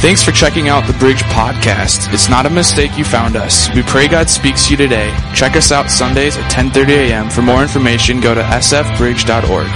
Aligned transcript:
Thanks 0.00 0.22
for 0.22 0.32
checking 0.32 0.70
out 0.70 0.86
the 0.86 0.94
Bridge 0.94 1.22
Podcast. 1.24 2.10
It's 2.14 2.30
not 2.30 2.46
a 2.46 2.50
mistake 2.50 2.96
you 2.96 3.04
found 3.04 3.36
us. 3.36 3.68
We 3.74 3.82
pray 3.82 4.08
God 4.08 4.30
speaks 4.30 4.64
to 4.64 4.70
you 4.70 4.78
today. 4.78 5.14
Check 5.34 5.56
us 5.56 5.70
out 5.70 5.90
Sundays 5.90 6.38
at 6.38 6.50
10:30 6.50 7.10
a.m. 7.10 7.28
For 7.28 7.42
more 7.42 7.60
information, 7.60 8.18
go 8.18 8.34
to 8.34 8.40
sfbridge.org. 8.40 9.66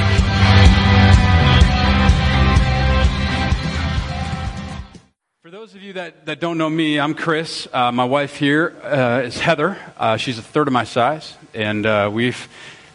For 5.43 5.51
those 5.51 5.75
of 5.75 5.83
you 5.83 5.93
that, 5.93 6.25
that 6.25 6.41
don't 6.41 6.57
know 6.57 6.71
me, 6.71 6.99
I'm 6.99 7.13
Chris. 7.13 7.69
Uh, 7.71 7.93
my 7.93 8.07
wife 8.07 8.37
here 8.37 8.75
uh, 8.83 9.21
is 9.27 9.39
Heather. 9.39 9.77
Uh, 9.99 10.17
she's 10.17 10.39
a 10.39 10.43
third 10.43 10.69
of 10.69 10.73
my 10.73 10.85
size, 10.85 11.37
and 11.53 11.85
uh, 11.85 12.11
we've 12.11 12.49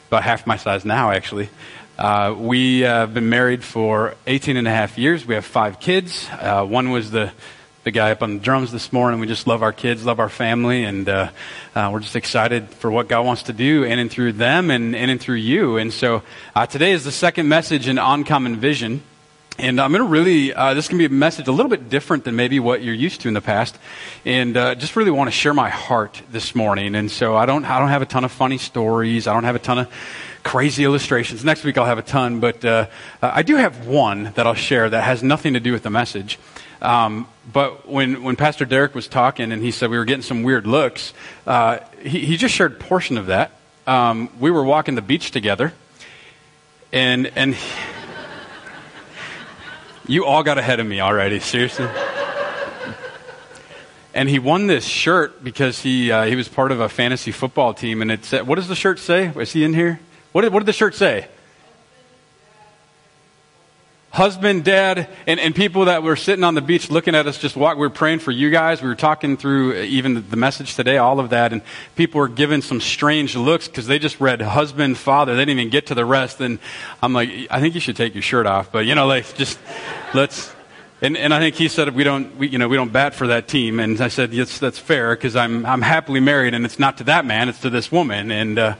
about 0.08 0.24
half 0.24 0.48
my 0.48 0.58
size 0.58 0.84
now, 0.84 1.12
actually. 1.12 1.50
Uh, 2.00 2.34
we 2.34 2.86
uh, 2.86 3.00
have 3.00 3.14
been 3.14 3.28
married 3.28 3.62
for 3.62 4.16
18 4.26 4.56
and 4.56 4.66
a 4.70 4.72
half 4.72 4.98
years. 4.98 5.26
We 5.26 5.36
have 5.36 5.44
five 5.44 5.82
kids. 5.82 6.30
Uh, 6.32 6.64
one 6.64 6.92
was 6.92 7.12
the, 7.12 7.34
the 7.84 7.92
guy 7.92 8.12
up 8.12 8.24
on 8.24 8.36
the 8.36 8.40
drums 8.40 8.72
this 8.72 8.94
morning. 8.94 9.20
We 9.20 9.28
just 9.28 9.48
love 9.48 9.62
our 9.64 9.74
kids, 9.74 10.06
love 10.06 10.22
our 10.22 10.30
family, 10.30 10.86
and 10.86 11.10
uh, 11.10 11.30
uh, 11.76 11.90
we're 11.92 12.00
just 12.00 12.16
excited 12.16 12.70
for 12.70 12.90
what 12.90 13.10
God 13.10 13.26
wants 13.26 13.44
to 13.44 13.54
do 13.54 13.84
in 13.84 14.00
and 14.00 14.10
through 14.10 14.32
them 14.32 14.72
and 14.72 14.96
in 14.96 15.10
and 15.10 15.20
through 15.20 15.40
you. 15.40 15.76
And 15.76 15.92
so 15.92 16.24
today 16.70 16.94
is 16.94 17.04
the 17.04 17.12
second 17.12 17.50
message 17.50 17.90
in 17.90 17.98
Uncommon 17.98 18.56
Vision. 18.56 19.04
And 19.58 19.82
I'm 19.82 19.92
going 19.92 20.02
to 20.02 20.08
really, 20.08 20.54
uh, 20.54 20.76
this 20.76 20.88
can 20.88 20.98
be 20.98 21.04
a 21.04 21.10
message 21.10 21.50
a 21.50 21.52
little 21.52 21.70
bit 21.70 21.90
different 21.90 22.24
than 22.24 22.38
maybe 22.38 22.62
what 22.62 22.82
you're 22.82 22.96
used 22.96 23.20
to 23.22 23.28
in 23.28 23.34
the 23.34 23.42
past. 23.42 23.78
And 24.24 24.56
uh, 24.56 24.76
just 24.76 24.96
really 24.96 25.12
want 25.12 25.28
to 25.28 25.34
share 25.34 25.54
my 25.54 25.70
heart 25.70 26.22
this 26.32 26.56
morning. 26.56 26.96
And 26.96 27.12
so 27.12 27.36
I 27.36 27.46
don't, 27.46 27.66
I 27.66 27.78
don't 27.78 27.90
have 27.90 28.02
a 28.02 28.06
ton 28.06 28.24
of 28.24 28.32
funny 28.32 28.58
stories. 28.58 29.28
I 29.28 29.34
don't 29.34 29.44
have 29.44 29.58
a 29.58 29.60
ton 29.60 29.80
of 29.80 29.90
crazy 30.44 30.84
illustrations. 30.84 31.44
Next 31.44 31.64
week 31.64 31.78
I'll 31.78 31.86
have 31.86 31.98
a 31.98 32.04
ton, 32.04 32.40
but 32.40 32.64
uh, 32.64 32.88
I 33.22 33.44
do 33.44 33.56
have 33.56 33.88
one 33.88 34.32
that 34.36 34.48
I'll 34.48 34.54
share 34.54 34.90
that 34.90 35.04
has 35.04 35.24
nothing 35.24 35.54
to 35.54 35.60
do 35.60 35.72
with 35.72 35.84
the 35.84 35.90
message. 35.90 36.40
Um, 36.82 37.28
but 37.52 37.88
when, 37.88 38.24
when 38.24 38.36
Pastor 38.36 38.66
Derek 38.66 38.96
was 38.96 39.08
talking 39.08 39.52
and 39.52 39.62
he 39.62 39.72
said 39.72 39.90
we 39.90 39.98
were 39.98 40.06
getting 40.06 40.24
some 40.24 40.44
weird 40.44 40.66
looks, 40.66 41.14
uh, 41.46 41.80
he, 42.02 42.26
he 42.26 42.38
just 42.38 42.54
shared 42.54 42.74
a 42.74 42.76
portion 42.76 43.18
of 43.18 43.28
that. 43.28 43.52
Um, 43.86 44.30
we 44.40 44.52
were 44.52 44.64
walking 44.64 44.96
the 44.96 45.02
beach 45.02 45.32
together, 45.32 45.74
and 46.94 47.26
and 47.36 47.58
you 50.08 50.26
all 50.26 50.44
got 50.44 50.60
ahead 50.60 50.80
of 50.80 50.86
me 50.86 51.02
already. 51.02 51.40
Seriously. 51.40 51.88
And 54.14 54.30
he 54.30 54.38
won 54.38 54.68
this 54.68 54.86
shirt 54.86 55.44
because 55.44 55.80
he 55.80 56.12
uh, 56.12 56.26
he 56.26 56.36
was 56.36 56.48
part 56.48 56.72
of 56.72 56.80
a 56.80 56.90
fantasy 56.90 57.32
football 57.32 57.74
team, 57.74 58.04
and 58.04 58.12
it 58.12 58.26
said, 58.26 58.46
"What 58.46 58.56
does 58.56 58.68
the 58.68 58.76
shirt 58.76 59.00
say? 59.00 59.32
Is 59.36 59.54
he 59.54 59.64
in 59.64 59.74
here? 59.74 60.00
What 60.32 60.42
did, 60.42 60.54
what 60.54 60.60
did 60.60 60.68
the 60.68 60.74
shirt 60.74 60.96
say? 60.96 61.28
Husband, 64.12 64.64
dad, 64.64 65.08
and, 65.28 65.40
and 65.40 65.54
people 65.54 65.86
that 65.86 66.02
were 66.02 66.16
sitting 66.16 66.44
on 66.44 66.56
the 66.56 66.62
beach 66.62 66.90
looking 66.90 67.14
at 67.14 67.28
us 67.28 67.38
just 67.38 67.56
walk. 67.56 67.76
We 67.78 67.82
were 67.82 67.92
praying 67.92 68.20
for 68.20 68.32
you 68.32 68.50
guys. 68.50 68.82
We 68.82 68.88
were 68.88 68.96
talking 68.96 69.38
through 69.38 69.82
even 69.82 70.28
the 70.30 70.36
message 70.36 70.76
today, 70.76 70.98
all 70.98 71.20
of 71.20 71.30
that, 71.30 71.54
and 71.54 71.62
people 71.96 72.20
were 72.20 72.28
giving 72.28 72.64
some 72.64 72.82
strange 72.82 73.36
looks 73.36 73.68
because 73.68 73.86
they 73.86 74.00
just 74.00 74.20
read 74.20 74.42
husband, 74.42 74.98
father. 74.98 75.36
They 75.36 75.46
didn't 75.46 75.60
even 75.60 75.70
get 75.70 75.88
to 75.88 75.96
the 75.96 76.06
rest. 76.06 76.42
And 76.42 76.58
I'm 77.04 77.14
like, 77.14 77.30
I 77.52 77.60
think 77.60 77.76
you 77.76 77.82
should 77.82 77.96
take 77.96 78.16
your 78.16 78.24
shirt 78.24 78.48
off. 78.48 78.72
But 78.72 78.88
you 78.88 78.96
know, 78.96 79.06
like 79.06 79.36
just 79.36 79.60
let's. 80.16 80.54
And, 81.02 81.16
and 81.16 81.34
I 81.34 81.40
think 81.40 81.56
he 81.56 81.70
said 81.70 81.96
we 81.96 82.04
don't, 82.04 82.36
we, 82.38 82.50
you 82.50 82.58
know, 82.58 82.68
we 82.68 82.76
don't 82.76 82.92
bat 82.92 83.14
for 83.14 83.28
that 83.28 83.48
team. 83.48 83.80
And 83.80 84.02
I 84.02 84.10
said, 84.10 84.34
yes, 84.34 84.60
that's 84.60 84.78
fair 84.78 85.16
because 85.16 85.36
I'm, 85.36 85.66
I'm 85.66 85.82
happily 85.82 86.20
married, 86.20 86.54
and 86.54 86.66
it's 86.66 86.78
not 86.78 86.98
to 86.98 87.06
that 87.06 87.26
man, 87.26 87.48
it's 87.48 87.62
to 87.62 87.70
this 87.70 87.90
woman. 87.90 88.32
And 88.32 88.60
uh, 88.60 88.76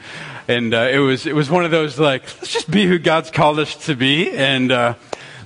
and 0.50 0.74
uh, 0.74 0.90
it 0.92 0.98
was 0.98 1.26
it 1.26 1.36
was 1.36 1.50
one 1.50 1.64
of 1.64 1.72
those 1.72 1.98
like 1.98 2.24
let's 2.24 2.52
just 2.52 2.70
be 2.70 2.86
who 2.86 3.00
God's 3.00 3.32
called 3.32 3.60
us 3.60 3.74
to 3.86 3.96
be 3.96 4.32
and 4.32 4.72
uh, 4.72 4.96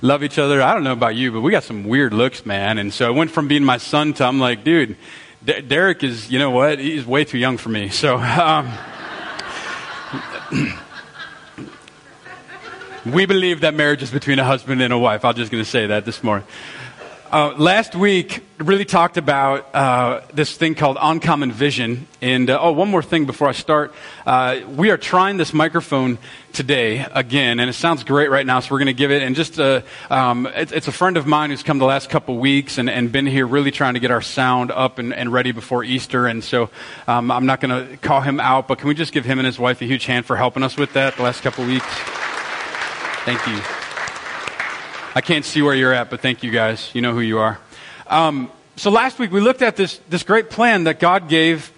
love 0.02 0.24
each 0.24 0.38
other. 0.38 0.60
I 0.62 0.74
don't 0.74 0.82
know 0.82 0.92
about 0.92 1.14
you, 1.14 1.30
but 1.30 1.42
we 1.42 1.52
got 1.52 1.62
some 1.62 1.84
weird 1.84 2.12
looks, 2.12 2.44
man. 2.44 2.78
And 2.78 2.92
so 2.92 3.06
I 3.06 3.10
went 3.10 3.30
from 3.30 3.46
being 3.46 3.64
my 3.64 3.76
son 3.76 4.12
to 4.14 4.24
I'm 4.24 4.40
like, 4.40 4.64
dude, 4.64 4.96
D- 5.44 5.60
Derek 5.60 6.02
is 6.02 6.30
you 6.30 6.40
know 6.40 6.50
what? 6.50 6.80
He's 6.80 7.06
way 7.06 7.24
too 7.24 7.38
young 7.38 7.56
for 7.56 7.68
me. 7.68 7.88
So. 7.90 8.16
Um, 8.16 8.72
we 13.04 13.26
believe 13.26 13.60
that 13.60 13.74
marriage 13.74 14.02
is 14.02 14.10
between 14.10 14.38
a 14.38 14.44
husband 14.44 14.80
and 14.80 14.92
a 14.92 14.98
wife. 14.98 15.24
I'm 15.24 15.34
just 15.34 15.52
going 15.52 15.62
to 15.62 15.68
say 15.68 15.86
that 15.88 16.04
this 16.04 16.22
morning. 16.22 16.46
Uh, 17.30 17.52
last 17.58 17.96
week, 17.96 18.44
really 18.58 18.84
talked 18.84 19.16
about 19.16 19.74
uh, 19.74 20.20
this 20.32 20.56
thing 20.56 20.76
called 20.76 20.96
Uncommon 21.00 21.50
Vision. 21.50 22.06
And 22.22 22.48
uh, 22.48 22.60
oh, 22.60 22.70
one 22.70 22.88
more 22.88 23.02
thing 23.02 23.24
before 23.24 23.48
I 23.48 23.52
start. 23.52 23.92
Uh, 24.24 24.60
we 24.68 24.90
are 24.90 24.96
trying 24.96 25.36
this 25.36 25.52
microphone 25.52 26.18
today 26.52 27.04
again, 27.12 27.58
and 27.58 27.68
it 27.68 27.72
sounds 27.72 28.04
great 28.04 28.30
right 28.30 28.46
now, 28.46 28.60
so 28.60 28.68
we're 28.70 28.78
going 28.78 28.86
to 28.86 28.92
give 28.92 29.10
it. 29.10 29.22
And 29.22 29.34
just 29.34 29.58
uh, 29.58 29.82
um, 30.10 30.46
it, 30.46 30.70
it's 30.70 30.86
a 30.86 30.92
friend 30.92 31.16
of 31.16 31.26
mine 31.26 31.50
who's 31.50 31.64
come 31.64 31.78
the 31.78 31.84
last 31.84 32.08
couple 32.08 32.38
weeks 32.38 32.78
and, 32.78 32.88
and 32.88 33.10
been 33.10 33.26
here 33.26 33.46
really 33.46 33.72
trying 33.72 33.94
to 33.94 34.00
get 34.00 34.12
our 34.12 34.22
sound 34.22 34.70
up 34.70 34.98
and, 34.98 35.12
and 35.12 35.32
ready 35.32 35.50
before 35.50 35.82
Easter. 35.82 36.28
And 36.28 36.44
so 36.44 36.70
um, 37.08 37.32
I'm 37.32 37.46
not 37.46 37.60
going 37.60 37.88
to 37.88 37.96
call 37.96 38.20
him 38.20 38.38
out, 38.38 38.68
but 38.68 38.78
can 38.78 38.86
we 38.86 38.94
just 38.94 39.12
give 39.12 39.24
him 39.24 39.40
and 39.40 39.46
his 39.46 39.58
wife 39.58 39.82
a 39.82 39.86
huge 39.86 40.06
hand 40.06 40.24
for 40.24 40.36
helping 40.36 40.62
us 40.62 40.76
with 40.76 40.92
that 40.92 41.16
the 41.16 41.22
last 41.22 41.42
couple 41.42 41.66
weeks? 41.66 42.23
Thank 43.24 43.46
you. 43.46 43.58
I 45.14 45.22
can't 45.22 45.46
see 45.46 45.62
where 45.62 45.74
you're 45.74 45.94
at, 45.94 46.10
but 46.10 46.20
thank 46.20 46.42
you 46.42 46.50
guys. 46.50 46.90
You 46.92 47.00
know 47.00 47.14
who 47.14 47.20
you 47.20 47.38
are. 47.38 47.58
Um, 48.06 48.50
so 48.76 48.90
last 48.90 49.18
week 49.18 49.32
we 49.32 49.40
looked 49.40 49.62
at 49.62 49.76
this, 49.76 49.98
this 50.10 50.22
great 50.24 50.50
plan 50.50 50.84
that 50.84 51.00
God 51.00 51.30
gave, 51.30 51.72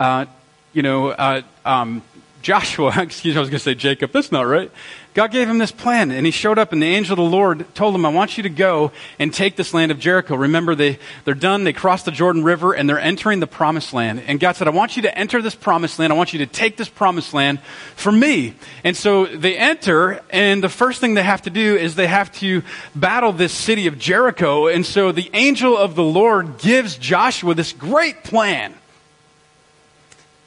uh, 0.00 0.26
you 0.72 0.82
know, 0.82 1.10
uh, 1.10 1.42
um, 1.64 2.02
Joshua, 2.42 2.92
excuse 3.02 3.34
me, 3.34 3.38
I 3.38 3.40
was 3.40 3.50
going 3.50 3.58
to 3.58 3.64
say 3.64 3.74
Jacob. 3.74 4.12
That's 4.12 4.32
not 4.32 4.42
right. 4.42 4.70
God 5.12 5.32
gave 5.32 5.48
him 5.48 5.58
this 5.58 5.72
plan, 5.72 6.12
and 6.12 6.24
he 6.24 6.30
showed 6.30 6.56
up, 6.56 6.72
and 6.72 6.80
the 6.80 6.86
angel 6.86 7.14
of 7.14 7.16
the 7.18 7.36
Lord 7.36 7.74
told 7.74 7.96
him, 7.96 8.06
I 8.06 8.10
want 8.10 8.36
you 8.36 8.44
to 8.44 8.48
go 8.48 8.92
and 9.18 9.34
take 9.34 9.56
this 9.56 9.74
land 9.74 9.90
of 9.90 9.98
Jericho. 9.98 10.36
Remember, 10.36 10.76
they, 10.76 11.00
they're 11.24 11.34
done, 11.34 11.64
they 11.64 11.72
crossed 11.72 12.04
the 12.04 12.12
Jordan 12.12 12.44
River, 12.44 12.74
and 12.74 12.88
they're 12.88 13.00
entering 13.00 13.40
the 13.40 13.48
promised 13.48 13.92
land. 13.92 14.22
And 14.28 14.38
God 14.38 14.54
said, 14.54 14.68
I 14.68 14.70
want 14.70 14.94
you 14.96 15.02
to 15.02 15.18
enter 15.18 15.42
this 15.42 15.56
promised 15.56 15.98
land. 15.98 16.12
I 16.12 16.16
want 16.16 16.32
you 16.32 16.38
to 16.38 16.46
take 16.46 16.76
this 16.76 16.88
promised 16.88 17.34
land 17.34 17.60
for 17.96 18.12
me. 18.12 18.54
And 18.84 18.96
so 18.96 19.26
they 19.26 19.56
enter, 19.56 20.20
and 20.30 20.62
the 20.62 20.68
first 20.68 21.00
thing 21.00 21.14
they 21.14 21.24
have 21.24 21.42
to 21.42 21.50
do 21.50 21.76
is 21.76 21.96
they 21.96 22.06
have 22.06 22.30
to 22.34 22.62
battle 22.94 23.32
this 23.32 23.52
city 23.52 23.88
of 23.88 23.98
Jericho. 23.98 24.68
And 24.68 24.86
so 24.86 25.10
the 25.10 25.28
angel 25.34 25.76
of 25.76 25.96
the 25.96 26.04
Lord 26.04 26.58
gives 26.58 26.96
Joshua 26.96 27.54
this 27.54 27.72
great 27.72 28.22
plan. 28.22 28.74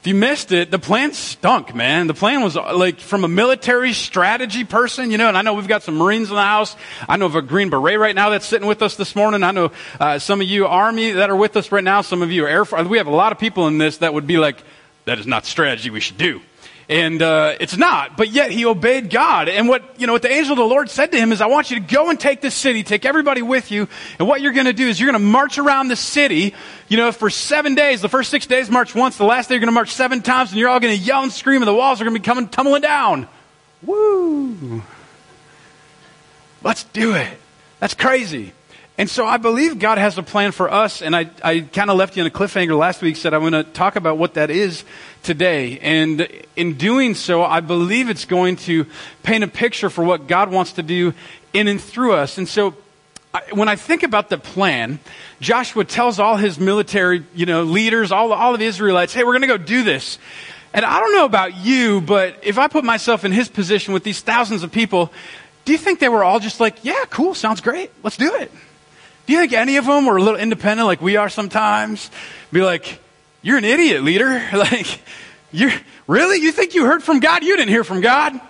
If 0.04 0.08
you 0.08 0.14
missed 0.16 0.52
it, 0.52 0.70
the 0.70 0.78
plan 0.78 1.14
stunk, 1.14 1.74
man. 1.74 2.08
The 2.08 2.12
plan 2.12 2.42
was 2.42 2.56
like 2.56 3.00
from 3.00 3.24
a 3.24 3.28
military 3.28 3.94
strategy 3.94 4.62
person, 4.64 5.10
you 5.10 5.16
know, 5.16 5.28
and 5.28 5.38
I 5.38 5.40
know 5.40 5.54
we've 5.54 5.66
got 5.66 5.82
some 5.82 5.96
Marines 5.96 6.28
in 6.28 6.34
the 6.34 6.42
house. 6.42 6.76
I 7.08 7.16
know 7.16 7.24
of 7.24 7.36
a 7.36 7.40
Green 7.40 7.70
Beret 7.70 7.98
right 7.98 8.14
now 8.14 8.28
that's 8.28 8.44
sitting 8.44 8.68
with 8.68 8.82
us 8.82 8.96
this 8.96 9.16
morning. 9.16 9.42
I 9.42 9.52
know 9.52 9.72
uh, 9.98 10.18
some 10.18 10.42
of 10.42 10.46
you 10.46 10.66
Army 10.66 11.12
that 11.12 11.30
are 11.30 11.36
with 11.36 11.56
us 11.56 11.72
right 11.72 11.82
now. 11.82 12.02
Some 12.02 12.20
of 12.20 12.30
you 12.30 12.46
Air 12.46 12.66
Force. 12.66 12.86
We 12.86 12.98
have 12.98 13.06
a 13.06 13.14
lot 13.14 13.32
of 13.32 13.38
people 13.38 13.66
in 13.66 13.78
this 13.78 13.96
that 13.96 14.12
would 14.12 14.26
be 14.26 14.36
like, 14.36 14.62
that 15.06 15.18
is 15.18 15.26
not 15.26 15.46
strategy 15.46 15.88
we 15.88 16.00
should 16.00 16.18
do. 16.18 16.42
And 16.86 17.22
uh, 17.22 17.54
it's 17.60 17.78
not, 17.78 18.18
but 18.18 18.28
yet 18.28 18.50
he 18.50 18.66
obeyed 18.66 19.08
God. 19.08 19.48
And 19.48 19.68
what 19.68 19.98
you 19.98 20.06
know, 20.06 20.12
what 20.12 20.20
the 20.20 20.30
angel 20.30 20.52
of 20.52 20.58
the 20.58 20.64
Lord 20.64 20.90
said 20.90 21.12
to 21.12 21.18
him 21.18 21.32
is, 21.32 21.40
"I 21.40 21.46
want 21.46 21.70
you 21.70 21.80
to 21.80 21.82
go 21.82 22.10
and 22.10 22.20
take 22.20 22.42
this 22.42 22.54
city, 22.54 22.82
take 22.82 23.06
everybody 23.06 23.40
with 23.40 23.70
you, 23.70 23.88
and 24.18 24.28
what 24.28 24.42
you're 24.42 24.52
going 24.52 24.66
to 24.66 24.74
do 24.74 24.86
is 24.86 25.00
you're 25.00 25.10
going 25.10 25.20
to 25.20 25.26
march 25.26 25.56
around 25.56 25.88
the 25.88 25.96
city, 25.96 26.54
you 26.88 26.98
know, 26.98 27.10
for 27.10 27.30
seven 27.30 27.74
days. 27.74 28.02
The 28.02 28.10
first 28.10 28.30
six 28.30 28.46
days 28.46 28.68
march 28.68 28.94
once, 28.94 29.16
the 29.16 29.24
last 29.24 29.48
day 29.48 29.54
you're 29.54 29.60
going 29.60 29.68
to 29.68 29.72
march 29.72 29.92
seven 29.92 30.20
times, 30.20 30.50
and 30.50 30.58
you're 30.58 30.68
all 30.68 30.78
going 30.78 30.94
to 30.94 31.02
yell 31.02 31.22
and 31.22 31.32
scream, 31.32 31.62
and 31.62 31.68
the 31.68 31.74
walls 31.74 32.02
are 32.02 32.04
going 32.04 32.14
to 32.14 32.20
be 32.20 32.24
coming 32.24 32.48
tumbling 32.48 32.82
down. 32.82 33.28
Woo! 33.82 34.82
Let's 36.62 36.84
do 36.84 37.14
it. 37.14 37.38
That's 37.80 37.94
crazy. 37.94 38.52
And 38.96 39.10
so 39.10 39.26
I 39.26 39.38
believe 39.38 39.78
God 39.78 39.98
has 39.98 40.18
a 40.18 40.22
plan 40.22 40.52
for 40.52 40.70
us, 40.70 41.02
and 41.02 41.16
I, 41.16 41.28
I 41.42 41.60
kind 41.60 41.90
of 41.90 41.96
left 41.96 42.16
you 42.16 42.22
on 42.22 42.26
a 42.28 42.30
cliffhanger 42.30 42.78
last 42.78 43.02
week, 43.02 43.16
said 43.16 43.34
I'm 43.34 43.40
going 43.40 43.52
to 43.52 43.64
talk 43.64 43.96
about 43.96 44.18
what 44.18 44.34
that 44.34 44.50
is 44.50 44.84
today. 45.24 45.78
And 45.80 46.28
in 46.54 46.74
doing 46.74 47.14
so, 47.14 47.42
I 47.42 47.60
believe 47.60 48.08
it's 48.08 48.24
going 48.24 48.56
to 48.56 48.86
paint 49.22 49.42
a 49.42 49.48
picture 49.48 49.90
for 49.90 50.04
what 50.04 50.28
God 50.28 50.50
wants 50.50 50.72
to 50.74 50.82
do 50.82 51.14
in 51.52 51.68
and 51.68 51.80
through 51.80 52.12
us. 52.12 52.38
And 52.38 52.48
so 52.48 52.74
when 53.52 53.68
I 53.68 53.76
think 53.76 54.02
about 54.02 54.28
the 54.28 54.38
plan, 54.38 55.00
Joshua 55.40 55.84
tells 55.84 56.20
all 56.20 56.36
his 56.36 56.58
military, 56.58 57.24
you 57.34 57.46
know, 57.46 57.64
leaders, 57.64 58.12
all, 58.12 58.32
all 58.32 58.54
of 58.54 58.60
the 58.60 58.66
Israelites, 58.66 59.12
hey, 59.12 59.24
we're 59.24 59.32
going 59.32 59.42
to 59.42 59.48
go 59.48 59.56
do 59.58 59.82
this. 59.82 60.18
And 60.72 60.84
I 60.84 61.00
don't 61.00 61.12
know 61.12 61.24
about 61.24 61.56
you, 61.56 62.00
but 62.00 62.38
if 62.42 62.58
I 62.58 62.68
put 62.68 62.84
myself 62.84 63.24
in 63.24 63.32
his 63.32 63.48
position 63.48 63.94
with 63.94 64.04
these 64.04 64.20
thousands 64.20 64.62
of 64.62 64.72
people, 64.72 65.12
do 65.64 65.72
you 65.72 65.78
think 65.78 65.98
they 65.98 66.08
were 66.08 66.24
all 66.24 66.40
just 66.40 66.60
like, 66.60 66.84
yeah, 66.84 67.04
cool, 67.10 67.34
sounds 67.34 67.60
great, 67.60 67.90
let's 68.02 68.16
do 68.16 68.34
it? 68.34 68.50
Do 69.26 69.32
you 69.32 69.38
think 69.38 69.52
any 69.52 69.76
of 69.76 69.86
them 69.86 70.04
were 70.04 70.16
a 70.16 70.22
little 70.22 70.38
independent 70.38 70.86
like 70.86 71.00
we 71.00 71.16
are 71.16 71.28
sometimes? 71.28 72.10
Be 72.52 72.62
like, 72.62 73.00
you're 73.44 73.58
an 73.58 73.64
idiot, 73.64 74.02
leader. 74.02 74.42
Like, 74.54 75.00
you're, 75.52 75.72
really? 76.08 76.40
You 76.40 76.50
think 76.50 76.74
you 76.74 76.86
heard 76.86 77.02
from 77.02 77.20
God? 77.20 77.44
You 77.44 77.56
didn't 77.56 77.68
hear 77.68 77.84
from 77.84 78.00
God. 78.00 78.40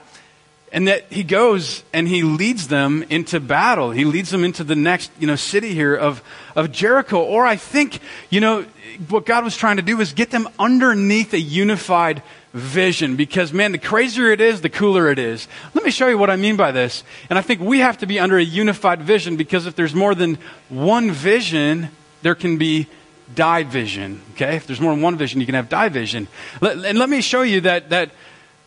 And 0.73 0.89
that 0.89 1.13
he 1.13 1.23
goes 1.23 1.83
and 1.93 2.09
he 2.09 2.23
leads 2.23 2.69
them 2.69 3.05
into 3.11 3.41
battle. 3.41 3.91
He 3.91 4.05
leads 4.05 4.31
them 4.31 4.45
into 4.45 4.65
the 4.65 4.77
next, 4.77 5.11
you 5.19 5.27
know, 5.27 5.37
city 5.37 5.75
here 5.75 5.95
of, 5.95 6.23
of 6.57 6.73
Jericho. 6.73 7.23
Or 7.23 7.45
I 7.45 7.57
think, 7.57 7.99
you 8.31 8.41
know, 8.41 8.65
what 9.09 9.27
God 9.27 9.45
was 9.45 9.57
trying 9.57 9.77
to 9.77 9.83
do 9.83 9.97
was 9.97 10.13
get 10.13 10.31
them 10.31 10.49
underneath 10.59 11.33
a 11.35 11.41
unified 11.41 12.23
vision 12.53 13.17
because, 13.17 13.53
man, 13.53 13.73
the 13.73 13.79
crazier 13.79 14.31
it 14.31 14.41
is, 14.41 14.61
the 14.61 14.71
cooler 14.71 15.11
it 15.11 15.19
is. 15.19 15.49
Let 15.75 15.85
me 15.85 15.91
show 15.91 16.09
you 16.09 16.19
what 16.19 16.31
I 16.31 16.37
mean 16.37 16.57
by 16.57 16.71
this. 16.71 17.03
And 17.29 17.39
I 17.39 17.43
think 17.43 17.61
we 17.61 17.81
have 17.81 17.99
to 17.99 18.07
be 18.07 18.21
under 18.21 18.39
a 18.39 18.45
unified 18.45 19.03
vision 19.03 19.37
because 19.37 19.67
if 19.67 19.75
there's 19.75 19.95
more 19.95 20.15
than 20.15 20.39
one 20.69 21.11
vision, 21.11 21.89
there 22.23 22.37
can 22.37 22.59
be 22.59 22.89
division. 23.35 24.23
Okay? 24.33 24.57
If 24.57 24.67
there's 24.67 24.81
more 24.81 24.93
than 24.93 25.03
one 25.03 25.17
vision, 25.17 25.41
you 25.41 25.47
can 25.47 25.55
have 25.55 25.69
division. 25.69 26.29
and 26.61 26.99
let 26.99 27.09
me 27.09 27.21
show 27.21 27.43
you 27.43 27.63
that, 27.63 27.91
that 27.91 28.11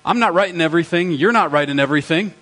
I'm 0.05 0.19
not 0.19 0.33
right 0.33 0.53
in 0.53 0.61
everything. 0.61 1.11
You're 1.11 1.31
not 1.31 1.51
right 1.51 1.69
in 1.69 1.79
everything. 1.79 2.33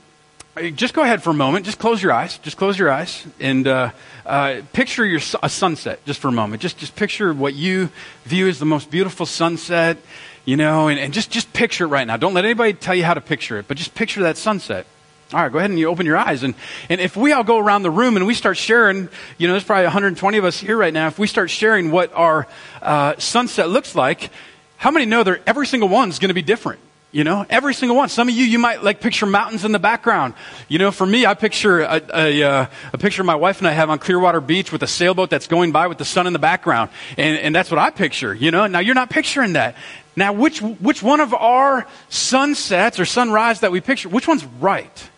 Just 0.76 0.94
go 0.94 1.02
ahead 1.02 1.22
for 1.22 1.32
a 1.32 1.34
moment. 1.34 1.66
Just 1.66 1.80
close 1.80 2.02
your 2.02 2.14
eyes. 2.14 2.38
Just 2.38 2.56
close 2.56 2.80
your 2.80 2.90
eyes 2.90 3.26
and 3.42 3.68
uh, 3.68 3.92
uh, 4.26 4.62
picture 4.72 5.06
your 5.06 5.20
a 5.44 5.50
sunset 5.50 6.04
just 6.06 6.22
for 6.22 6.30
a 6.30 6.32
moment. 6.32 6.62
Just 6.62 6.78
just 6.78 6.96
picture 6.96 7.34
what 7.34 7.56
you 7.56 7.90
view 8.24 8.48
as 8.48 8.58
the 8.58 8.66
most 8.66 8.90
beautiful 8.90 9.26
sunset 9.26 9.98
you 10.46 10.56
know, 10.56 10.88
and, 10.88 11.00
and 11.00 11.14
just, 11.14 11.32
just 11.32 11.52
picture 11.54 11.86
it 11.86 11.88
right 11.88 12.06
now. 12.06 12.18
Don't 12.18 12.34
let 12.34 12.46
anybody 12.46 12.74
tell 12.74 12.96
you 12.96 13.04
how 13.04 13.16
to 13.16 13.22
picture 13.22 13.58
it, 13.58 13.68
but 13.68 13.78
just 13.78 13.96
picture 13.96 14.22
that 14.22 14.38
sunset. 14.38 14.86
All 15.34 15.42
right, 15.42 15.52
go 15.52 15.58
ahead 15.58 15.72
and 15.72 15.80
you 15.80 15.88
open 15.88 16.06
your 16.06 16.18
eyes. 16.18 16.44
And, 16.44 16.54
and 16.88 17.02
if 17.02 17.18
we 17.18 17.32
all 17.32 17.44
go 17.44 17.58
around 17.58 17.82
the 17.82 17.90
room 17.90 18.16
and 18.16 18.28
we 18.28 18.36
start 18.36 18.58
sharing, 18.58 19.10
you 19.40 19.48
know, 19.48 19.54
there's 19.54 19.64
probably 19.64 19.86
120 19.86 20.38
of 20.38 20.46
us 20.46 20.60
here 20.60 20.78
right 20.78 20.94
now. 20.94 21.08
If 21.08 21.18
we 21.18 21.26
start 21.26 21.50
sharing 21.50 21.90
what 21.90 22.14
our 22.14 22.48
uh, 22.82 23.16
sunset 23.18 23.70
looks 23.70 23.96
like, 23.96 24.30
how 24.78 24.92
many 24.92 25.06
know 25.06 25.24
that 25.24 25.42
every 25.48 25.66
single 25.66 25.90
one 25.90 26.10
is 26.10 26.20
going 26.20 26.30
to 26.30 26.36
be 26.36 26.44
different? 26.44 26.80
You 27.12 27.24
know, 27.24 27.46
every 27.50 27.74
single 27.74 27.98
one. 27.98 28.10
Some 28.10 28.28
of 28.28 28.36
you, 28.36 28.44
you 28.44 28.60
might 28.60 28.84
like 28.84 29.00
picture 29.00 29.26
mountains 29.26 29.64
in 29.64 29.72
the 29.72 29.80
background. 29.80 30.34
You 30.68 30.80
know, 30.80 30.92
for 30.92 31.08
me, 31.08 31.26
I 31.26 31.34
picture 31.34 31.80
a, 31.80 32.02
a, 32.14 32.44
uh, 32.44 32.66
a 32.94 32.98
picture 32.98 33.24
my 33.24 33.36
wife 33.36 33.60
and 33.60 33.68
I 33.68 33.72
have 33.72 33.90
on 33.90 34.00
Clearwater 34.00 34.42
Beach 34.42 34.72
with 34.72 34.84
a 34.84 34.88
sailboat 34.88 35.30
that's 35.30 35.48
going 35.48 35.72
by 35.72 35.88
with 35.88 35.98
the 35.98 36.06
sun 36.06 36.28
in 36.28 36.34
the 36.34 36.40
background. 36.40 36.92
And, 37.18 37.38
and 37.38 37.56
that's 37.56 37.72
what 37.72 37.80
I 37.80 37.90
picture, 37.90 38.34
you 38.34 38.52
know. 38.52 38.68
Now, 38.68 38.80
you're 38.80 38.96
not 38.96 39.10
picturing 39.10 39.54
that. 39.54 39.76
Now, 40.16 40.34
which, 40.34 40.62
which 40.62 41.02
one 41.02 41.20
of 41.20 41.34
our 41.34 41.88
sunsets 42.10 43.00
or 43.00 43.06
sunrise 43.06 43.62
that 43.62 43.72
we 43.72 43.82
picture, 43.82 44.10
which 44.10 44.28
one's 44.28 44.46
right? 44.46 45.10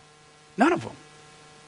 None 0.57 0.74
of 0.74 0.83
them. 0.83 0.94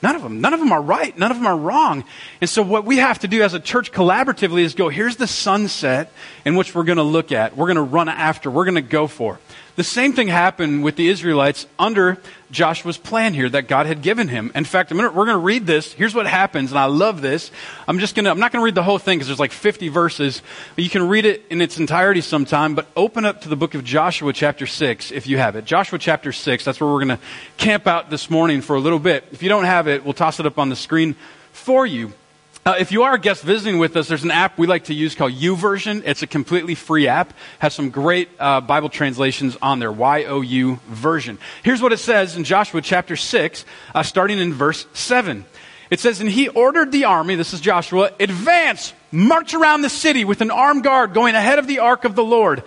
None 0.02 0.16
of 0.16 0.24
them. 0.24 0.40
None 0.40 0.54
of 0.54 0.60
them 0.60 0.72
are 0.72 0.82
right. 0.82 1.18
None 1.18 1.30
of 1.30 1.38
them 1.38 1.46
are 1.46 1.58
wrong. 1.58 2.06
And 2.40 2.50
so, 2.50 2.62
what 2.62 2.86
we 2.86 2.98
have 2.98 3.20
to 3.20 3.28
do 3.28 3.44
as 3.44 3.54
a 3.54 3.60
church 3.60 3.92
collaboratively 3.92 4.62
is 4.62 4.74
go, 4.74 4.88
here's 4.88 5.18
the 5.18 5.28
sunset 5.28 6.12
in 6.46 6.56
which 6.56 6.74
we're 6.74 6.86
going 6.86 6.98
to 6.98 7.04
look 7.04 7.32
at, 7.32 7.58
we're 7.58 7.68
going 7.68 7.76
to 7.76 7.82
run 7.82 8.08
after, 8.08 8.50
we're 8.50 8.66
going 8.66 8.76
to 8.76 8.82
go 8.82 9.08
for. 9.08 9.40
The 9.76 9.84
same 9.84 10.14
thing 10.14 10.28
happened 10.28 10.84
with 10.84 10.98
the 10.98 11.08
Israelites 11.08 11.66
under 11.78 12.18
Joshua's 12.52 12.98
plan 12.98 13.34
here 13.34 13.48
that 13.50 13.68
God 13.68 13.86
had 13.86 14.02
given 14.02 14.28
him. 14.28 14.52
In 14.54 14.66
fact, 14.66 14.92
we're 14.92 15.10
going 15.10 15.28
to 15.28 15.38
read 15.38 15.66
this. 15.66 15.94
Here's 15.94 16.14
what 16.14 16.28
happens, 16.28 16.72
and 16.72 16.80
I 16.80 16.86
love 16.86 17.22
this. 17.22 17.52
I'm 17.88 18.00
just 18.00 18.16
going 18.16 18.26
to, 18.26 18.32
I'm 18.32 18.40
not 18.40 18.52
going 18.52 18.62
to 18.62 18.66
read 18.66 18.76
the 18.76 18.84
whole 18.84 18.98
thing 18.98 19.18
because 19.18 19.28
there's 19.28 19.40
like 19.40 19.52
50 19.52 19.88
verses. 19.88 20.42
You 20.76 20.90
can 20.90 21.08
read 21.08 21.26
it 21.26 21.46
in 21.50 21.62
its 21.62 21.80
entirety 21.80 22.22
sometime, 22.22 22.76
but 22.76 22.88
open 22.98 23.24
up 23.24 23.42
to 23.42 23.50
the 23.50 23.56
book 23.56 23.74
of 23.74 23.84
Joshua 23.84 24.34
chapter 24.34 24.68
6 24.68 25.12
if 25.12 25.28
you 25.28 25.38
have 25.38 25.56
it. 25.56 25.66
Joshua 25.66 25.98
chapter 25.98 26.32
6, 26.32 26.66
that's 26.66 26.82
where 26.82 26.90
we're 26.90 27.06
going 27.06 27.18
to 27.18 27.24
camp 27.58 27.88
out 27.88 28.10
this 28.10 28.30
morning 28.30 28.62
for 28.62 28.76
a 28.76 28.80
little 28.80 29.00
bit. 29.00 29.26
If 29.32 29.44
you 29.44 29.50
don't 29.50 29.66
have 29.66 29.88
it, 29.88 30.04
we'll 30.04 30.14
toss 30.14 30.40
it 30.40 30.46
up 30.46 30.58
on 30.58 30.70
the 30.70 30.76
screen 30.76 31.16
for 31.52 31.86
you. 31.86 32.12
Uh, 32.70 32.76
if 32.78 32.92
you 32.92 33.02
are 33.02 33.16
a 33.16 33.20
guest 33.20 33.42
visiting 33.42 33.80
with 33.80 33.98
us, 33.98 34.08
there's 34.08 34.24
an 34.24 34.30
app 34.30 34.60
we 34.60 34.68
like 34.68 34.84
to 34.84 34.94
use 34.94 35.16
called 35.16 35.34
YouVersion. 35.34 36.04
It's 36.06 36.22
a 36.22 36.28
completely 36.28 36.76
free 36.76 37.08
app. 37.08 37.34
Has 37.58 37.74
some 37.74 37.90
great 37.90 38.30
uh, 38.38 38.62
Bible 38.62 38.90
translations 38.90 39.58
on 39.60 39.80
there. 39.80 39.92
Y 39.92 40.26
O 40.26 40.42
U 40.42 40.80
version. 40.86 41.40
Here's 41.64 41.82
what 41.82 41.94
it 41.94 41.98
says 41.98 42.36
in 42.36 42.44
Joshua 42.44 42.84
chapter 42.84 43.16
six, 43.16 43.66
uh, 43.96 44.04
starting 44.04 44.38
in 44.38 44.54
verse 44.54 44.86
seven. 44.94 45.46
It 45.90 46.00
says, 46.00 46.22
"And 46.22 46.30
he 46.30 46.48
ordered 46.48 46.92
the 46.92 47.06
army. 47.06 47.34
This 47.34 47.56
is 47.56 47.60
Joshua. 47.60 48.12
Advance, 48.20 48.94
march 49.12 49.56
around 49.56 49.82
the 49.82 49.90
city 49.90 50.24
with 50.24 50.42
an 50.42 50.52
armed 50.52 50.84
guard 50.84 51.16
going 51.16 51.34
ahead 51.34 51.58
of 51.58 51.66
the 51.66 51.80
ark 51.80 52.06
of 52.06 52.14
the 52.14 52.24
Lord." 52.24 52.62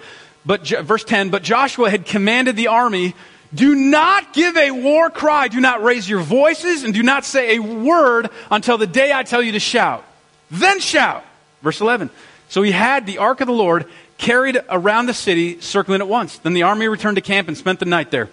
But 0.45 0.67
verse 0.67 1.05
ten. 1.05 1.31
But 1.31 1.45
Joshua 1.45 1.89
had 1.91 2.07
commanded 2.07 2.57
the 2.57 2.67
army 2.67 3.15
do 3.55 3.75
not 3.75 4.33
give 4.33 4.57
a 4.57 4.71
war 4.71 5.11
cry. 5.11 5.49
Do 5.49 5.61
not 5.61 5.83
raise 5.83 6.09
your 6.09 6.21
voices 6.21 6.85
and 6.85 6.95
do 6.95 7.03
not 7.03 7.25
say 7.25 7.57
a 7.57 7.63
word 7.63 8.31
until 8.51 8.79
the 8.79 8.87
day 8.87 9.13
I 9.13 9.23
tell 9.23 9.43
you 9.43 9.53
to 9.53 9.61
shout. 9.61 10.05
Then 10.51 10.81
shout. 10.81 11.25
Verse 11.61 11.81
11. 11.81 12.11
So 12.49 12.63
he 12.63 12.73
had 12.73 13.07
the 13.07 13.19
ark 13.19 13.41
of 13.41 13.47
the 13.47 13.53
Lord 13.53 13.87
carried 14.19 14.61
around 14.69 15.07
the 15.07 15.15
city, 15.15 15.61
circling 15.61 16.01
it 16.01 16.09
once. 16.09 16.39
Then 16.39 16.55
the 16.55 16.63
army 16.63 16.89
returned 16.89 17.17
to 17.17 17.23
camp 17.23 17.49
and 17.49 17.57
spent 17.57 17.79
the 17.79 17.87
night 17.87 18.11
there. 18.11 18.31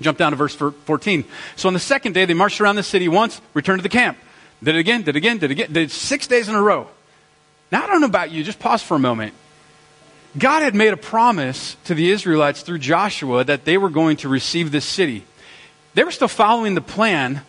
Jump 0.00 0.18
down 0.18 0.32
to 0.32 0.36
verse 0.36 0.54
14. 0.54 1.24
So 1.56 1.68
on 1.68 1.74
the 1.74 1.80
second 1.80 2.12
day, 2.12 2.24
they 2.24 2.34
marched 2.34 2.60
around 2.60 2.76
the 2.76 2.82
city 2.82 3.08
once, 3.08 3.40
returned 3.54 3.78
to 3.78 3.82
the 3.82 3.88
camp. 3.88 4.18
Did 4.62 4.74
it 4.74 4.78
again, 4.78 5.02
did 5.02 5.16
it 5.16 5.18
again, 5.18 5.38
did 5.38 5.50
it 5.50 5.52
again. 5.52 5.72
Did 5.72 5.84
it 5.84 5.90
six 5.90 6.26
days 6.26 6.48
in 6.48 6.54
a 6.54 6.62
row. 6.62 6.88
Now, 7.70 7.84
I 7.84 7.86
don't 7.86 8.00
know 8.00 8.06
about 8.06 8.30
you. 8.30 8.44
Just 8.44 8.58
pause 8.58 8.82
for 8.82 8.94
a 8.94 8.98
moment. 8.98 9.34
God 10.38 10.62
had 10.62 10.74
made 10.74 10.92
a 10.92 10.96
promise 10.96 11.76
to 11.84 11.94
the 11.94 12.10
Israelites 12.10 12.62
through 12.62 12.78
Joshua 12.78 13.44
that 13.44 13.64
they 13.64 13.78
were 13.78 13.88
going 13.88 14.18
to 14.18 14.28
receive 14.28 14.70
this 14.70 14.84
city. 14.84 15.24
They 15.94 16.04
were 16.04 16.10
still 16.10 16.28
following 16.28 16.74
the 16.74 16.80
plan, 16.82 17.40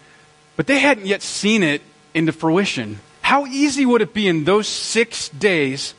but 0.56 0.68
they 0.68 0.80
hadn't 0.80 1.06
yet 1.06 1.22
seen 1.22 1.64
it 1.64 1.82
into 2.14 2.32
fruition. 2.32 3.00
How 3.22 3.46
easy 3.46 3.86
would 3.86 4.02
it 4.02 4.14
be 4.14 4.28
in 4.28 4.46
those 4.46 4.68
six 4.68 5.28
days 5.30 5.94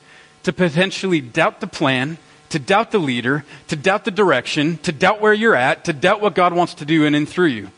to 0.44 0.52
potentially 0.52 1.20
doubt 1.20 1.60
the 1.60 1.66
plan, 1.66 2.16
to 2.48 2.58
doubt 2.58 2.90
the 2.90 2.98
leader, 2.98 3.44
to 3.66 3.76
doubt 3.76 4.06
the 4.06 4.10
direction, 4.10 4.78
to 4.78 4.92
doubt 4.92 5.20
where 5.20 5.34
you're 5.34 5.54
at, 5.54 5.84
to 5.84 5.92
doubt 5.92 6.22
what 6.22 6.34
God 6.34 6.54
wants 6.54 6.74
to 6.74 6.86
do 6.86 7.04
in 7.04 7.14
and 7.14 7.28
through 7.28 7.48
you? 7.48 7.70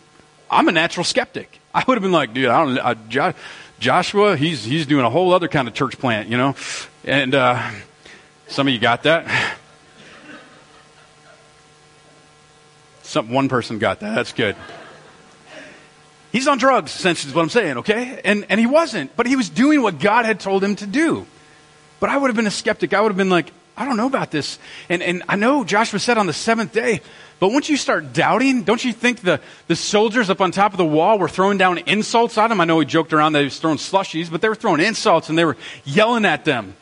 I'm 0.49 0.69
a 0.69 0.73
natural 0.73 1.03
skeptic. 1.03 1.61
I 1.75 1.83
would 1.87 1.95
have 1.95 2.03
been 2.03 2.13
like, 2.13 2.33
dude, 2.33 2.47
I 2.47 2.65
don't, 2.65 3.19
I, 3.19 3.35
Joshua, 3.81 4.37
he's, 4.37 4.63
he's 4.65 4.87
doing 4.87 5.05
a 5.05 5.11
whole 5.11 5.33
other 5.33 5.49
kind 5.49 5.67
of 5.67 5.75
church 5.75 5.99
plant, 5.99 6.29
you 6.29 6.37
know? 6.37 6.55
And, 7.05 7.35
uh, 7.35 7.71
some 8.51 8.67
of 8.67 8.75
you 8.75 8.81
got 8.81 9.05
that? 9.05 9.57
Some, 13.03 13.31
one 13.31 13.49
person 13.49 13.79
got 13.79 14.01
that. 14.01 14.15
That's 14.15 14.33
good. 14.33 14.57
He's 16.33 16.47
on 16.47 16.59
drugs, 16.59 16.95
essentially, 16.95 17.31
is 17.31 17.35
what 17.35 17.43
I'm 17.43 17.49
saying, 17.49 17.79
okay? 17.79 18.21
And, 18.25 18.47
and 18.49 18.61
he 18.61 18.67
wasn't, 18.67 19.17
but 19.17 19.27
he 19.27 19.37
was 19.37 19.49
doing 19.49 19.83
what 19.83 19.99
God 19.99 20.25
had 20.25 20.41
told 20.41 20.63
him 20.63 20.77
to 20.77 20.87
do. 20.87 21.27
But 22.01 22.11
I 22.11 22.17
would 22.17 22.29
have 22.29 22.37
been 22.37 22.47
a 22.47 22.53
skeptic. 22.53 22.93
I 22.93 23.01
would 23.01 23.09
have 23.09 23.17
been 23.17 23.31
like, 23.31 23.53
I 23.77 23.85
don't 23.85 23.97
know 23.97 24.07
about 24.07 24.31
this. 24.31 24.59
And, 24.89 25.03
and 25.03 25.23
I 25.29 25.37
know 25.37 25.65
Joshua 25.65 25.99
said 25.99 26.19
on 26.19 26.27
the 26.27 26.33
seventh 26.33 26.73
day, 26.73 27.01
but 27.39 27.53
once 27.53 27.69
you 27.69 27.77
start 27.77 28.13
doubting, 28.13 28.65
don't 28.65 28.85
you 28.85 28.93
think 28.93 29.21
the, 29.21 29.41
the 29.69 29.77
soldiers 29.77 30.29
up 30.29 30.41
on 30.41 30.51
top 30.51 30.73
of 30.73 30.77
the 30.79 30.85
wall 30.85 31.19
were 31.19 31.29
throwing 31.29 31.57
down 31.57 31.79
insults 31.79 32.37
at 32.37 32.51
him? 32.51 32.61
I 32.61 32.65
know 32.65 32.79
he 32.81 32.87
joked 32.87 33.13
around 33.13 33.33
that 33.33 33.41
he 33.41 33.47
was 33.47 33.59
throwing 33.59 33.79
slushies, 33.79 34.31
but 34.31 34.41
they 34.41 34.49
were 34.49 34.55
throwing 34.55 34.81
insults 34.81 35.29
and 35.29 35.39
they 35.39 35.45
were 35.45 35.57
yelling 35.85 36.25
at 36.25 36.45
them, 36.45 36.75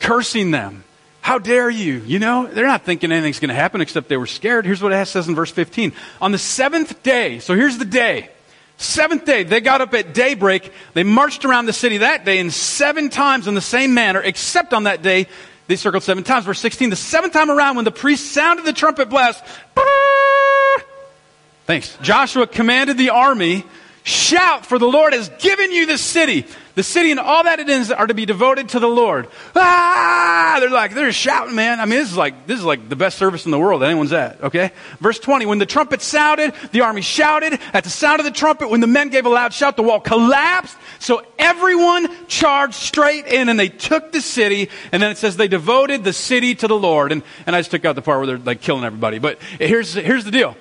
cursing 0.00 0.50
them. 0.50 0.84
How 1.26 1.40
dare 1.40 1.68
you? 1.68 2.04
You 2.06 2.20
know, 2.20 2.46
they're 2.46 2.68
not 2.68 2.84
thinking 2.84 3.10
anything's 3.10 3.40
going 3.40 3.48
to 3.48 3.54
happen 3.56 3.80
except 3.80 4.08
they 4.08 4.16
were 4.16 4.28
scared. 4.28 4.64
Here's 4.64 4.80
what 4.80 4.92
it 4.92 5.06
says 5.08 5.26
in 5.26 5.34
verse 5.34 5.50
15. 5.50 5.92
On 6.20 6.30
the 6.30 6.38
seventh 6.38 7.02
day, 7.02 7.40
so 7.40 7.56
here's 7.56 7.78
the 7.78 7.84
day. 7.84 8.30
Seventh 8.76 9.24
day, 9.24 9.42
they 9.42 9.60
got 9.60 9.80
up 9.80 9.92
at 9.94 10.14
daybreak. 10.14 10.72
They 10.94 11.02
marched 11.02 11.44
around 11.44 11.66
the 11.66 11.72
city 11.72 11.98
that 11.98 12.24
day 12.24 12.38
in 12.38 12.52
seven 12.52 13.10
times 13.10 13.48
in 13.48 13.56
the 13.56 13.60
same 13.60 13.92
manner, 13.92 14.20
except 14.20 14.72
on 14.72 14.84
that 14.84 15.02
day, 15.02 15.26
they 15.66 15.74
circled 15.74 16.04
seven 16.04 16.22
times. 16.22 16.44
Verse 16.44 16.60
16, 16.60 16.90
the 16.90 16.94
seventh 16.94 17.32
time 17.32 17.50
around 17.50 17.74
when 17.74 17.84
the 17.84 17.90
priest 17.90 18.30
sounded 18.30 18.64
the 18.64 18.72
trumpet 18.72 19.10
blast, 19.10 19.42
thanks. 21.66 21.98
Joshua 22.02 22.46
commanded 22.46 22.98
the 22.98 23.10
army, 23.10 23.64
shout, 24.06 24.64
for 24.64 24.78
the 24.78 24.86
Lord 24.86 25.12
has 25.12 25.28
given 25.40 25.72
you 25.72 25.84
this 25.84 26.00
city. 26.00 26.46
The 26.76 26.82
city 26.82 27.10
and 27.10 27.18
all 27.18 27.42
that 27.42 27.58
it 27.58 27.68
is 27.68 27.90
are 27.90 28.06
to 28.06 28.14
be 28.14 28.24
devoted 28.24 28.68
to 28.70 28.78
the 28.78 28.88
Lord. 28.88 29.28
Ah! 29.56 30.58
They're 30.60 30.70
like, 30.70 30.94
they're 30.94 31.10
shouting, 31.10 31.56
man. 31.56 31.80
I 31.80 31.86
mean, 31.86 31.98
this 31.98 32.10
is 32.10 32.16
like, 32.16 32.46
this 32.46 32.58
is 32.58 32.64
like 32.64 32.88
the 32.88 32.96
best 32.96 33.18
service 33.18 33.46
in 33.46 33.50
the 33.50 33.58
world 33.58 33.82
that 33.82 33.86
anyone's 33.86 34.12
at, 34.12 34.40
okay? 34.44 34.70
Verse 35.00 35.18
20, 35.18 35.46
when 35.46 35.58
the 35.58 35.66
trumpet 35.66 36.02
sounded, 36.02 36.54
the 36.70 36.82
army 36.82 37.00
shouted. 37.00 37.58
At 37.72 37.84
the 37.84 37.90
sound 37.90 38.20
of 38.20 38.26
the 38.26 38.30
trumpet, 38.30 38.70
when 38.70 38.80
the 38.80 38.86
men 38.86 39.08
gave 39.08 39.26
a 39.26 39.28
loud 39.28 39.52
shout, 39.52 39.76
the 39.76 39.82
wall 39.82 40.00
collapsed. 40.00 40.76
So 41.00 41.24
everyone 41.38 42.08
charged 42.28 42.74
straight 42.74 43.26
in 43.26 43.48
and 43.48 43.58
they 43.58 43.70
took 43.70 44.12
the 44.12 44.20
city. 44.20 44.70
And 44.92 45.02
then 45.02 45.10
it 45.10 45.18
says 45.18 45.36
they 45.36 45.48
devoted 45.48 46.04
the 46.04 46.12
city 46.12 46.54
to 46.56 46.68
the 46.68 46.78
Lord. 46.78 47.10
And, 47.10 47.22
and 47.46 47.56
I 47.56 47.60
just 47.60 47.72
took 47.72 47.84
out 47.84 47.96
the 47.96 48.02
part 48.02 48.18
where 48.18 48.26
they're 48.26 48.38
like 48.38 48.60
killing 48.60 48.84
everybody. 48.84 49.18
But 49.18 49.40
here's, 49.58 49.94
here's 49.94 50.24
the 50.24 50.30
deal. 50.30 50.56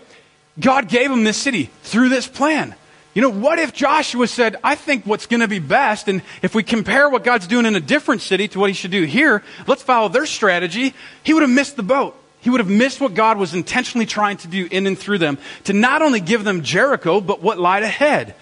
God 0.60 0.88
gave 0.88 1.10
them 1.10 1.26
this 1.26 1.38
city 1.38 1.70
through 1.84 2.10
this 2.10 2.28
plan. 2.28 2.74
You 3.16 3.22
know, 3.22 3.30
what 3.30 3.60
if 3.60 3.74
Joshua 3.74 4.28
said, 4.28 4.58
I 4.62 4.76
think 4.76 5.06
what's 5.06 5.26
going 5.26 5.40
to 5.40 5.48
be 5.48 5.60
best, 5.60 6.10
and 6.10 6.22
if 6.42 6.54
we 6.54 6.64
compare 6.64 7.10
what 7.10 7.24
God's 7.24 7.48
doing 7.48 7.66
in 7.66 7.74
a 7.76 7.80
different 7.80 8.22
city 8.22 8.50
to 8.50 8.60
what 8.60 8.70
he 8.70 8.74
should 8.74 8.92
do 8.92 9.04
here, 9.04 9.42
let's 9.68 9.82
follow 9.82 10.10
their 10.10 10.26
strategy, 10.26 10.94
he 11.24 11.34
would 11.34 11.42
have 11.42 11.50
missed 11.50 11.78
the 11.78 11.84
boat. 11.84 12.14
He 12.42 12.50
would 12.50 12.60
have 12.60 12.70
missed 12.70 13.00
what 13.00 13.14
God 13.14 13.38
was 13.38 13.54
intentionally 13.54 14.06
trying 14.06 14.38
to 14.38 14.50
do 14.50 14.68
in 14.70 14.86
and 14.86 15.00
through 15.00 15.20
them 15.20 15.38
to 15.64 15.74
not 15.74 16.02
only 16.02 16.20
give 16.20 16.44
them 16.44 16.62
Jericho, 16.62 17.22
but 17.22 17.42
what 17.42 17.58
lied 17.58 17.84
ahead. 17.84 18.36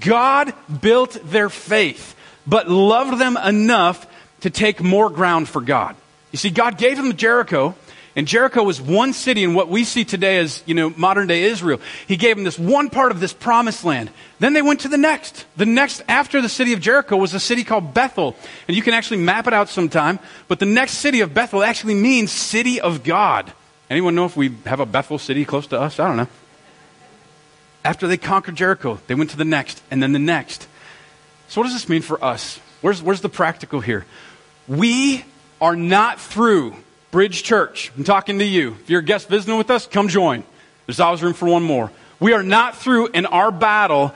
God 0.00 0.52
built 0.82 1.16
their 1.30 1.48
faith, 1.48 2.16
but 2.46 2.68
loved 2.68 3.20
them 3.20 3.36
enough 3.36 4.06
to 4.40 4.50
take 4.50 4.82
more 4.82 5.08
ground 5.08 5.48
for 5.48 5.60
God. 5.60 5.94
You 6.32 6.38
see, 6.38 6.50
God 6.50 6.76
gave 6.76 6.96
them 6.96 7.16
Jericho, 7.16 7.76
and 8.16 8.26
Jericho 8.26 8.62
was 8.62 8.80
one 8.80 9.12
city 9.12 9.44
in 9.44 9.52
what 9.52 9.68
we 9.68 9.84
see 9.84 10.02
today 10.02 10.38
as, 10.38 10.62
you 10.64 10.74
know, 10.74 10.88
modern 10.96 11.26
day 11.26 11.42
Israel. 11.42 11.78
He 12.08 12.16
gave 12.16 12.36
them 12.36 12.44
this 12.44 12.58
one 12.58 12.88
part 12.88 13.12
of 13.12 13.20
this 13.20 13.34
promised 13.34 13.84
land. 13.84 14.10
Then 14.38 14.54
they 14.54 14.62
went 14.62 14.80
to 14.80 14.88
the 14.88 14.96
next. 14.96 15.44
The 15.58 15.66
next 15.66 16.02
after 16.08 16.40
the 16.40 16.48
city 16.48 16.72
of 16.72 16.80
Jericho 16.80 17.18
was 17.18 17.34
a 17.34 17.40
city 17.40 17.62
called 17.62 17.92
Bethel. 17.92 18.34
And 18.66 18.76
you 18.76 18.82
can 18.82 18.94
actually 18.94 19.18
map 19.18 19.46
it 19.46 19.52
out 19.52 19.68
sometime. 19.68 20.18
But 20.48 20.60
the 20.60 20.66
next 20.66 20.92
city 20.94 21.20
of 21.20 21.34
Bethel 21.34 21.62
actually 21.62 21.94
means 21.94 22.32
city 22.32 22.80
of 22.80 23.04
God. 23.04 23.52
Anyone 23.90 24.14
know 24.14 24.24
if 24.24 24.34
we 24.34 24.50
have 24.64 24.80
a 24.80 24.86
Bethel 24.86 25.18
city 25.18 25.44
close 25.44 25.66
to 25.66 25.78
us? 25.78 26.00
I 26.00 26.08
don't 26.08 26.16
know. 26.16 26.28
After 27.84 28.08
they 28.08 28.16
conquered 28.16 28.56
Jericho, 28.56 28.98
they 29.08 29.14
went 29.14 29.28
to 29.30 29.36
the 29.36 29.44
next, 29.44 29.82
and 29.90 30.02
then 30.02 30.12
the 30.12 30.18
next. 30.18 30.66
So, 31.48 31.60
what 31.60 31.66
does 31.66 31.74
this 31.74 31.88
mean 31.88 32.02
for 32.02 32.22
us? 32.24 32.58
Where's, 32.80 33.00
where's 33.00 33.20
the 33.20 33.28
practical 33.28 33.80
here? 33.80 34.06
We 34.66 35.24
are 35.60 35.76
not 35.76 36.18
through 36.18 36.76
Bridge 37.10 37.42
Church. 37.42 37.92
I'm 37.96 38.04
talking 38.04 38.38
to 38.38 38.44
you. 38.44 38.76
If 38.80 38.90
you're 38.90 39.00
a 39.00 39.04
guest 39.04 39.28
visiting 39.28 39.56
with 39.58 39.70
us, 39.70 39.86
come 39.86 40.08
join. 40.08 40.44
There's 40.86 41.00
always 41.00 41.22
room 41.22 41.34
for 41.34 41.46
one 41.46 41.62
more. 41.62 41.90
We 42.20 42.32
are 42.32 42.42
not 42.42 42.76
through 42.76 43.08
in 43.08 43.26
our 43.26 43.50
battle 43.50 44.14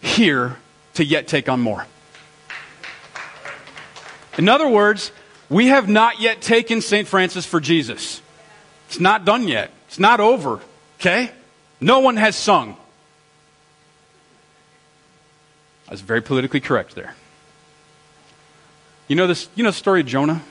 here 0.00 0.56
to 0.94 1.04
yet 1.04 1.28
take 1.28 1.48
on 1.48 1.60
more. 1.60 1.86
In 4.38 4.48
other 4.48 4.68
words, 4.68 5.12
we 5.48 5.68
have 5.68 5.88
not 5.88 6.20
yet 6.20 6.40
taken 6.40 6.80
St. 6.80 7.06
Francis 7.06 7.46
for 7.46 7.60
Jesus. 7.60 8.20
It's 8.88 9.00
not 9.00 9.24
done 9.24 9.48
yet. 9.48 9.70
It's 9.88 9.98
not 9.98 10.20
over. 10.20 10.60
Okay? 11.00 11.30
No 11.80 12.00
one 12.00 12.16
has 12.16 12.36
sung. 12.36 12.76
I 15.86 15.90
was 15.90 16.00
very 16.00 16.22
politically 16.22 16.60
correct 16.60 16.94
there. 16.94 17.14
You 19.06 19.16
know 19.16 19.26
this. 19.26 19.48
You 19.54 19.64
know 19.64 19.70
the 19.70 19.76
story 19.76 20.00
of 20.00 20.06
Jonah. 20.06 20.42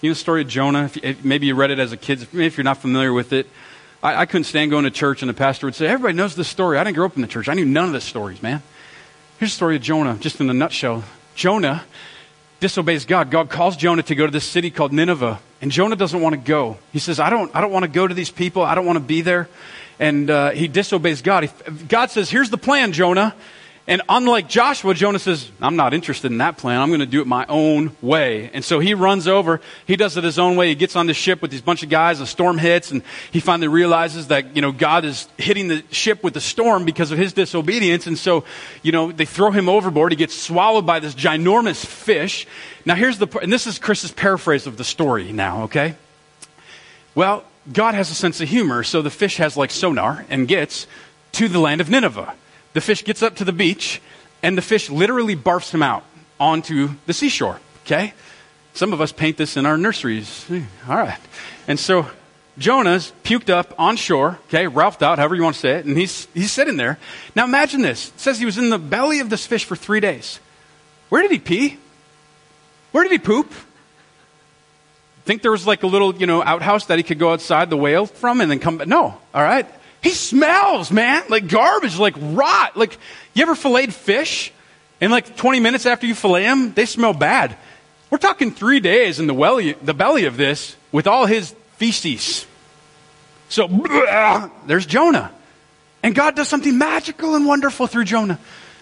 You 0.00 0.08
know 0.08 0.14
the 0.14 0.20
story 0.20 0.40
of 0.40 0.48
Jonah. 0.48 0.84
If, 0.84 0.96
if, 1.04 1.24
maybe 1.24 1.46
you 1.46 1.54
read 1.54 1.70
it 1.70 1.78
as 1.78 1.92
a 1.92 1.96
kid. 1.96 2.26
Maybe 2.32 2.46
if 2.46 2.56
you're 2.56 2.64
not 2.64 2.78
familiar 2.78 3.12
with 3.12 3.34
it, 3.34 3.46
I, 4.02 4.22
I 4.22 4.26
couldn't 4.26 4.44
stand 4.44 4.70
going 4.70 4.84
to 4.84 4.90
church, 4.90 5.20
and 5.20 5.28
the 5.28 5.34
pastor 5.34 5.66
would 5.66 5.74
say, 5.74 5.88
"Everybody 5.88 6.14
knows 6.14 6.34
this 6.34 6.48
story." 6.48 6.78
I 6.78 6.84
didn't 6.84 6.96
grow 6.96 7.04
up 7.04 7.16
in 7.16 7.22
the 7.22 7.28
church. 7.28 7.50
I 7.50 7.54
knew 7.54 7.66
none 7.66 7.84
of 7.84 7.92
the 7.92 8.00
stories, 8.00 8.42
man. 8.42 8.62
Here's 9.38 9.50
the 9.50 9.56
story 9.56 9.76
of 9.76 9.82
Jonah, 9.82 10.16
just 10.18 10.40
in 10.40 10.48
a 10.48 10.54
nutshell. 10.54 11.04
Jonah 11.34 11.84
disobeys 12.60 13.04
God. 13.04 13.30
God 13.30 13.50
calls 13.50 13.76
Jonah 13.76 14.02
to 14.04 14.14
go 14.14 14.24
to 14.24 14.32
this 14.32 14.44
city 14.44 14.70
called 14.70 14.94
Nineveh, 14.94 15.38
and 15.60 15.70
Jonah 15.70 15.96
doesn't 15.96 16.20
want 16.20 16.32
to 16.32 16.40
go. 16.40 16.78
He 16.94 16.98
says, 16.98 17.20
"I 17.20 17.28
don't. 17.28 17.54
I 17.54 17.60
don't 17.60 17.72
want 17.72 17.82
to 17.82 17.90
go 17.90 18.08
to 18.08 18.14
these 18.14 18.30
people. 18.30 18.62
I 18.62 18.74
don't 18.74 18.86
want 18.86 18.96
to 18.96 19.04
be 19.04 19.20
there." 19.20 19.50
And 19.98 20.30
uh, 20.30 20.52
he 20.52 20.66
disobeys 20.66 21.20
God. 21.20 21.44
He, 21.44 21.50
God 21.88 22.10
says, 22.10 22.30
"Here's 22.30 22.48
the 22.48 22.58
plan, 22.58 22.92
Jonah." 22.92 23.34
And 23.90 24.02
unlike 24.08 24.48
Joshua, 24.48 24.94
Jonah 24.94 25.18
says, 25.18 25.50
I'm 25.60 25.74
not 25.74 25.92
interested 25.92 26.30
in 26.30 26.38
that 26.38 26.56
plan. 26.56 26.80
I'm 26.80 26.90
going 26.90 27.00
to 27.00 27.06
do 27.06 27.22
it 27.22 27.26
my 27.26 27.44
own 27.48 27.96
way. 28.00 28.48
And 28.54 28.64
so 28.64 28.78
he 28.78 28.94
runs 28.94 29.26
over. 29.26 29.60
He 29.84 29.96
does 29.96 30.16
it 30.16 30.22
his 30.22 30.38
own 30.38 30.54
way. 30.54 30.68
He 30.68 30.76
gets 30.76 30.94
on 30.94 31.08
the 31.08 31.12
ship 31.12 31.42
with 31.42 31.50
these 31.50 31.60
bunch 31.60 31.82
of 31.82 31.88
guys. 31.88 32.20
A 32.20 32.26
storm 32.26 32.56
hits, 32.56 32.92
and 32.92 33.02
he 33.32 33.40
finally 33.40 33.66
realizes 33.66 34.28
that, 34.28 34.54
you 34.54 34.62
know, 34.62 34.70
God 34.70 35.04
is 35.04 35.26
hitting 35.38 35.66
the 35.66 35.82
ship 35.90 36.22
with 36.22 36.34
the 36.34 36.40
storm 36.40 36.84
because 36.84 37.10
of 37.10 37.18
his 37.18 37.32
disobedience. 37.32 38.06
And 38.06 38.16
so, 38.16 38.44
you 38.84 38.92
know, 38.92 39.10
they 39.10 39.24
throw 39.24 39.50
him 39.50 39.68
overboard. 39.68 40.12
He 40.12 40.16
gets 40.16 40.40
swallowed 40.40 40.86
by 40.86 41.00
this 41.00 41.16
ginormous 41.16 41.84
fish. 41.84 42.46
Now, 42.84 42.94
here's 42.94 43.18
the, 43.18 43.26
and 43.42 43.52
this 43.52 43.66
is 43.66 43.80
Chris's 43.80 44.12
paraphrase 44.12 44.68
of 44.68 44.76
the 44.76 44.84
story 44.84 45.32
now, 45.32 45.64
okay? 45.64 45.96
Well, 47.16 47.42
God 47.72 47.96
has 47.96 48.08
a 48.12 48.14
sense 48.14 48.40
of 48.40 48.48
humor, 48.48 48.84
so 48.84 49.02
the 49.02 49.10
fish 49.10 49.38
has 49.38 49.56
like 49.56 49.72
sonar 49.72 50.24
and 50.30 50.46
gets 50.46 50.86
to 51.32 51.48
the 51.48 51.58
land 51.58 51.80
of 51.80 51.90
Nineveh 51.90 52.34
the 52.72 52.80
fish 52.80 53.04
gets 53.04 53.22
up 53.22 53.36
to 53.36 53.44
the 53.44 53.52
beach, 53.52 54.00
and 54.42 54.56
the 54.56 54.62
fish 54.62 54.90
literally 54.90 55.36
barfs 55.36 55.72
him 55.72 55.82
out 55.82 56.04
onto 56.38 56.90
the 57.06 57.12
seashore. 57.12 57.60
Okay? 57.84 58.14
Some 58.74 58.92
of 58.92 59.00
us 59.00 59.12
paint 59.12 59.36
this 59.36 59.56
in 59.56 59.66
our 59.66 59.76
nurseries. 59.76 60.46
All 60.88 60.96
right. 60.96 61.18
And 61.66 61.78
so 61.78 62.06
Jonah's 62.58 63.12
puked 63.24 63.50
up 63.50 63.74
on 63.78 63.96
shore, 63.96 64.38
okay, 64.48 64.66
ralphed 64.66 65.02
out, 65.02 65.18
however 65.18 65.34
you 65.34 65.42
want 65.42 65.54
to 65.54 65.60
say 65.60 65.76
it, 65.76 65.86
and 65.86 65.96
he's, 65.96 66.28
he's 66.34 66.52
sitting 66.52 66.76
there. 66.76 66.98
Now 67.34 67.44
imagine 67.44 67.80
this. 67.80 68.08
It 68.08 68.20
says 68.20 68.38
he 68.38 68.44
was 68.44 68.58
in 68.58 68.70
the 68.70 68.78
belly 68.78 69.20
of 69.20 69.30
this 69.30 69.46
fish 69.46 69.64
for 69.64 69.76
three 69.76 70.00
days. 70.00 70.40
Where 71.08 71.22
did 71.22 71.30
he 71.30 71.38
pee? 71.38 71.78
Where 72.92 73.02
did 73.02 73.12
he 73.12 73.18
poop? 73.18 73.52
Think 75.24 75.42
there 75.42 75.50
was 75.50 75.66
like 75.66 75.82
a 75.82 75.86
little, 75.86 76.14
you 76.14 76.26
know, 76.26 76.42
outhouse 76.42 76.86
that 76.86 76.98
he 76.98 77.02
could 77.02 77.18
go 77.18 77.32
outside 77.32 77.70
the 77.70 77.76
whale 77.76 78.06
from 78.06 78.40
and 78.40 78.50
then 78.50 78.58
come 78.58 78.78
back? 78.78 78.88
No. 78.88 79.16
All 79.34 79.42
right. 79.42 79.66
He 80.02 80.10
smells, 80.10 80.90
man, 80.90 81.24
like 81.28 81.48
garbage, 81.48 81.98
like 81.98 82.14
rot. 82.18 82.76
Like, 82.76 82.96
you 83.34 83.42
ever 83.42 83.54
filleted 83.54 83.94
fish? 83.94 84.52
And 85.00 85.10
like 85.10 85.36
20 85.36 85.60
minutes 85.60 85.86
after 85.86 86.06
you 86.06 86.14
fillet 86.14 86.42
them, 86.42 86.72
they 86.74 86.86
smell 86.86 87.14
bad. 87.14 87.56
We're 88.10 88.18
talking 88.18 88.50
three 88.50 88.80
days 88.80 89.20
in 89.20 89.26
the, 89.26 89.34
welly, 89.34 89.72
the 89.72 89.94
belly 89.94 90.24
of 90.24 90.36
this 90.36 90.76
with 90.92 91.06
all 91.06 91.26
his 91.26 91.54
feces. 91.76 92.46
So, 93.48 93.68
blah, 93.68 94.50
there's 94.66 94.86
Jonah. 94.86 95.32
And 96.02 96.14
God 96.14 96.34
does 96.34 96.48
something 96.48 96.76
magical 96.76 97.34
and 97.34 97.46
wonderful 97.46 97.86
through 97.86 98.04
Jonah. 98.04 98.38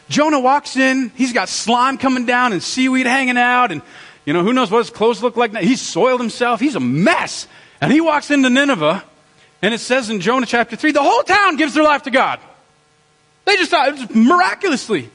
Jonah 0.08 0.40
walks 0.40 0.76
in, 0.76 1.10
he's 1.16 1.32
got 1.32 1.48
slime 1.48 1.98
coming 1.98 2.26
down 2.26 2.52
and 2.52 2.62
seaweed 2.62 3.06
hanging 3.06 3.36
out, 3.36 3.72
and 3.72 3.82
you 4.24 4.32
know, 4.32 4.42
who 4.42 4.52
knows 4.52 4.70
what 4.70 4.78
his 4.78 4.90
clothes 4.90 5.22
look 5.22 5.36
like 5.36 5.52
now. 5.52 5.60
He's 5.60 5.80
soiled 5.80 6.20
himself, 6.20 6.60
he's 6.60 6.74
a 6.74 6.80
mess. 6.80 7.46
And 7.80 7.92
he 7.92 8.00
walks 8.00 8.30
into 8.30 8.50
Nineveh, 8.50 9.04
and 9.62 9.74
it 9.74 9.80
says 9.80 10.10
in 10.10 10.20
Jonah 10.20 10.46
chapter 10.46 10.76
3, 10.76 10.92
the 10.92 11.02
whole 11.02 11.22
town 11.22 11.56
gives 11.56 11.74
their 11.74 11.84
life 11.84 12.04
to 12.04 12.10
God. 12.10 12.40
They 13.44 13.56
just 13.56 13.70
thought, 13.70 13.94
just 13.96 14.14
miraculously. 14.14 15.10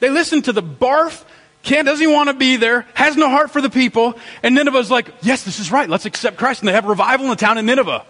They 0.00 0.10
listened 0.10 0.44
to 0.44 0.52
the 0.52 0.62
barf. 0.62 1.24
Can't, 1.62 1.86
doesn't 1.86 2.12
want 2.12 2.28
to 2.28 2.34
be 2.34 2.56
there, 2.56 2.86
has 2.92 3.16
no 3.16 3.28
heart 3.28 3.52
for 3.52 3.60
the 3.60 3.70
people. 3.70 4.18
And 4.42 4.54
Nineveh's 4.54 4.90
like, 4.90 5.08
yes, 5.22 5.44
this 5.44 5.60
is 5.60 5.70
right. 5.70 5.88
Let's 5.88 6.06
accept 6.06 6.36
Christ. 6.36 6.60
And 6.60 6.68
they 6.68 6.72
have 6.72 6.84
revival 6.84 7.26
in 7.26 7.30
the 7.30 7.36
town 7.36 7.56
of 7.56 7.64
Nineveh. 7.64 8.04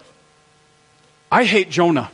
I 1.31 1.43
hate 1.43 1.69
Jonah. 1.69 2.09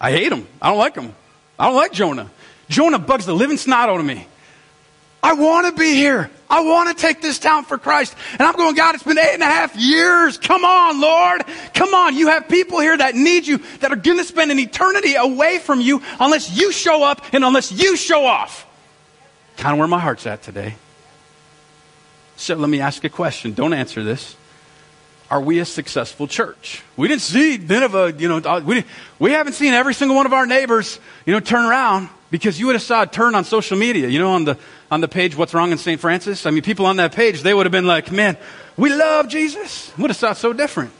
I 0.00 0.12
hate 0.12 0.32
him. 0.32 0.48
I 0.60 0.70
don't 0.70 0.78
like 0.78 0.96
him. 0.96 1.14
I 1.58 1.66
don't 1.66 1.76
like 1.76 1.92
Jonah. 1.92 2.30
Jonah 2.68 2.98
bugs 2.98 3.26
the 3.26 3.34
living 3.34 3.56
snot 3.56 3.88
out 3.88 4.00
of 4.00 4.06
me. 4.06 4.26
I 5.22 5.34
want 5.34 5.66
to 5.66 5.80
be 5.80 5.94
here. 5.94 6.30
I 6.50 6.62
want 6.62 6.88
to 6.88 7.00
take 7.00 7.22
this 7.22 7.38
town 7.38 7.64
for 7.64 7.78
Christ. 7.78 8.14
And 8.32 8.42
I'm 8.42 8.56
going, 8.56 8.74
God, 8.74 8.96
it's 8.96 9.04
been 9.04 9.18
eight 9.18 9.34
and 9.34 9.42
a 9.42 9.46
half 9.46 9.76
years. 9.76 10.36
Come 10.36 10.64
on, 10.64 11.00
Lord. 11.00 11.44
Come 11.74 11.94
on. 11.94 12.16
You 12.16 12.28
have 12.28 12.48
people 12.48 12.80
here 12.80 12.96
that 12.96 13.14
need 13.14 13.46
you, 13.46 13.58
that 13.78 13.92
are 13.92 13.96
going 13.96 14.18
to 14.18 14.24
spend 14.24 14.50
an 14.50 14.58
eternity 14.58 15.14
away 15.14 15.58
from 15.58 15.80
you 15.80 16.02
unless 16.18 16.56
you 16.58 16.72
show 16.72 17.04
up 17.04 17.24
and 17.32 17.44
unless 17.44 17.70
you 17.70 17.96
show 17.96 18.26
off. 18.26 18.66
Kind 19.56 19.74
of 19.74 19.78
where 19.78 19.88
my 19.88 20.00
heart's 20.00 20.26
at 20.26 20.42
today. 20.42 20.74
So 22.36 22.56
let 22.56 22.68
me 22.68 22.80
ask 22.80 23.04
a 23.04 23.08
question. 23.08 23.52
Don't 23.52 23.72
answer 23.74 24.02
this. 24.02 24.34
Are 25.30 25.40
we 25.40 25.60
a 25.60 25.64
successful 25.64 26.26
church? 26.26 26.82
We 26.96 27.06
didn't 27.06 27.22
see 27.22 27.56
Nineveh, 27.56 28.14
you 28.18 28.28
know, 28.28 28.38
uh, 28.38 28.60
we, 28.64 28.84
we 29.20 29.30
haven't 29.30 29.52
seen 29.52 29.72
every 29.74 29.94
single 29.94 30.16
one 30.16 30.26
of 30.26 30.32
our 30.32 30.44
neighbors, 30.44 30.98
you 31.24 31.32
know, 31.32 31.38
turn 31.38 31.64
around 31.64 32.08
because 32.32 32.58
you 32.58 32.66
would 32.66 32.74
have 32.74 32.82
saw 32.82 33.02
a 33.02 33.06
turn 33.06 33.36
on 33.36 33.44
social 33.44 33.78
media, 33.78 34.08
you 34.08 34.18
know, 34.18 34.32
on 34.32 34.44
the, 34.44 34.58
on 34.90 35.00
the 35.00 35.08
page, 35.08 35.36
What's 35.36 35.54
Wrong 35.54 35.70
in 35.70 35.78
St. 35.78 36.00
Francis? 36.00 36.46
I 36.46 36.50
mean, 36.50 36.62
people 36.62 36.84
on 36.86 36.96
that 36.96 37.14
page, 37.14 37.42
they 37.42 37.54
would 37.54 37.64
have 37.64 37.72
been 37.72 37.86
like, 37.86 38.10
man, 38.10 38.36
we 38.76 38.92
love 38.92 39.28
Jesus. 39.28 39.96
Would 39.98 40.10
have 40.10 40.16
thought 40.16 40.36
so 40.36 40.52
different. 40.52 40.90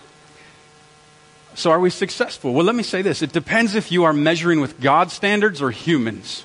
So 1.54 1.72
are 1.72 1.80
we 1.80 1.90
successful? 1.90 2.54
Well, 2.54 2.64
let 2.64 2.76
me 2.76 2.84
say 2.84 3.02
this. 3.02 3.22
It 3.22 3.32
depends 3.32 3.74
if 3.74 3.90
you 3.90 4.04
are 4.04 4.12
measuring 4.12 4.60
with 4.60 4.80
God's 4.80 5.12
standards 5.12 5.60
or 5.60 5.72
humans. 5.72 6.44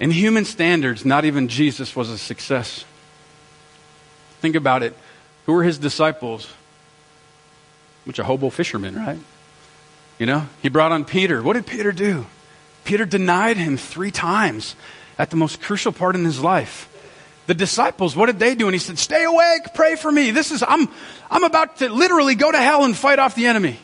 In 0.00 0.10
human 0.10 0.46
standards, 0.46 1.04
not 1.04 1.24
even 1.26 1.48
Jesus 1.48 1.94
was 1.94 2.08
a 2.08 2.18
success. 2.18 2.84
Think 4.40 4.56
about 4.56 4.82
it. 4.82 4.96
Who 5.46 5.52
were 5.52 5.62
his 5.62 5.78
disciples? 5.78 6.52
Which 8.04 8.18
a 8.18 8.24
hobo 8.24 8.50
fishermen, 8.50 8.96
right? 8.96 9.18
You 10.18 10.26
know, 10.26 10.46
he 10.62 10.68
brought 10.68 10.92
on 10.92 11.04
Peter. 11.04 11.42
What 11.42 11.54
did 11.54 11.66
Peter 11.66 11.92
do? 11.92 12.26
Peter 12.84 13.04
denied 13.04 13.56
him 13.56 13.76
three 13.76 14.10
times 14.10 14.76
at 15.18 15.30
the 15.30 15.36
most 15.36 15.60
crucial 15.60 15.92
part 15.92 16.14
in 16.14 16.24
his 16.24 16.40
life. 16.40 16.90
The 17.46 17.54
disciples, 17.54 18.16
what 18.16 18.26
did 18.26 18.38
they 18.38 18.54
do? 18.54 18.66
And 18.66 18.74
he 18.74 18.78
said, 18.78 18.98
Stay 18.98 19.24
awake, 19.24 19.74
pray 19.74 19.96
for 19.96 20.10
me. 20.10 20.30
This 20.30 20.50
is, 20.50 20.62
I'm, 20.66 20.88
I'm 21.30 21.44
about 21.44 21.78
to 21.78 21.88
literally 21.88 22.34
go 22.34 22.50
to 22.50 22.58
hell 22.58 22.84
and 22.84 22.96
fight 22.96 23.18
off 23.18 23.34
the 23.34 23.46
enemy. 23.46 23.78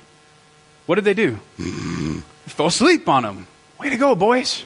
What 0.86 0.94
did 0.94 1.04
they 1.04 1.14
do? 1.14 1.38
Fell 2.46 2.66
asleep 2.66 3.08
on 3.08 3.24
him. 3.24 3.46
Way 3.78 3.90
to 3.90 3.96
go, 3.96 4.14
boys. 4.14 4.64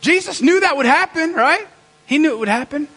Jesus 0.00 0.40
knew 0.42 0.60
that 0.60 0.76
would 0.76 0.86
happen, 0.86 1.34
right? 1.34 1.66
He 2.06 2.18
knew 2.18 2.32
it 2.32 2.38
would 2.38 2.48
happen. 2.48 2.88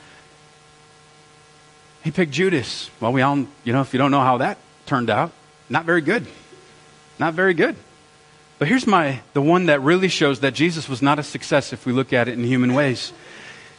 He 2.03 2.11
picked 2.11 2.31
Judas. 2.31 2.89
Well, 2.99 3.13
we 3.13 3.21
all, 3.21 3.45
you 3.63 3.73
know, 3.73 3.81
if 3.81 3.93
you 3.93 3.97
don't 3.97 4.11
know 4.11 4.21
how 4.21 4.37
that 4.37 4.57
turned 4.85 5.09
out, 5.09 5.31
not 5.69 5.85
very 5.85 6.01
good. 6.01 6.27
Not 7.17 7.33
very 7.33 7.53
good. 7.53 7.75
But 8.59 8.67
here's 8.67 8.85
my, 8.85 9.21
the 9.33 9.41
one 9.41 9.67
that 9.67 9.81
really 9.81 10.07
shows 10.07 10.41
that 10.41 10.53
Jesus 10.53 10.87
was 10.89 11.01
not 11.01 11.19
a 11.19 11.23
success 11.23 11.73
if 11.73 11.85
we 11.85 11.93
look 11.93 12.13
at 12.13 12.27
it 12.27 12.33
in 12.33 12.43
human 12.43 12.73
ways. 12.73 13.13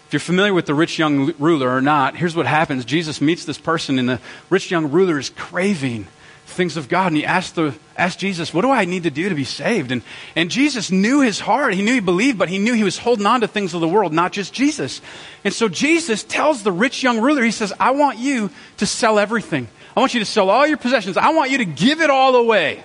If 0.06 0.12
you're 0.12 0.20
familiar 0.20 0.54
with 0.54 0.66
the 0.66 0.74
rich 0.74 0.98
young 0.98 1.32
ruler 1.38 1.68
or 1.68 1.80
not, 1.80 2.16
here's 2.16 2.36
what 2.36 2.46
happens. 2.46 2.84
Jesus 2.84 3.20
meets 3.20 3.44
this 3.44 3.58
person, 3.58 3.98
and 3.98 4.08
the 4.08 4.20
rich 4.50 4.70
young 4.70 4.90
ruler 4.90 5.18
is 5.18 5.30
craving 5.30 6.06
things 6.46 6.76
of 6.76 6.88
God. 6.88 7.08
And 7.08 7.16
he 7.16 7.24
asked, 7.24 7.54
the, 7.56 7.74
asked 7.96 8.18
Jesus, 8.18 8.52
What 8.52 8.62
do 8.62 8.70
I 8.70 8.84
need 8.84 9.04
to 9.04 9.10
do 9.10 9.28
to 9.28 9.34
be 9.34 9.44
saved? 9.44 9.90
And, 9.90 10.02
and 10.36 10.50
Jesus 10.50 10.90
knew 10.90 11.20
his 11.20 11.40
heart. 11.40 11.74
He 11.74 11.82
knew 11.82 11.94
he 11.94 12.00
believed, 12.00 12.38
but 12.38 12.48
he 12.48 12.58
knew 12.58 12.74
he 12.74 12.84
was 12.84 12.98
holding 12.98 13.26
on 13.26 13.40
to 13.40 13.48
things 13.48 13.74
of 13.74 13.80
the 13.80 13.88
world, 13.88 14.12
not 14.12 14.32
just 14.32 14.52
Jesus. 14.52 15.00
And 15.44 15.52
so 15.52 15.68
Jesus 15.68 16.22
tells 16.24 16.62
the 16.62 16.72
rich 16.72 17.02
young 17.02 17.20
ruler, 17.20 17.42
He 17.42 17.50
says, 17.50 17.72
I 17.78 17.92
want 17.92 18.18
you 18.18 18.50
to 18.78 18.86
sell 18.86 19.18
everything. 19.18 19.68
I 19.96 20.00
want 20.00 20.14
you 20.14 20.20
to 20.20 20.26
sell 20.26 20.50
all 20.50 20.66
your 20.66 20.76
possessions. 20.76 21.16
I 21.16 21.32
want 21.32 21.50
you 21.50 21.58
to 21.58 21.64
give 21.64 22.00
it 22.00 22.10
all 22.10 22.34
away. 22.36 22.82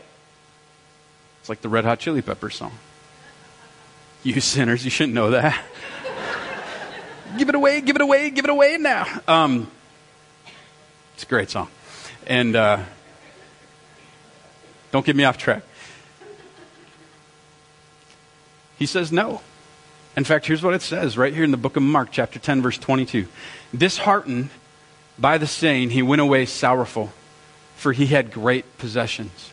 It's 1.39 1.49
like 1.49 1.61
the 1.61 1.69
Red 1.69 1.85
Hot 1.85 1.99
Chili 1.99 2.21
Peppers 2.21 2.55
song. 2.55 2.71
You 4.21 4.39
sinners, 4.41 4.83
you 4.83 4.91
shouldn't 4.91 5.15
know 5.15 5.31
that. 5.31 5.59
give 7.37 7.49
it 7.49 7.55
away, 7.55 7.81
give 7.81 7.95
it 7.95 8.01
away, 8.01 8.29
give 8.29 8.45
it 8.45 8.51
away 8.51 8.77
now. 8.77 9.07
Um, 9.27 9.71
It's 11.15 11.23
a 11.23 11.25
great 11.25 11.49
song. 11.49 11.69
And 12.27 12.55
uh, 12.55 12.83
don't 14.91 15.05
get 15.05 15.15
me 15.15 15.24
off 15.24 15.38
track. 15.38 15.63
He 18.77 18.86
says 18.86 19.12
no. 19.12 19.41
In 20.15 20.24
fact, 20.24 20.46
here's 20.46 20.63
what 20.63 20.74
it 20.74 20.81
says 20.81 21.17
right 21.17 21.34
here 21.34 21.43
in 21.43 21.51
the 21.51 21.58
book 21.58 21.75
of 21.75 21.84
Mark, 21.84 22.10
chapter 22.12 22.39
10, 22.39 22.62
verse 22.62 22.77
22. 22.77 23.27
Disheartened 23.75 24.50
by 25.17 25.38
the 25.38 25.48
saying, 25.48 25.91
he 25.91 26.01
went 26.01 26.22
away 26.22 26.46
sorrowful, 26.46 27.12
for 27.75 27.93
he 27.93 28.08
had 28.08 28.31
great 28.31 28.77
possessions. 28.77 29.51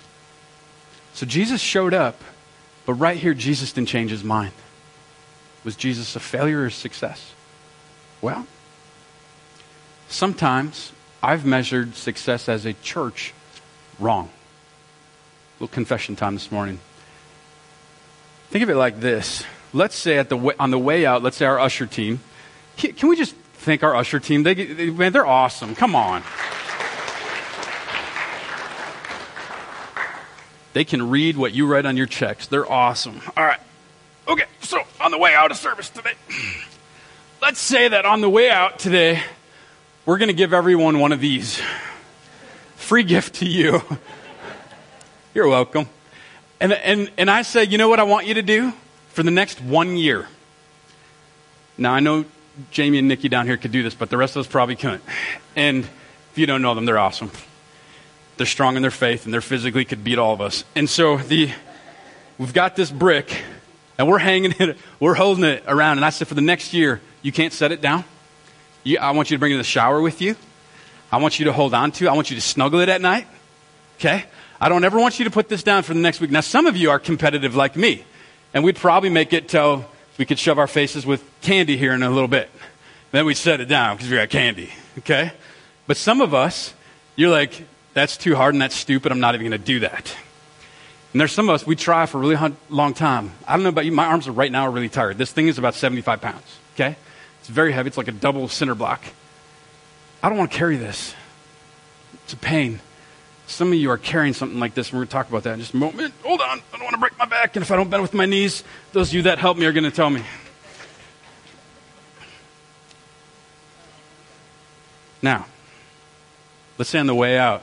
So 1.12 1.26
Jesus 1.26 1.60
showed 1.60 1.92
up, 1.92 2.20
but 2.84 2.94
right 2.94 3.16
here, 3.16 3.34
Jesus 3.34 3.72
didn't 3.72 3.88
change 3.88 4.10
his 4.10 4.22
mind. 4.22 4.52
Was 5.64 5.76
Jesus 5.76 6.14
a 6.14 6.20
failure 6.20 6.60
or 6.60 6.66
a 6.66 6.70
success? 6.70 7.32
Well, 8.20 8.46
sometimes 10.08 10.92
I've 11.22 11.44
measured 11.44 11.96
success 11.96 12.48
as 12.48 12.64
a 12.64 12.74
church 12.74 13.34
wrong. 13.98 14.30
Little 15.58 15.72
confession 15.72 16.16
time 16.16 16.34
this 16.34 16.52
morning. 16.52 16.80
Think 18.50 18.62
of 18.62 18.70
it 18.70 18.76
like 18.76 19.00
this. 19.00 19.42
Let's 19.72 19.96
say 19.96 20.18
at 20.18 20.28
the 20.28 20.36
way, 20.36 20.54
on 20.58 20.70
the 20.70 20.78
way 20.78 21.06
out, 21.06 21.22
let's 21.22 21.36
say 21.36 21.46
our 21.46 21.58
usher 21.58 21.86
team. 21.86 22.20
Can 22.76 23.08
we 23.08 23.16
just 23.16 23.34
thank 23.54 23.82
our 23.82 23.96
usher 23.96 24.20
team? 24.20 24.42
They, 24.42 24.54
they, 24.54 24.90
man, 24.90 25.12
they're 25.12 25.26
awesome. 25.26 25.74
Come 25.74 25.94
on. 25.94 26.22
They 30.74 30.84
can 30.84 31.08
read 31.08 31.38
what 31.38 31.54
you 31.54 31.66
write 31.66 31.86
on 31.86 31.96
your 31.96 32.04
checks. 32.04 32.48
They're 32.48 32.70
awesome. 32.70 33.22
All 33.34 33.44
right. 33.44 33.60
Okay, 34.28 34.44
so 34.60 34.82
on 35.00 35.10
the 35.10 35.16
way 35.16 35.32
out 35.32 35.50
of 35.50 35.56
service 35.56 35.88
today, 35.88 36.12
let's 37.40 37.60
say 37.60 37.88
that 37.88 38.04
on 38.04 38.20
the 38.20 38.28
way 38.28 38.50
out 38.50 38.78
today, 38.78 39.22
we're 40.04 40.18
going 40.18 40.28
to 40.28 40.34
give 40.34 40.52
everyone 40.52 40.98
one 40.98 41.12
of 41.12 41.20
these. 41.20 41.62
Free 42.74 43.04
gift 43.04 43.36
to 43.36 43.46
you. 43.46 43.80
You're 45.36 45.48
welcome. 45.48 45.86
And, 46.60 46.72
and, 46.72 47.10
and 47.18 47.30
I 47.30 47.42
say, 47.42 47.64
you 47.64 47.76
know 47.76 47.90
what 47.90 48.00
I 48.00 48.04
want 48.04 48.26
you 48.26 48.32
to 48.32 48.42
do 48.42 48.72
for 49.10 49.22
the 49.22 49.30
next 49.30 49.60
one 49.60 49.98
year? 49.98 50.26
Now, 51.76 51.92
I 51.92 52.00
know 52.00 52.24
Jamie 52.70 53.00
and 53.00 53.06
Nikki 53.06 53.28
down 53.28 53.44
here 53.46 53.58
could 53.58 53.70
do 53.70 53.82
this, 53.82 53.94
but 53.94 54.08
the 54.08 54.16
rest 54.16 54.34
of 54.34 54.40
us 54.40 54.46
probably 54.46 54.76
couldn't. 54.76 55.04
And 55.54 55.84
if 55.84 56.38
you 56.38 56.46
don't 56.46 56.62
know 56.62 56.74
them, 56.74 56.86
they're 56.86 56.96
awesome. 56.96 57.30
They're 58.38 58.46
strong 58.46 58.76
in 58.76 58.80
their 58.80 58.90
faith, 58.90 59.26
and 59.26 59.34
they're 59.34 59.42
physically 59.42 59.84
could 59.84 60.02
beat 60.02 60.16
all 60.16 60.32
of 60.32 60.40
us. 60.40 60.64
And 60.74 60.88
so 60.88 61.18
the, 61.18 61.50
we've 62.38 62.54
got 62.54 62.74
this 62.74 62.90
brick 62.90 63.42
and 63.98 64.08
we're 64.08 64.16
hanging 64.16 64.54
it, 64.58 64.78
we're 65.00 65.12
holding 65.12 65.44
it 65.44 65.64
around. 65.68 65.98
And 65.98 66.04
I 66.06 66.08
said, 66.08 66.28
for 66.28 66.34
the 66.34 66.40
next 66.40 66.72
year, 66.72 67.02
you 67.20 67.30
can't 67.30 67.52
set 67.52 67.72
it 67.72 67.82
down. 67.82 68.04
You, 68.84 69.00
I 69.00 69.10
want 69.10 69.30
you 69.30 69.36
to 69.36 69.38
bring 69.38 69.52
it 69.52 69.56
in 69.56 69.60
the 69.60 69.64
shower 69.64 70.00
with 70.00 70.22
you. 70.22 70.34
I 71.12 71.18
want 71.18 71.38
you 71.38 71.44
to 71.44 71.52
hold 71.52 71.74
on 71.74 71.92
to 71.92 72.06
it. 72.06 72.08
I 72.08 72.14
want 72.14 72.30
you 72.30 72.36
to 72.36 72.42
snuggle 72.42 72.80
it 72.80 72.88
at 72.88 73.02
night. 73.02 73.26
Okay? 73.98 74.24
I 74.60 74.68
don't 74.68 74.84
ever 74.84 74.98
want 74.98 75.18
you 75.18 75.24
to 75.24 75.30
put 75.30 75.48
this 75.48 75.62
down 75.62 75.82
for 75.82 75.94
the 75.94 76.00
next 76.00 76.20
week. 76.20 76.30
Now, 76.30 76.40
some 76.40 76.66
of 76.66 76.76
you 76.76 76.90
are 76.90 76.98
competitive 76.98 77.54
like 77.54 77.76
me, 77.76 78.04
and 78.54 78.64
we'd 78.64 78.76
probably 78.76 79.10
make 79.10 79.32
it 79.32 79.48
till 79.48 79.84
we 80.18 80.24
could 80.24 80.38
shove 80.38 80.58
our 80.58 80.66
faces 80.66 81.04
with 81.04 81.22
candy 81.42 81.76
here 81.76 81.92
in 81.92 82.02
a 82.02 82.10
little 82.10 82.28
bit. 82.28 82.50
Then 83.12 83.26
we'd 83.26 83.36
set 83.36 83.60
it 83.60 83.66
down 83.66 83.96
because 83.96 84.10
we 84.10 84.16
got 84.16 84.30
candy. 84.30 84.70
Okay? 84.98 85.32
But 85.86 85.96
some 85.96 86.20
of 86.20 86.34
us, 86.34 86.74
you're 87.16 87.30
like, 87.30 87.66
that's 87.94 88.16
too 88.16 88.34
hard 88.34 88.54
and 88.54 88.62
that's 88.62 88.74
stupid. 88.74 89.12
I'm 89.12 89.20
not 89.20 89.34
even 89.34 89.48
going 89.48 89.60
to 89.60 89.64
do 89.64 89.80
that. 89.80 90.16
And 91.12 91.20
there's 91.20 91.32
some 91.32 91.48
of 91.48 91.54
us, 91.54 91.66
we 91.66 91.76
try 91.76 92.04
for 92.06 92.18
a 92.18 92.20
really 92.20 92.54
long 92.68 92.92
time. 92.92 93.32
I 93.46 93.54
don't 93.54 93.62
know 93.62 93.70
about 93.70 93.86
you, 93.86 93.92
my 93.92 94.06
arms 94.06 94.28
are 94.28 94.32
right 94.32 94.52
now 94.52 94.64
are 94.64 94.70
really 94.70 94.88
tired. 94.88 95.16
This 95.16 95.32
thing 95.32 95.48
is 95.48 95.56
about 95.56 95.74
75 95.74 96.20
pounds, 96.20 96.58
okay? 96.74 96.96
It's 97.40 97.48
very 97.48 97.72
heavy. 97.72 97.88
It's 97.88 97.96
like 97.96 98.08
a 98.08 98.12
double 98.12 98.48
center 98.48 98.74
block. 98.74 99.02
I 100.22 100.28
don't 100.28 100.36
want 100.36 100.52
to 100.52 100.58
carry 100.58 100.76
this. 100.76 101.14
It's 102.24 102.32
a 102.32 102.36
pain. 102.36 102.80
Some 103.46 103.68
of 103.68 103.74
you 103.74 103.90
are 103.90 103.98
carrying 103.98 104.34
something 104.34 104.58
like 104.58 104.74
this, 104.74 104.90
and 104.90 104.98
we're 104.98 105.04
going 105.04 105.08
to 105.08 105.12
talk 105.12 105.28
about 105.28 105.44
that 105.44 105.54
in 105.54 105.60
just 105.60 105.74
a 105.74 105.76
moment. 105.76 106.12
Hold 106.24 106.40
on. 106.40 106.60
I 106.72 106.76
don't 106.76 106.82
want 106.82 106.94
to 106.94 107.00
break 107.00 107.16
my 107.18 107.26
back, 107.26 107.56
and 107.56 107.62
if 107.62 107.70
I 107.70 107.76
don't 107.76 107.88
bend 107.88 108.02
with 108.02 108.14
my 108.14 108.26
knees, 108.26 108.64
those 108.92 109.08
of 109.08 109.14
you 109.14 109.22
that 109.22 109.38
help 109.38 109.56
me 109.56 109.66
are 109.66 109.72
going 109.72 109.84
to 109.84 109.90
tell 109.90 110.10
me. 110.10 110.22
Now, 115.22 115.46
let's 116.78 116.90
say 116.90 116.98
on 116.98 117.06
the 117.06 117.14
way 117.14 117.38
out, 117.38 117.62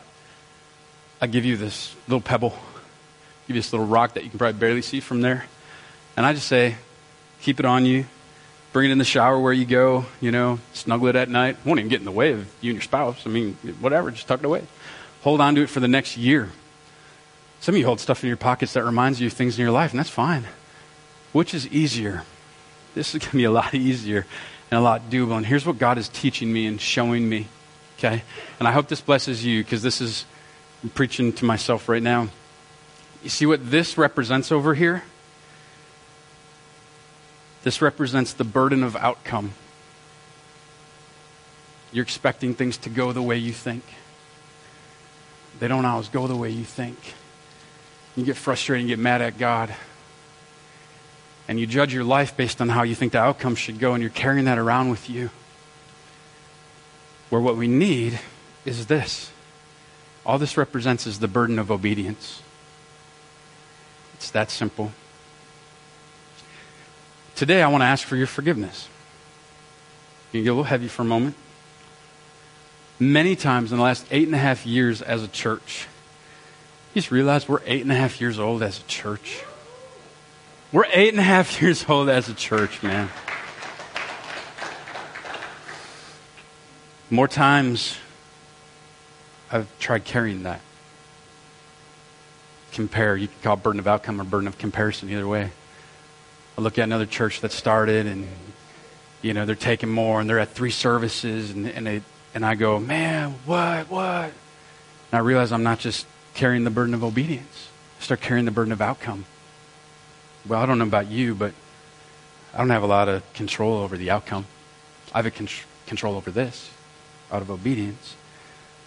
I 1.22 1.28
give 1.28 1.46
you 1.46 1.58
this 1.58 1.96
little 2.08 2.22
pebble 2.22 2.58
give 3.48 3.56
you 3.56 3.62
this 3.62 3.74
little 3.74 3.86
rock 3.86 4.14
that 4.14 4.24
you 4.24 4.30
can 4.30 4.40
probably 4.40 4.60
barely 4.60 4.82
see 4.82 5.00
from 5.00 5.22
there. 5.22 5.46
And 6.16 6.26
I 6.26 6.34
just 6.34 6.48
say, 6.48 6.76
keep 7.42 7.60
it 7.60 7.66
on 7.66 7.86
you. 7.86 8.06
Bring 8.72 8.90
it 8.90 8.92
in 8.92 8.98
the 8.98 9.06
shower 9.06 9.40
where 9.40 9.54
you 9.54 9.66
go, 9.66 10.06
you 10.20 10.32
know, 10.32 10.60
snuggle 10.74 11.08
it 11.08 11.16
at 11.16 11.30
night. 11.30 11.58
Won't 11.66 11.80
even 11.80 11.90
get 11.90 12.00
in 12.00 12.06
the 12.06 12.12
way 12.12 12.32
of 12.32 12.40
you 12.62 12.72
and 12.72 12.76
your 12.76 12.82
spouse. 12.82 13.26
I 13.26 13.30
mean, 13.30 13.54
whatever, 13.80 14.10
just 14.10 14.28
tuck 14.28 14.40
it 14.40 14.46
away. 14.46 14.64
Hold 15.24 15.42
on 15.42 15.56
to 15.56 15.62
it 15.62 15.70
for 15.70 15.80
the 15.80 15.88
next 15.88 16.18
year. 16.18 16.50
Some 17.60 17.76
of 17.76 17.80
you 17.80 17.86
hold 17.86 18.00
stuff 18.00 18.24
in 18.24 18.28
your 18.28 18.38
pockets 18.38 18.74
that 18.74 18.84
reminds 18.84 19.22
you 19.22 19.28
of 19.28 19.34
things 19.34 19.58
in 19.58 19.62
your 19.62 19.72
life, 19.72 19.92
and 19.92 20.00
that's 20.00 20.10
fine. 20.10 20.46
Which 21.32 21.54
is 21.54 21.68
easier? 21.70 22.24
This 22.94 23.16
is 23.16 23.20
going 23.20 23.32
to 23.32 23.38
be 23.38 23.44
a 23.46 23.52
lot 23.52 23.74
easier 23.74 24.26
and 24.70 24.78
a 24.78 24.82
lot 24.82 25.10
doable. 25.10 25.38
And 25.38 25.46
here's 25.46 25.66
what 25.66 25.78
God 25.78 25.98
is 25.98 26.10
teaching 26.10 26.52
me 26.52 26.68
and 26.68 26.80
showing 26.80 27.28
me. 27.28 27.48
Okay? 27.98 28.24
And 28.60 28.68
I 28.68 28.72
hope 28.72 28.88
this 28.88 29.02
blesses 29.02 29.46
you 29.46 29.64
because 29.64 29.82
this 29.82 30.02
is 30.02 30.26
I'm 30.84 30.90
preaching 30.90 31.32
to 31.34 31.46
myself 31.46 31.88
right 31.88 32.04
now. 32.04 32.28
You 33.24 33.30
see 33.30 33.46
what 33.46 33.72
this 33.72 33.98
represents 33.98 34.52
over 34.52 34.76
here? 34.76 35.04
This 37.64 37.82
represents 37.82 38.34
the 38.34 38.44
burden 38.44 38.84
of 38.84 38.98
outcome. 38.98 39.54
You're 41.94 42.04
expecting 42.04 42.54
things 42.54 42.76
to 42.80 42.90
go 42.90 43.14
the 43.14 43.22
way 43.22 43.38
you 43.38 43.54
think. 43.54 43.84
They 45.60 45.68
don't 45.68 45.86
always 45.86 46.10
go 46.10 46.28
the 46.28 46.36
way 46.36 46.50
you 46.50 46.66
think. 46.66 46.98
You 48.16 48.24
get 48.24 48.38
frustrated 48.38 48.82
and 48.82 48.90
get 48.90 49.00
mad 49.00 49.22
at 49.22 49.38
God. 49.38 49.74
And 51.48 51.60
you 51.60 51.68
judge 51.68 51.94
your 51.94 52.04
life 52.04 52.36
based 52.38 52.62
on 52.62 52.70
how 52.70 52.84
you 52.84 52.96
think 52.96 53.12
the 53.12 53.20
outcome 53.20 53.56
should 53.56 53.80
go, 53.80 53.94
and 53.94 54.02
you're 54.02 54.10
carrying 54.10 54.46
that 54.46 54.58
around 54.58 54.90
with 54.90 55.10
you. 55.10 55.30
Where 57.30 57.42
what 57.42 57.58
we 57.58 57.68
need 57.68 58.20
is 58.66 58.86
this. 58.86 59.32
All 60.26 60.38
this 60.38 60.56
represents 60.56 61.06
is 61.06 61.20
the 61.20 61.28
burden 61.28 61.60
of 61.60 61.70
obedience. 61.70 62.42
It's 64.14 64.32
that 64.32 64.50
simple. 64.52 64.92
Today, 67.36 67.62
I 67.62 67.68
want 67.68 67.82
to 67.82 67.88
ask 67.88 68.08
for 68.08 68.16
your 68.16 68.28
forgiveness. 68.28 68.88
You 70.32 70.40
can 70.40 70.44
get 70.46 70.50
a 70.50 70.54
little 70.54 70.64
heavy 70.64 70.88
for 70.88 71.02
a 71.02 71.06
moment. 71.06 71.36
Many 73.12 73.36
times 73.36 73.74
in 73.74 73.78
the 73.80 73.84
last 73.84 74.06
eight 74.12 74.28
and 74.28 74.34
a 74.34 74.40
half 74.40 74.66
years 74.66 75.02
as 75.02 75.24
a 75.24 75.28
church, 75.28 75.88
you 76.94 77.02
just 77.02 77.12
realize 77.12 77.50
we're 77.50 77.60
eight 77.66 77.82
and 77.82 77.92
a 77.92 77.96
half 77.96 78.22
years 78.22 78.40
old 78.40 78.64
as 78.64 78.80
a 78.80 78.84
church. 78.84 79.44
We're 80.72 80.86
eight 80.94 81.10
and 81.10 81.20
a 81.20 81.24
half 81.24 81.62
years 81.62 81.84
old 81.90 82.08
as 82.08 82.30
a 82.30 82.34
church, 82.34 82.82
man. 82.82 83.10
More 87.10 87.28
times, 87.28 87.98
I've 89.52 89.68
tried 89.80 90.06
carrying 90.06 90.44
that 90.44 90.62
compare. 92.72 93.18
You 93.18 93.28
can 93.28 93.38
call 93.44 93.58
burden 93.58 93.80
of 93.80 93.88
outcome 93.88 94.20
or 94.20 94.24
burden 94.24 94.48
of 94.48 94.58
comparison, 94.58 95.10
either 95.10 95.28
way. 95.28 95.52
I 96.58 96.62
look 96.62 96.80
at 96.80 96.84
another 96.84 97.06
church 97.06 97.42
that 97.42 97.52
started 97.52 98.08
and, 98.08 98.30
you 99.22 99.34
know, 99.34 99.46
they're 99.46 99.56
taking 99.56 99.90
more 99.90 100.22
and 100.22 100.30
they're 100.30 100.40
at 100.40 100.50
three 100.50 100.72
services 100.72 101.52
and, 101.52 101.68
and, 101.68 101.86
they, 101.86 102.02
and 102.34 102.46
I 102.46 102.56
go, 102.56 102.80
man, 102.80 103.36
what, 103.46 103.90
what? 103.90 104.26
And 104.26 104.34
I 105.12 105.20
realize 105.20 105.52
I'm 105.52 105.64
not 105.64 105.80
just 105.80 106.06
carrying 106.34 106.64
the 106.64 106.70
burden 106.70 106.94
of 106.94 107.04
obedience. 107.04 107.70
I 108.00 108.04
start 108.04 108.22
carrying 108.22 108.46
the 108.46 108.52
burden 108.52 108.72
of 108.72 108.82
outcome. 108.82 109.26
Well, 110.48 110.62
I 110.62 110.66
don't 110.66 110.80
know 110.80 110.86
about 110.86 111.08
you, 111.08 111.36
but 111.36 111.54
I 112.54 112.58
don't 112.58 112.70
have 112.70 112.84
a 112.84 112.88
lot 112.88 113.08
of 113.08 113.24
control 113.34 113.78
over 113.78 113.98
the 113.98 114.10
outcome. 114.10 114.46
I 115.14 115.20
have 115.20 115.26
a 115.26 115.32
con- 115.32 115.48
control 115.86 116.16
over 116.16 116.32
this 116.32 116.72
out 117.32 117.42
of 117.42 117.50
obedience. 117.50 118.16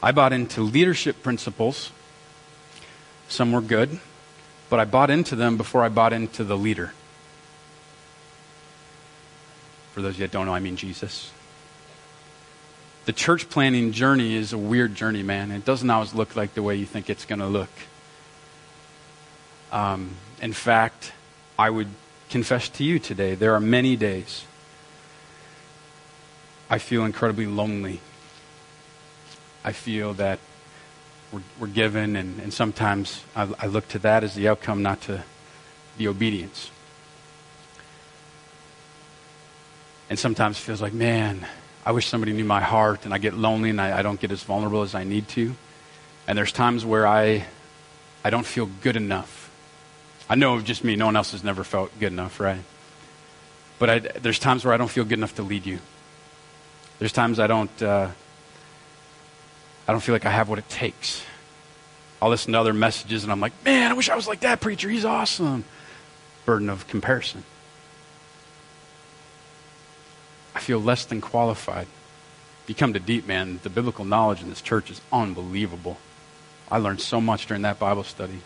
I 0.03 0.13
bought 0.13 0.33
into 0.33 0.61
leadership 0.61 1.23
principles 1.23 1.91
some 3.29 3.53
were 3.53 3.61
good, 3.61 3.99
but 4.71 4.79
I 4.79 4.85
bought 4.85 5.11
into 5.11 5.37
them 5.37 5.57
before 5.57 5.83
I 5.83 5.89
bought 5.89 6.13
into 6.13 6.45
the 6.45 6.57
leader. 6.57 6.93
For 9.93 10.03
those 10.03 10.15
of 10.15 10.21
you 10.21 10.27
that 10.27 10.33
don't 10.33 10.47
know, 10.47 10.55
I 10.55 10.61
mean 10.61 10.77
Jesus. 10.77 11.33
The 13.07 13.13
church 13.13 13.49
planting 13.49 13.93
journey 13.93 14.35
is 14.35 14.53
a 14.53 14.59
weird 14.59 14.97
journey, 14.97 15.23
man. 15.23 15.53
It 15.53 15.65
doesn't 15.65 15.89
always 15.89 16.13
look 16.13 16.35
like 16.35 16.55
the 16.55 16.63
way 16.63 16.75
you 16.75 16.87
think 16.87 17.09
it's 17.09 17.25
going 17.25 17.39
to 17.39 17.47
look. 17.47 17.71
Um, 19.71 20.17
in 20.43 20.53
fact, 20.53 21.13
I 21.57 21.71
would 21.71 21.87
confess 22.31 22.69
to 22.69 22.85
you 22.85 22.99
today 22.99 23.37
there 23.37 23.55
are 23.55 23.61
many 23.61 23.95
days 23.95 24.45
I 26.69 26.79
feel 26.79 27.05
incredibly 27.05 27.47
lonely. 27.47 28.01
I 29.65 29.71
feel 29.71 30.15
that 30.15 30.41
we're, 31.31 31.43
we're 31.61 31.67
given, 31.69 32.17
and, 32.17 32.41
and 32.41 32.53
sometimes 32.53 33.23
I, 33.37 33.49
I 33.61 33.67
look 33.67 33.87
to 33.89 34.01
that 34.01 34.25
as 34.25 34.35
the 34.35 34.49
outcome, 34.49 34.83
not 34.83 35.01
to 35.03 35.23
the 35.97 36.09
obedience. 36.09 36.73
And 40.11 40.19
sometimes 40.19 40.57
it 40.57 40.61
feels 40.63 40.83
like, 40.83 40.93
man, 40.93 41.47
I 41.87 41.93
wish 41.93 42.09
somebody 42.09 42.33
knew 42.33 42.45
my 42.45 42.61
heart, 42.61 43.05
and 43.05 43.15
I 43.15 43.19
get 43.19 43.35
lonely 43.35 43.71
and 43.71 43.81
I, 43.81 44.01
I 44.01 44.03
don't 44.03 44.19
get 44.19 44.33
as 44.33 44.43
vulnerable 44.43 44.83
as 44.83 44.97
I 44.97 45.05
need 45.05 45.29
to. 45.29 45.55
And 46.27 46.37
there's 46.37 46.51
times 46.51 46.85
where 46.85 47.07
I, 47.07 47.47
I 48.25 48.31
don't 48.31 48.45
feel 48.45 48.67
good 48.83 48.97
enough. 48.97 49.53
I 50.29 50.35
know 50.35 50.61
just 50.61 50.83
me, 50.83 50.97
no 50.97 51.07
one 51.07 51.15
else 51.15 51.31
has 51.31 51.45
never 51.45 51.63
felt 51.63 51.97
good 52.01 52.11
enough, 52.11 52.41
right? 52.41 52.59
But 53.79 53.91
I, 53.91 53.99
there's 54.01 54.41
times 54.41 54.65
where 54.65 54.75
I 54.75 54.79
don't 54.79 54.91
feel 54.91 55.05
good 55.05 55.17
enough 55.21 55.37
to 55.37 55.45
lead 55.45 55.65
you. 55.65 55.79
There's 56.99 57.13
times 57.13 57.39
I 57.39 57.47
don't, 57.47 57.83
uh, 57.83 58.09
I 59.87 59.93
don't 59.93 60.01
feel 60.01 60.15
like 60.15 60.27
I 60.27 60.31
have 60.31 60.49
what 60.49 60.59
it 60.59 60.69
takes. 60.69 61.23
I'll 62.21 62.31
listen 62.31 62.53
to 62.55 62.59
other 62.59 62.73
messages 62.73 63.23
and 63.23 63.31
I'm 63.31 63.39
like, 63.39 63.53
man, 63.65 63.93
I 63.93 63.95
wish 63.95 64.09
I 64.09 64.17
was 64.17 64.27
like 64.27 64.41
that 64.41 64.61
preacher. 64.61 64.89
He's 64.89 65.05
awesome. 65.05 65.65
Burden 66.47 66.69
of 66.69 66.89
comparison. 66.89 67.45
I 70.57 70.59
feel 70.59 70.81
less 70.81 71.05
than 71.05 71.21
qualified. 71.21 71.87
If 72.63 72.71
you 72.71 72.75
come 72.75 72.95
to 72.95 72.99
deep, 72.99 73.27
man, 73.27 73.61
the 73.63 73.69
biblical 73.69 74.07
knowledge 74.07 74.41
in 74.41 74.49
this 74.49 74.63
church 74.63 74.91
is 74.91 75.03
unbelievable. 75.13 75.99
I 76.71 76.79
learned 76.79 77.03
so 77.03 77.21
much 77.21 77.47
during 77.47 77.63
that 77.63 77.79
Bible 77.79 78.05
study. 78.05 78.41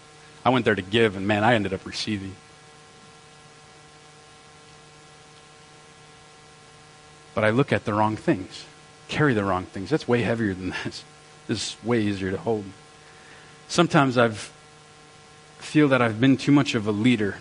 I 0.45 0.51
went 0.51 0.65
there 0.65 0.75
to 0.75 0.83
give, 0.83 1.15
and 1.15 1.29
man, 1.29 1.45
I 1.45 1.55
ended 1.55 1.73
up 1.73 1.87
receiving. 1.87 2.35
But 7.33 7.45
I 7.45 7.51
look 7.51 7.73
at 7.73 7.85
the 7.85 7.95
wrong 7.95 8.17
things, 8.17 8.65
carry 9.07 9.33
the 9.33 9.45
wrong 9.45 9.67
things. 9.67 9.91
That's 9.91 10.09
way 10.09 10.23
heavier 10.23 10.53
than 10.53 10.71
this. 10.85 11.05
This 11.47 11.75
is 11.75 11.77
way 11.85 12.03
easier 12.03 12.33
to 12.33 12.39
hold. 12.39 12.65
Sometimes 13.69 14.19
I 14.19 14.31
feel 15.59 15.87
that 15.89 16.03
I've 16.03 16.21
been 16.21 16.37
too 16.37 16.51
much 16.51 16.75
of 16.75 16.89
a 16.89 16.93
leader 16.93 17.39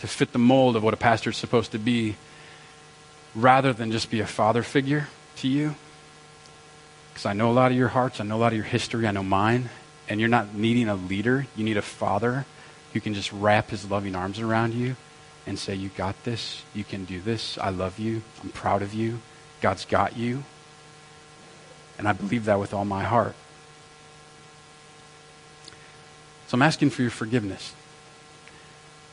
to 0.00 0.06
fit 0.06 0.32
the 0.32 0.38
mold 0.38 0.76
of 0.76 0.82
what 0.82 0.92
a 0.92 0.98
pastor 0.98 1.30
is 1.30 1.38
supposed 1.38 1.72
to 1.72 1.78
be 1.78 2.16
rather 3.36 3.72
than 3.72 3.92
just 3.92 4.10
be 4.10 4.20
a 4.20 4.26
father 4.26 4.62
figure 4.62 5.08
to 5.36 5.48
you. 5.48 5.74
Because 7.12 7.26
I 7.26 7.34
know 7.34 7.50
a 7.50 7.52
lot 7.52 7.70
of 7.70 7.76
your 7.76 7.88
hearts, 7.88 8.20
I 8.20 8.24
know 8.24 8.36
a 8.36 8.38
lot 8.38 8.52
of 8.52 8.56
your 8.56 8.64
history, 8.64 9.06
I 9.06 9.12
know 9.12 9.22
mine, 9.22 9.68
and 10.08 10.18
you're 10.18 10.28
not 10.28 10.54
needing 10.54 10.88
a 10.88 10.96
leader. 10.96 11.46
You 11.54 11.64
need 11.64 11.76
a 11.76 11.82
father 11.82 12.46
who 12.92 13.00
can 13.00 13.14
just 13.14 13.32
wrap 13.32 13.70
his 13.70 13.90
loving 13.90 14.14
arms 14.14 14.40
around 14.40 14.74
you 14.74 14.96
and 15.46 15.58
say, 15.58 15.74
You 15.74 15.90
got 15.90 16.24
this. 16.24 16.62
You 16.74 16.82
can 16.82 17.04
do 17.04 17.20
this. 17.20 17.58
I 17.58 17.70
love 17.70 17.98
you. 17.98 18.22
I'm 18.42 18.50
proud 18.50 18.82
of 18.82 18.94
you. 18.94 19.20
God's 19.60 19.84
got 19.84 20.16
you. 20.16 20.44
And 21.98 22.08
I 22.08 22.12
believe 22.12 22.44
that 22.46 22.58
with 22.58 22.74
all 22.74 22.84
my 22.84 23.04
heart. 23.04 23.34
So 26.48 26.54
I'm 26.54 26.62
asking 26.62 26.90
for 26.90 27.02
your 27.02 27.10
forgiveness. 27.10 27.74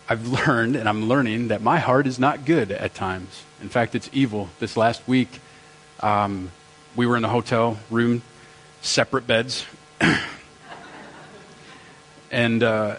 I've 0.08 0.28
learned 0.28 0.76
and 0.76 0.90
I'm 0.90 1.08
learning 1.08 1.48
that 1.48 1.62
my 1.62 1.80
heart 1.80 2.08
is 2.08 2.20
not 2.20 2.46
good 2.46 2.72
at 2.72 2.94
times. 2.94 3.44
In 3.62 3.70
fact, 3.70 3.96
it's 3.96 4.10
evil. 4.12 4.50
This 4.60 4.76
last 4.76 5.08
week, 5.08 5.40
um, 6.02 6.52
we 6.96 7.06
were 7.06 7.16
in 7.16 7.24
a 7.24 7.30
hotel 7.30 7.80
room, 7.90 8.22
separate 8.82 9.26
beds. 9.26 9.66
and 12.32 12.62
uh, 12.62 12.98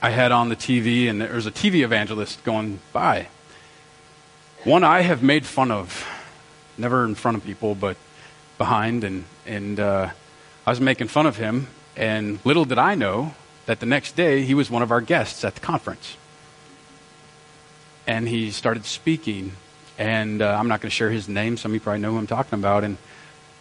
I 0.00 0.10
had 0.10 0.30
on 0.30 0.48
the 0.48 0.56
TV, 0.56 1.10
and 1.10 1.20
there 1.20 1.34
was 1.34 1.46
a 1.46 1.50
TV 1.50 1.82
evangelist 1.82 2.44
going 2.44 2.78
by. 2.92 3.26
One 4.62 4.84
I 4.84 5.00
have 5.00 5.24
made 5.24 5.44
fun 5.44 5.72
of, 5.72 6.06
never 6.78 7.04
in 7.04 7.16
front 7.16 7.36
of 7.36 7.44
people, 7.44 7.74
but 7.74 7.96
behind. 8.58 9.02
And, 9.02 9.24
and 9.44 9.80
uh, 9.80 10.10
I 10.64 10.70
was 10.70 10.80
making 10.80 11.08
fun 11.08 11.26
of 11.26 11.36
him, 11.36 11.66
and 11.96 12.38
little 12.44 12.64
did 12.64 12.78
I 12.78 12.94
know 12.94 13.34
that 13.66 13.80
the 13.80 13.86
next 13.86 14.16
day 14.16 14.42
he 14.42 14.54
was 14.54 14.70
one 14.70 14.82
of 14.82 14.90
our 14.90 15.00
guests 15.00 15.44
at 15.44 15.54
the 15.54 15.60
conference. 15.60 16.16
And 18.06 18.28
he 18.28 18.50
started 18.50 18.84
speaking 18.84 19.52
and 19.98 20.42
uh, 20.42 20.56
I'm 20.58 20.68
not 20.68 20.80
going 20.80 20.90
to 20.90 20.94
share 20.94 21.10
his 21.10 21.28
name. 21.28 21.56
Some 21.56 21.70
of 21.70 21.74
you 21.74 21.80
probably 21.80 22.00
know 22.00 22.12
who 22.12 22.18
I'm 22.18 22.26
talking 22.26 22.58
about. 22.58 22.84
And 22.84 22.96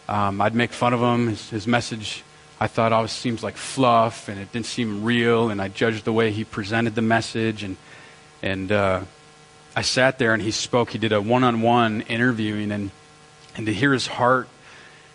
um, 0.08 0.42
I'd 0.42 0.56
make 0.56 0.72
fun 0.72 0.94
of 0.94 1.00
him. 1.00 1.28
His, 1.28 1.50
his, 1.50 1.68
message, 1.68 2.24
I 2.60 2.68
thought, 2.68 2.94
always 2.94 3.12
seems 3.12 3.44
like 3.44 3.58
fluff, 3.58 4.28
and 4.28 4.40
it 4.40 4.52
didn't 4.52 4.66
seem 4.66 5.04
real. 5.04 5.50
And 5.50 5.62
I 5.62 5.68
judged 5.68 6.06
the 6.06 6.14
way 6.14 6.32
he 6.32 6.44
presented 6.44 6.96
the 6.96 7.02
message. 7.02 7.64
And 7.64 7.78
and 8.42 8.72
uh, 8.72 9.02
I 9.76 9.82
sat 9.84 10.18
there, 10.20 10.34
and 10.34 10.42
he 10.42 10.52
spoke. 10.52 10.90
He 10.90 10.98
did 10.98 11.12
a 11.12 11.22
one-on-one 11.22 12.02
interviewing, 12.02 12.72
and 12.72 12.92
and 13.56 13.66
to 13.66 13.74
hear 13.74 13.94
his 13.94 14.08
heart. 14.08 14.48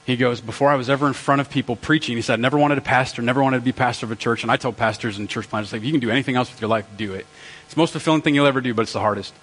He 0.06 0.16
goes, 0.16 0.40
Before 0.40 0.70
I 0.70 0.76
was 0.76 0.88
ever 0.88 1.08
in 1.08 1.14
front 1.14 1.40
of 1.40 1.50
people 1.50 1.74
preaching, 1.74 2.14
he 2.14 2.22
said, 2.22 2.38
I 2.38 2.42
never 2.42 2.56
wanted 2.56 2.76
to 2.76 2.80
pastor, 2.80 3.22
never 3.22 3.42
wanted 3.42 3.58
to 3.58 3.64
be 3.64 3.72
pastor 3.72 4.06
of 4.06 4.12
a 4.12 4.16
church. 4.16 4.44
And 4.44 4.52
I 4.52 4.56
told 4.56 4.76
pastors 4.76 5.18
and 5.18 5.28
church 5.28 5.48
planters, 5.48 5.72
like, 5.72 5.80
if 5.80 5.84
you 5.84 5.90
can 5.90 6.00
do 6.00 6.10
anything 6.10 6.36
else 6.36 6.48
with 6.48 6.60
your 6.60 6.70
life, 6.70 6.86
do 6.96 7.12
it. 7.14 7.26
It's 7.64 7.74
the 7.74 7.80
most 7.80 7.90
fulfilling 7.90 8.22
thing 8.22 8.36
you'll 8.36 8.46
ever 8.46 8.60
do, 8.60 8.72
but 8.72 8.82
it's 8.82 8.92
the 8.92 9.00
hardest. 9.00 9.34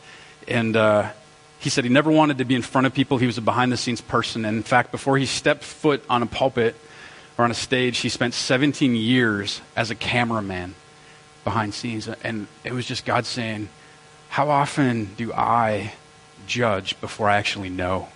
And 0.47 0.78
uh, 0.78 1.12
he 1.60 1.69
said 1.69 1.84
he 1.84 1.89
never 1.89 2.10
wanted 2.10 2.38
to 2.38 2.45
be 2.45 2.56
in 2.56 2.62
front 2.62 2.88
of 2.88 2.93
people. 2.93 3.17
He 3.17 3.26
was 3.26 3.38
a 3.38 3.41
behind 3.41 3.73
the 3.73 3.78
scenes 3.78 3.99
person. 3.99 4.45
And 4.45 4.56
in 4.56 4.63
fact, 4.63 4.91
before 4.91 5.17
he 5.17 5.26
stepped 5.26 5.65
foot 5.65 6.02
on 6.10 6.23
a 6.23 6.26
pulpit 6.28 6.78
or 7.38 7.43
on 7.43 7.52
a 7.52 7.56
stage, 7.56 7.97
he 7.97 8.08
spent 8.08 8.34
17 8.34 8.95
years 8.95 9.60
as 9.76 9.91
a 9.91 9.95
cameraman 9.95 10.76
behind 11.43 11.73
scenes. 11.73 12.08
And 12.08 12.47
it 12.63 12.71
was 12.71 12.86
just 12.86 13.06
God 13.06 13.26
saying, 13.26 13.67
How 14.30 14.49
often 14.49 15.13
do 15.15 15.34
I 15.34 15.91
judge 16.47 16.99
before 17.02 17.28
I 17.28 17.36
actually 17.36 17.69
know? 17.69 18.08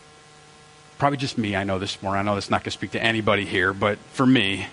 Probably 0.98 1.18
just 1.18 1.38
me, 1.38 1.56
I 1.56 1.64
know 1.64 1.78
this 1.78 2.02
morning. 2.02 2.20
I 2.20 2.24
know 2.24 2.34
that's 2.34 2.50
not 2.50 2.62
going 2.64 2.72
to 2.72 2.72
speak 2.72 2.92
to 2.92 3.02
anybody 3.02 3.46
here, 3.46 3.72
but 3.72 4.00
for 4.14 4.26
me, 4.26 4.68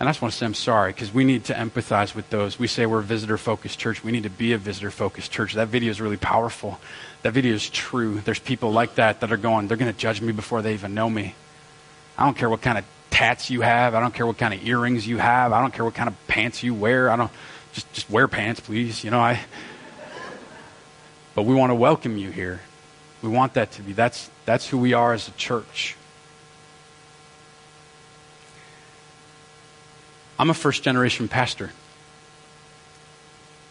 and 0.00 0.08
I 0.08 0.10
just 0.10 0.20
want 0.20 0.32
to 0.32 0.38
say 0.38 0.46
I'm 0.46 0.54
sorry 0.54 0.92
because 0.92 1.14
we 1.14 1.22
need 1.22 1.44
to 1.44 1.54
empathize 1.54 2.12
with 2.14 2.28
those. 2.30 2.58
We 2.58 2.66
say 2.66 2.86
we're 2.86 2.98
a 2.98 3.04
visitor 3.04 3.38
focused 3.38 3.78
church. 3.78 4.02
We 4.02 4.10
need 4.10 4.24
to 4.24 4.30
be 4.30 4.52
a 4.52 4.58
visitor 4.58 4.90
focused 4.90 5.30
church. 5.30 5.54
That 5.54 5.68
video 5.68 5.90
is 5.90 6.00
really 6.00 6.16
powerful. 6.16 6.80
That 7.22 7.34
video 7.34 7.54
is 7.54 7.70
true. 7.70 8.18
There's 8.18 8.40
people 8.40 8.72
like 8.72 8.96
that 8.96 9.20
that 9.20 9.30
are 9.30 9.36
going, 9.36 9.68
they're 9.68 9.76
going 9.76 9.92
to 9.92 9.96
judge 9.96 10.20
me 10.20 10.32
before 10.32 10.60
they 10.60 10.74
even 10.74 10.92
know 10.92 11.08
me. 11.08 11.36
I 12.18 12.24
don't 12.24 12.36
care 12.36 12.50
what 12.50 12.62
kind 12.62 12.78
of 12.78 12.84
tats 13.10 13.48
you 13.48 13.60
have. 13.60 13.94
I 13.94 14.00
don't 14.00 14.12
care 14.12 14.26
what 14.26 14.38
kind 14.38 14.52
of 14.52 14.66
earrings 14.66 15.06
you 15.06 15.18
have. 15.18 15.52
I 15.52 15.60
don't 15.60 15.72
care 15.72 15.84
what 15.84 15.94
kind 15.94 16.08
of 16.08 16.26
pants 16.26 16.64
you 16.64 16.74
wear. 16.74 17.08
I 17.08 17.14
don't 17.14 17.30
just 17.72 17.92
just 17.92 18.10
wear 18.10 18.26
pants, 18.26 18.58
please. 18.58 19.04
You 19.04 19.12
know, 19.12 19.20
I 19.20 19.40
But 21.34 21.44
we 21.44 21.54
want 21.54 21.70
to 21.70 21.74
welcome 21.74 22.18
you 22.18 22.30
here. 22.30 22.60
We 23.22 23.28
want 23.28 23.54
that 23.54 23.70
to 23.72 23.82
be. 23.82 23.92
That's 23.92 24.30
that's 24.44 24.68
who 24.68 24.78
we 24.78 24.92
are 24.92 25.12
as 25.12 25.28
a 25.28 25.32
church. 25.32 25.96
I'm 30.38 30.50
a 30.50 30.54
first 30.54 30.82
generation 30.82 31.28
pastor. 31.28 31.70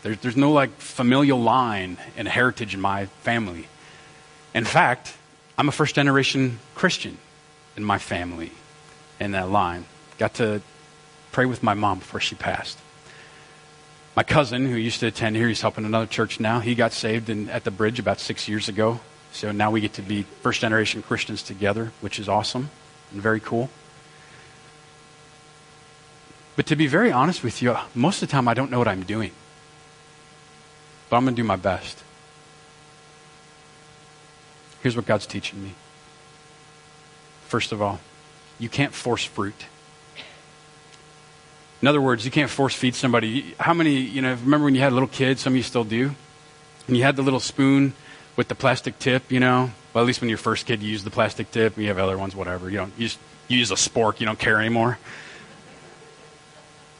There's, 0.04 0.18
there's 0.20 0.38
no 0.38 0.52
like 0.52 0.72
familial 0.78 1.40
line 1.40 1.98
and 2.16 2.28
heritage 2.28 2.74
in 2.74 2.82
my 2.82 3.08
family. 3.24 3.68
In 4.54 4.64
fact, 4.64 5.14
I'm 5.58 5.68
a 5.68 5.72
first 5.72 5.96
generation 5.96 6.60
Christian 6.74 7.18
in 7.76 7.84
my 7.84 7.98
family 7.98 8.52
in 9.20 9.32
that 9.32 9.50
line. 9.50 9.86
Got 10.18 10.36
to 10.36 10.62
pray 11.32 11.46
with 11.46 11.62
my 11.62 11.74
mom 11.74 12.00
before 12.00 12.20
she 12.20 12.36
passed. 12.36 12.80
My 14.16 14.24
cousin, 14.24 14.66
who 14.66 14.76
used 14.76 15.00
to 15.02 15.08
attend 15.08 15.36
here, 15.36 15.48
he's 15.48 15.62
helping 15.62 15.86
another 15.86 16.06
church 16.06 16.40
now. 16.40 16.60
He 16.60 16.76
got 16.76 16.92
saved 16.92 17.30
in, 17.30 17.50
at 17.50 17.64
the 17.64 17.72
bridge 17.72 18.00
about 18.00 18.20
six 18.20 18.48
years 18.48 18.68
ago. 18.68 19.00
So 19.32 19.52
now 19.52 19.72
we 19.72 19.82
get 19.82 19.94
to 19.94 20.02
be 20.02 20.24
first 20.42 20.62
generation 20.62 21.02
Christians 21.02 21.42
together, 21.42 21.92
which 22.02 22.20
is 22.20 22.28
awesome 22.28 22.70
and 23.12 23.22
very 23.22 23.40
cool. 23.40 23.70
But 26.56 26.66
to 26.68 26.76
be 26.76 26.88
very 26.88 27.12
honest 27.12 27.44
with 27.44 27.62
you, 27.62 27.76
most 27.96 28.22
of 28.22 28.28
the 28.28 28.32
time 28.32 28.48
I 28.48 28.54
don't 28.54 28.70
know 28.70 28.78
what 28.78 28.88
I'm 28.88 29.04
doing. 29.04 29.32
But 31.10 31.18
I'm 31.18 31.24
going 31.24 31.36
to 31.36 31.42
do 31.42 31.48
my 31.48 31.56
best. 31.56 32.04
Here's 34.82 34.96
what 34.96 35.06
God's 35.06 35.26
teaching 35.26 35.64
me. 35.64 35.74
First 37.48 37.72
of 37.72 37.82
all, 37.82 38.00
you 38.60 38.70
can't 38.70 38.94
force 38.94 39.24
fruit. 39.24 39.66
In 41.82 41.88
other 41.88 42.02
words, 42.02 42.26
you 42.26 42.32
can't 42.32 42.50
force 42.50 42.76
feed 42.76 42.96
somebody. 42.96 43.56
How 43.60 43.74
many, 43.74 43.96
you 43.96 44.22
know, 44.22 44.34
remember 44.34 44.66
when 44.66 44.76
you 44.76 44.82
had 44.82 44.94
little 44.94 45.08
kids? 45.08 45.42
Some 45.42 45.54
of 45.54 45.58
you 45.58 45.64
still 45.64 45.84
do. 45.84 46.16
And 46.88 46.98
you 46.98 47.04
had 47.04 47.16
the 47.16 47.24
little 47.24 47.40
spoon 47.40 47.94
with 48.36 48.48
the 48.48 48.56
plastic 48.56 48.98
tip, 49.00 49.32
you 49.32 49.40
know? 49.40 49.72
Well, 49.94 50.04
at 50.04 50.08
least 50.08 50.22
when 50.22 50.30
you're 50.30 50.38
first 50.38 50.66
kid, 50.66 50.82
you 50.82 50.90
use 50.90 51.04
the 51.04 51.10
plastic 51.10 51.52
tip. 51.52 51.78
You 51.78 51.88
have 51.88 51.98
other 51.98 52.18
ones, 52.18 52.36
whatever. 52.36 52.70
You 52.70 52.78
don't 52.78 52.94
you, 52.98 53.08
just, 53.08 53.20
you 53.48 53.58
use 53.58 53.72
a 53.72 53.76
spork. 53.76 54.20
You 54.20 54.26
don't 54.26 54.40
care 54.40 54.60
anymore. 54.60 54.98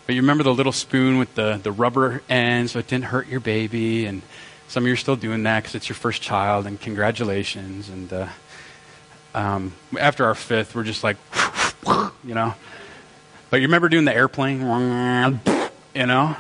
But 0.06 0.16
you 0.16 0.22
remember 0.22 0.44
the 0.44 0.54
little 0.54 0.72
spoon 0.72 1.18
with 1.20 1.34
the, 1.36 1.60
the 1.62 1.72
rubber 1.72 2.22
end 2.30 2.70
so 2.70 2.80
it 2.80 2.88
didn't 2.88 3.06
hurt 3.06 3.28
your 3.28 3.40
baby. 3.40 4.06
And 4.06 4.22
some 4.68 4.84
of 4.84 4.88
you 4.88 4.94
are 4.94 4.98
still 4.98 5.16
doing 5.16 5.44
that 5.44 5.62
because 5.62 5.76
it's 5.76 5.88
your 5.88 5.96
first 5.96 6.22
child, 6.22 6.66
and 6.66 6.80
congratulations. 6.80 7.88
And 7.90 8.12
uh, 8.12 8.28
um, 9.34 9.74
after 10.00 10.26
our 10.26 10.36
fifth, 10.36 10.76
we're 10.76 10.84
just 10.84 11.04
like, 11.04 11.18
you 12.24 12.34
know. 12.34 12.54
But 13.50 13.58
you 13.58 13.68
remember 13.68 13.90
doing 13.90 14.06
the 14.06 14.16
airplane? 14.16 15.40
You 15.94 16.06
know? 16.06 16.38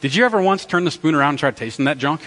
Did 0.00 0.14
you 0.14 0.24
ever 0.24 0.40
once 0.40 0.64
turn 0.64 0.84
the 0.84 0.92
spoon 0.92 1.16
around 1.16 1.30
and 1.30 1.38
try 1.40 1.50
tasting 1.50 1.86
that 1.86 1.98
junk? 1.98 2.20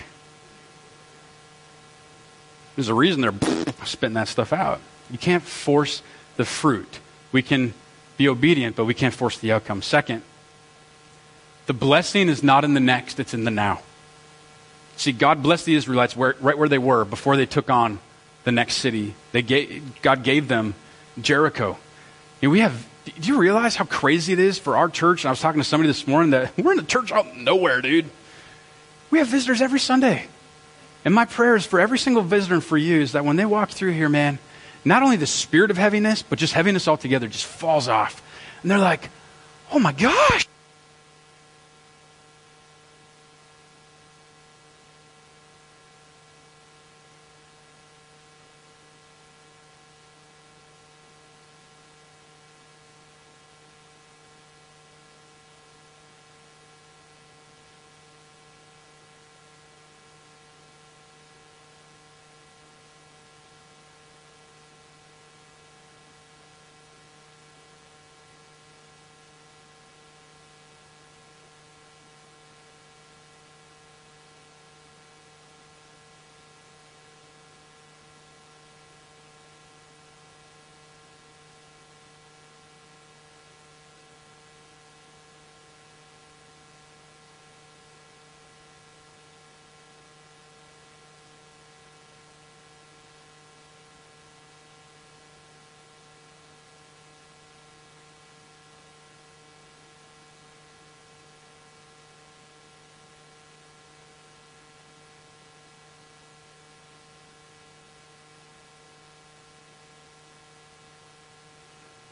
There's 2.76 2.90
a 2.90 2.94
reason 2.94 3.22
they're 3.22 3.34
spitting 3.86 4.14
that 4.16 4.28
stuff 4.28 4.54
out. 4.54 4.80
You 5.12 5.18
can't 5.18 5.44
force 5.44 6.02
the 6.38 6.46
fruit. 6.46 7.00
We 7.32 7.42
can 7.42 7.74
be 8.18 8.28
obedient, 8.28 8.76
but 8.76 8.86
we 8.86 8.94
can't 8.94 9.14
force 9.14 9.38
the 9.38 9.52
outcome. 9.52 9.82
Second, 9.82 10.22
the 11.66 11.74
blessing 11.74 12.30
is 12.30 12.44
not 12.44 12.64
in 12.64 12.74
the 12.74 12.80
next, 12.80 13.20
it's 13.20 13.34
in 13.34 13.44
the 13.44 13.52
now. 13.52 13.82
See, 14.98 15.12
God 15.12 15.42
blessed 15.42 15.66
the 15.66 15.76
Israelites 15.76 16.16
where, 16.16 16.36
right 16.42 16.58
where 16.58 16.68
they 16.68 16.78
were 16.78 17.06
before 17.06 17.38
they 17.38 17.46
took 17.46 17.70
on 17.70 18.00
the 18.44 18.52
next 18.52 18.76
city. 18.76 19.16
They 19.32 19.42
gave, 19.42 20.02
God 20.02 20.24
gave 20.24 20.48
them 20.48 20.76
Jericho. 21.22 21.78
And 22.42 22.52
we 22.52 22.60
have, 22.60 22.86
do 23.06 23.28
you 23.28 23.38
realize 23.38 23.76
how 23.76 23.86
crazy 23.86 24.34
it 24.34 24.40
is 24.40 24.60
for 24.60 24.76
our 24.76 24.90
church? 24.90 25.24
And 25.24 25.30
I 25.30 25.32
was 25.32 25.40
talking 25.40 25.62
to 25.62 25.68
somebody 25.68 25.88
this 25.88 26.08
morning 26.08 26.32
that 26.32 26.58
we're 26.58 26.74
in 26.74 26.80
a 26.80 26.84
church 26.84 27.12
out 27.12 27.38
nowhere, 27.38 27.82
dude. 27.82 28.10
We 29.10 29.20
have 29.20 29.28
visitors 29.28 29.62
every 29.62 29.80
Sunday. 29.80 30.28
And 31.06 31.14
my 31.14 31.26
prayer 31.26 31.56
is 31.56 31.66
for 31.66 31.80
every 31.80 31.98
single 31.98 32.24
visitor 32.24 32.56
and 32.56 32.64
for 32.64 32.78
you 32.78 33.02
is 33.02 33.14
that 33.14 33.26
when 33.26 33.36
they 33.36 33.46
walk 33.46 33.70
through 33.70 33.92
here, 33.94 34.10
man, 34.10 34.40
not 34.84 35.04
only 35.04 35.18
the 35.18 35.28
spirit 35.28 35.72
of 35.72 35.78
heaviness, 35.78 36.22
but 36.22 36.40
just 36.40 36.54
heaviness 36.54 36.88
altogether 36.88 37.28
just 37.28 37.46
falls 37.46 37.88
off. 37.88 38.22
And 38.62 38.72
they're 38.72 38.78
like, 38.78 39.10
oh 39.72 39.80
my 39.80 39.92
gosh. 39.92 40.48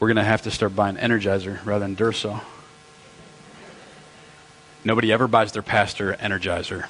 We're 0.00 0.08
going 0.08 0.16
to 0.16 0.24
have 0.24 0.42
to 0.42 0.50
start 0.50 0.76
buying 0.76 0.96
Energizer 0.96 1.64
rather 1.64 1.84
than 1.84 1.96
Duracell. 1.96 2.40
Nobody 4.84 5.12
ever 5.12 5.26
buys 5.26 5.52
their 5.52 5.62
pastor 5.62 6.14
Energizer. 6.14 6.86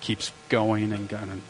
Keeps 0.00 0.32
going 0.48 0.92
and 0.92 1.08
going. 1.08 1.42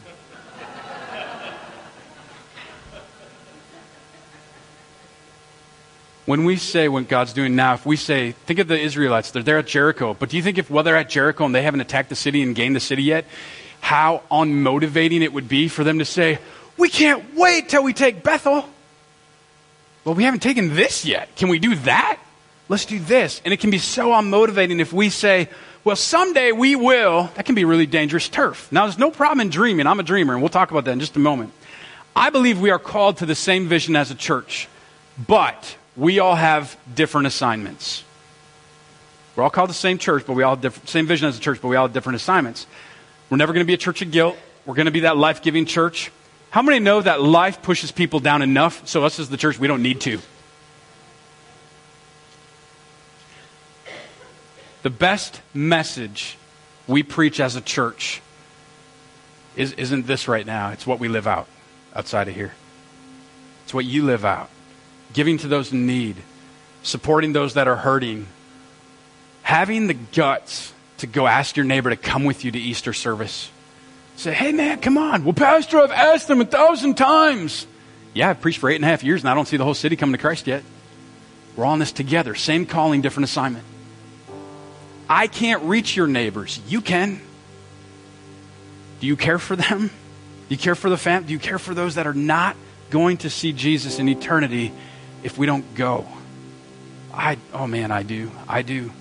when 6.25 6.45
we 6.45 6.55
say 6.55 6.87
what 6.87 7.07
God's 7.07 7.33
doing 7.33 7.55
now, 7.55 7.73
if 7.73 7.85
we 7.85 7.95
say, 7.95 8.31
think 8.31 8.59
of 8.59 8.67
the 8.67 8.79
Israelites, 8.79 9.31
they're 9.31 9.43
there 9.43 9.57
at 9.57 9.67
Jericho, 9.67 10.13
but 10.13 10.29
do 10.29 10.37
you 10.37 10.43
think 10.43 10.57
if 10.57 10.69
while 10.69 10.83
they're 10.83 10.95
at 10.95 11.09
Jericho 11.09 11.45
and 11.45 11.55
they 11.55 11.63
haven't 11.63 11.81
attacked 11.81 12.09
the 12.09 12.15
city 12.15 12.41
and 12.41 12.55
gained 12.55 12.75
the 12.75 12.79
city 12.81 13.03
yet, 13.03 13.25
how 13.79 14.21
unmotivating 14.29 15.21
it 15.21 15.33
would 15.33 15.47
be 15.49 15.67
for 15.67 15.83
them 15.83 15.99
to 15.99 16.05
say, 16.05 16.39
we 16.77 16.89
can't 16.89 17.35
wait 17.35 17.69
till 17.69 17.83
we 17.83 17.93
take 17.93 18.23
Bethel? 18.23 18.65
Well, 20.03 20.15
we 20.15 20.23
haven't 20.23 20.41
taken 20.41 20.75
this 20.75 21.05
yet. 21.05 21.35
Can 21.35 21.49
we 21.49 21.59
do 21.59 21.75
that? 21.75 22.19
Let's 22.69 22.85
do 22.85 22.99
this. 22.99 23.41
And 23.45 23.53
it 23.53 23.59
can 23.59 23.69
be 23.69 23.77
so 23.77 24.09
unmotivating 24.09 24.79
if 24.79 24.93
we 24.93 25.09
say, 25.09 25.49
well, 25.83 25.95
someday 25.95 26.51
we 26.51 26.75
will. 26.75 27.29
That 27.35 27.45
can 27.45 27.55
be 27.55 27.65
really 27.65 27.85
dangerous 27.85 28.29
turf. 28.29 28.71
Now, 28.71 28.85
there's 28.85 28.97
no 28.97 29.11
problem 29.11 29.41
in 29.41 29.49
dreaming. 29.49 29.87
I'm 29.87 29.99
a 29.99 30.03
dreamer, 30.03 30.33
and 30.33 30.41
we'll 30.41 30.49
talk 30.49 30.71
about 30.71 30.85
that 30.85 30.91
in 30.91 30.99
just 30.99 31.15
a 31.15 31.19
moment. 31.19 31.53
I 32.15 32.29
believe 32.29 32.59
we 32.59 32.69
are 32.69 32.79
called 32.79 33.17
to 33.17 33.25
the 33.25 33.35
same 33.35 33.67
vision 33.67 33.95
as 33.95 34.11
a 34.11 34.15
church, 34.15 34.67
but 35.27 35.75
we 35.95 36.19
all 36.19 36.35
have 36.35 36.77
different 36.93 37.27
assignments. 37.27 38.03
We're 39.35 39.43
all 39.43 39.49
called 39.49 39.69
the 39.69 39.75
same 39.75 39.97
church, 39.97 40.25
but 40.25 40.33
we 40.33 40.43
all 40.43 40.55
have 40.55 40.61
different, 40.61 40.89
same 40.89 41.07
vision 41.07 41.27
as 41.29 41.37
a 41.37 41.41
church, 41.41 41.61
but 41.61 41.69
we 41.69 41.75
all 41.75 41.87
have 41.87 41.93
different 41.93 42.17
assignments. 42.17 42.67
We're 43.29 43.37
never 43.37 43.53
going 43.53 43.65
to 43.65 43.67
be 43.67 43.73
a 43.73 43.77
church 43.77 44.01
of 44.01 44.11
guilt. 44.11 44.37
We're 44.65 44.75
going 44.75 44.85
to 44.85 44.91
be 44.91 45.01
that 45.01 45.17
life 45.17 45.41
giving 45.41 45.65
church. 45.65 46.11
How 46.51 46.61
many 46.61 46.79
know 46.79 47.01
that 47.01 47.21
life 47.21 47.61
pushes 47.61 47.93
people 47.93 48.19
down 48.19 48.41
enough 48.41 48.85
so 48.85 49.05
us 49.05 49.19
as 49.19 49.29
the 49.29 49.37
church, 49.37 49.57
we 49.57 49.67
don't 49.67 49.81
need 49.81 50.01
to? 50.01 50.19
The 54.83 54.89
best 54.89 55.41
message 55.53 56.37
we 56.87 57.03
preach 57.03 57.39
as 57.39 57.55
a 57.55 57.61
church 57.61 58.21
is, 59.55 59.71
isn't 59.73 60.07
this 60.07 60.27
right 60.27 60.45
now. 60.45 60.71
It's 60.71 60.85
what 60.85 60.99
we 60.99 61.07
live 61.07 61.25
out 61.25 61.47
outside 61.95 62.27
of 62.27 62.35
here. 62.35 62.53
It's 63.63 63.73
what 63.73 63.85
you 63.85 64.03
live 64.03 64.25
out. 64.25 64.49
Giving 65.13 65.37
to 65.39 65.47
those 65.47 65.71
in 65.71 65.87
need, 65.87 66.17
supporting 66.83 67.31
those 67.31 67.53
that 67.53 67.69
are 67.69 67.77
hurting, 67.77 68.27
having 69.43 69.87
the 69.87 69.93
guts 69.93 70.73
to 70.97 71.07
go 71.07 71.27
ask 71.27 71.55
your 71.55 71.65
neighbor 71.65 71.91
to 71.91 71.95
come 71.95 72.25
with 72.25 72.43
you 72.43 72.51
to 72.51 72.59
Easter 72.59 72.91
service 72.91 73.49
Say, 74.21 74.33
hey 74.33 74.51
man, 74.51 74.79
come 74.79 74.99
on. 74.99 75.23
Well, 75.23 75.33
Pastor, 75.33 75.79
I've 75.79 75.89
asked 75.89 76.27
them 76.27 76.41
a 76.41 76.45
thousand 76.45 76.93
times. 76.93 77.65
Yeah, 78.13 78.29
I've 78.29 78.39
preached 78.39 78.59
for 78.59 78.69
eight 78.69 78.75
and 78.75 78.85
a 78.85 78.87
half 78.87 79.03
years 79.03 79.23
and 79.23 79.29
I 79.31 79.33
don't 79.33 79.47
see 79.47 79.57
the 79.57 79.63
whole 79.63 79.73
city 79.73 79.95
coming 79.95 80.13
to 80.13 80.19
Christ 80.19 80.45
yet. 80.45 80.63
We're 81.55 81.65
in 81.73 81.79
this 81.79 81.91
together. 81.91 82.35
Same 82.35 82.67
calling, 82.67 83.01
different 83.01 83.23
assignment. 83.23 83.65
I 85.09 85.25
can't 85.25 85.63
reach 85.63 85.95
your 85.95 86.05
neighbors. 86.05 86.61
You 86.67 86.81
can. 86.81 87.19
Do 88.99 89.07
you 89.07 89.17
care 89.17 89.39
for 89.39 89.55
them? 89.55 89.87
Do 89.87 90.55
you 90.55 90.57
care 90.57 90.75
for 90.75 90.91
the 90.91 90.97
family? 90.97 91.25
Do 91.25 91.33
you 91.33 91.39
care 91.39 91.57
for 91.57 91.73
those 91.73 91.95
that 91.95 92.05
are 92.05 92.13
not 92.13 92.55
going 92.91 93.17
to 93.17 93.29
see 93.31 93.53
Jesus 93.53 93.97
in 93.97 94.07
eternity 94.07 94.71
if 95.23 95.39
we 95.39 95.47
don't 95.47 95.73
go? 95.73 96.05
I, 97.11 97.39
oh 97.55 97.65
man, 97.65 97.89
I 97.89 98.03
do. 98.03 98.29
I 98.47 98.61
do. 98.61 98.91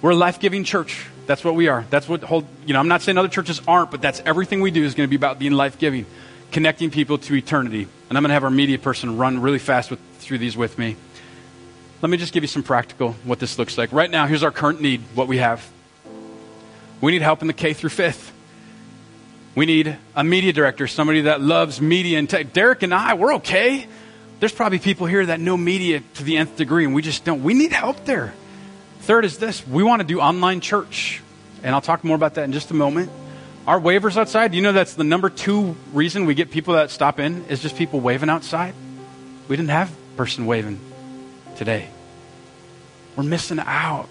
We're 0.00 0.12
a 0.12 0.16
life 0.16 0.40
giving 0.40 0.64
church. 0.64 1.04
That's 1.26 1.44
what 1.44 1.54
we 1.54 1.68
are. 1.68 1.84
That's 1.90 2.08
what 2.08 2.22
hold, 2.22 2.46
you 2.66 2.74
know, 2.74 2.80
I'm 2.80 2.88
not 2.88 3.02
saying 3.02 3.16
other 3.16 3.28
churches 3.28 3.60
aren't, 3.66 3.90
but 3.90 4.02
that's 4.02 4.20
everything 4.26 4.60
we 4.60 4.70
do 4.70 4.84
is 4.84 4.94
going 4.94 5.06
to 5.06 5.10
be 5.10 5.16
about 5.16 5.38
being 5.38 5.52
life 5.52 5.78
giving, 5.78 6.06
connecting 6.52 6.90
people 6.90 7.18
to 7.18 7.34
eternity. 7.34 7.88
And 8.08 8.18
I'm 8.18 8.22
going 8.22 8.28
to 8.28 8.34
have 8.34 8.44
our 8.44 8.50
media 8.50 8.78
person 8.78 9.16
run 9.16 9.40
really 9.40 9.58
fast 9.58 9.90
with, 9.90 10.00
through 10.18 10.38
these 10.38 10.56
with 10.56 10.78
me. 10.78 10.96
Let 12.02 12.10
me 12.10 12.18
just 12.18 12.34
give 12.34 12.42
you 12.42 12.48
some 12.48 12.62
practical 12.62 13.12
what 13.24 13.38
this 13.38 13.58
looks 13.58 13.78
like. 13.78 13.92
Right 13.92 14.10
now, 14.10 14.26
here's 14.26 14.42
our 14.42 14.50
current 14.50 14.82
need, 14.82 15.00
what 15.14 15.26
we 15.26 15.38
have. 15.38 15.66
We 17.00 17.12
need 17.12 17.22
help 17.22 17.40
in 17.40 17.46
the 17.46 17.54
K 17.54 17.72
through 17.72 17.90
fifth. 17.90 18.32
We 19.54 19.66
need 19.66 19.96
a 20.14 20.24
media 20.24 20.52
director, 20.52 20.86
somebody 20.86 21.22
that 21.22 21.40
loves 21.40 21.80
media 21.80 22.18
and 22.18 22.28
tech. 22.28 22.52
Derek 22.52 22.82
and 22.82 22.92
I, 22.92 23.14
we're 23.14 23.36
okay. 23.36 23.86
There's 24.40 24.52
probably 24.52 24.80
people 24.80 25.06
here 25.06 25.24
that 25.24 25.40
know 25.40 25.56
media 25.56 26.02
to 26.14 26.24
the 26.24 26.36
nth 26.36 26.56
degree, 26.56 26.84
and 26.84 26.94
we 26.94 27.02
just 27.02 27.24
don't. 27.24 27.42
We 27.42 27.54
need 27.54 27.72
help 27.72 28.04
there. 28.04 28.34
Third 29.04 29.26
is 29.26 29.36
this 29.36 29.66
we 29.68 29.82
want 29.82 30.00
to 30.00 30.08
do 30.08 30.20
online 30.20 30.60
church. 30.60 31.22
And 31.62 31.74
I'll 31.74 31.82
talk 31.82 32.04
more 32.04 32.16
about 32.16 32.34
that 32.34 32.44
in 32.44 32.52
just 32.52 32.70
a 32.70 32.74
moment. 32.74 33.10
Our 33.66 33.80
waivers 33.80 34.16
outside, 34.16 34.54
you 34.54 34.62
know 34.62 34.72
that's 34.72 34.94
the 34.94 35.04
number 35.04 35.30
two 35.30 35.76
reason 35.92 36.26
we 36.26 36.34
get 36.34 36.50
people 36.50 36.74
that 36.74 36.90
stop 36.90 37.18
in 37.18 37.44
is 37.46 37.60
just 37.60 37.76
people 37.76 38.00
waving 38.00 38.28
outside. 38.28 38.74
We 39.48 39.56
didn't 39.56 39.70
have 39.70 39.94
person 40.16 40.46
waving 40.46 40.80
today. 41.56 41.88
We're 43.16 43.24
missing 43.24 43.58
out. 43.58 44.08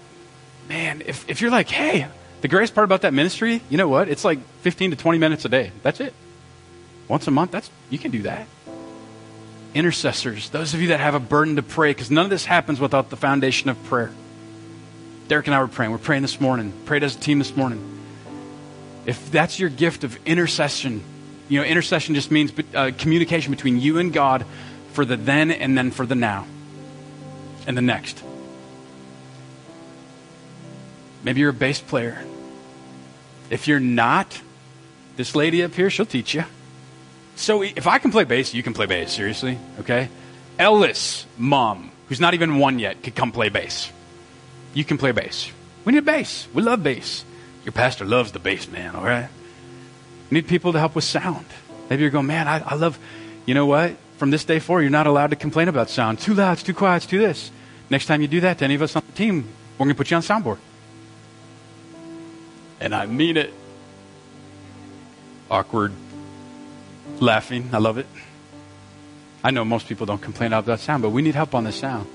Man, 0.68 1.02
if, 1.06 1.28
if 1.28 1.40
you're 1.40 1.50
like, 1.50 1.68
hey, 1.68 2.06
the 2.40 2.48
greatest 2.48 2.74
part 2.74 2.84
about 2.84 3.02
that 3.02 3.14
ministry, 3.14 3.62
you 3.68 3.76
know 3.76 3.88
what? 3.88 4.08
It's 4.08 4.24
like 4.24 4.38
15 4.62 4.92
to 4.92 4.96
20 4.96 5.18
minutes 5.18 5.44
a 5.44 5.48
day. 5.48 5.72
That's 5.82 6.00
it. 6.00 6.14
Once 7.08 7.26
a 7.26 7.30
month, 7.30 7.50
that's 7.50 7.70
you 7.90 7.98
can 7.98 8.10
do 8.10 8.22
that. 8.22 8.46
Intercessors, 9.74 10.50
those 10.50 10.72
of 10.72 10.80
you 10.80 10.88
that 10.88 11.00
have 11.00 11.14
a 11.14 11.20
burden 11.20 11.56
to 11.56 11.62
pray, 11.62 11.90
because 11.90 12.10
none 12.10 12.24
of 12.24 12.30
this 12.30 12.44
happens 12.44 12.80
without 12.80 13.10
the 13.10 13.16
foundation 13.16 13.70
of 13.70 13.82
prayer. 13.84 14.12
Derek 15.28 15.46
and 15.46 15.54
I 15.54 15.60
were 15.60 15.68
praying. 15.68 15.90
We're 15.90 15.98
praying 15.98 16.22
this 16.22 16.40
morning. 16.40 16.72
Prayed 16.84 17.02
as 17.02 17.16
a 17.16 17.18
team 17.18 17.38
this 17.38 17.56
morning. 17.56 17.82
If 19.06 19.30
that's 19.30 19.58
your 19.58 19.70
gift 19.70 20.04
of 20.04 20.18
intercession, 20.26 21.02
you 21.48 21.60
know, 21.60 21.66
intercession 21.66 22.14
just 22.14 22.30
means 22.30 22.52
uh, 22.74 22.90
communication 22.96 23.50
between 23.50 23.80
you 23.80 23.98
and 23.98 24.12
God 24.12 24.44
for 24.92 25.04
the 25.04 25.16
then 25.16 25.50
and 25.50 25.76
then 25.76 25.90
for 25.90 26.06
the 26.06 26.14
now 26.14 26.46
and 27.66 27.76
the 27.76 27.82
next. 27.82 28.22
Maybe 31.22 31.40
you're 31.40 31.50
a 31.50 31.54
bass 31.54 31.80
player. 31.80 32.22
If 33.50 33.66
you're 33.66 33.80
not, 33.80 34.40
this 35.16 35.34
lady 35.34 35.62
up 35.62 35.74
here, 35.74 35.90
she'll 35.90 36.06
teach 36.06 36.34
you. 36.34 36.44
So 37.36 37.62
if 37.62 37.86
I 37.86 37.98
can 37.98 38.10
play 38.10 38.24
bass, 38.24 38.54
you 38.54 38.62
can 38.62 38.74
play 38.74 38.86
bass, 38.86 39.12
seriously, 39.12 39.58
okay? 39.80 40.08
Ellis, 40.58 41.26
mom, 41.36 41.90
who's 42.08 42.20
not 42.20 42.34
even 42.34 42.58
one 42.58 42.78
yet, 42.78 43.02
could 43.02 43.14
come 43.14 43.32
play 43.32 43.48
bass. 43.48 43.90
You 44.74 44.84
can 44.84 44.98
play 44.98 45.12
bass. 45.12 45.50
We 45.84 45.92
need 45.92 46.04
bass. 46.04 46.48
We 46.52 46.62
love 46.62 46.82
bass. 46.82 47.24
Your 47.64 47.72
pastor 47.72 48.04
loves 48.04 48.32
the 48.32 48.38
bass, 48.38 48.68
man, 48.68 48.94
all 48.94 49.04
right? 49.04 49.28
We 50.30 50.36
need 50.36 50.48
people 50.48 50.72
to 50.72 50.78
help 50.78 50.94
with 50.94 51.04
sound. 51.04 51.46
Maybe 51.88 52.02
you're 52.02 52.10
going, 52.10 52.26
man, 52.26 52.48
I, 52.48 52.58
I 52.60 52.74
love, 52.74 52.98
you 53.46 53.54
know 53.54 53.66
what? 53.66 53.96
From 54.18 54.30
this 54.30 54.44
day 54.44 54.58
forward, 54.58 54.82
you're 54.82 54.90
not 54.90 55.06
allowed 55.06 55.30
to 55.30 55.36
complain 55.36 55.68
about 55.68 55.90
sound. 55.90 56.18
Too 56.18 56.34
loud, 56.34 56.54
it's 56.54 56.62
too 56.62 56.74
quiet, 56.74 56.98
it's 56.98 57.06
too 57.06 57.18
this. 57.18 57.50
Next 57.90 58.06
time 58.06 58.20
you 58.20 58.28
do 58.28 58.40
that 58.40 58.58
to 58.58 58.64
any 58.64 58.74
of 58.74 58.82
us 58.82 58.96
on 58.96 59.02
the 59.06 59.12
team, 59.12 59.48
we're 59.78 59.84
going 59.84 59.94
to 59.94 59.94
put 59.94 60.10
you 60.10 60.16
on 60.16 60.22
soundboard. 60.22 60.58
And 62.80 62.94
I 62.94 63.06
mean 63.06 63.36
it. 63.36 63.52
Awkward. 65.50 65.92
Laughing. 67.20 67.70
I 67.72 67.78
love 67.78 67.98
it. 67.98 68.06
I 69.42 69.50
know 69.50 69.64
most 69.64 69.86
people 69.88 70.06
don't 70.06 70.20
complain 70.20 70.48
about 70.48 70.66
that 70.66 70.80
sound, 70.80 71.02
but 71.02 71.10
we 71.10 71.22
need 71.22 71.34
help 71.34 71.54
on 71.54 71.64
the 71.64 71.72
sound. 71.72 72.08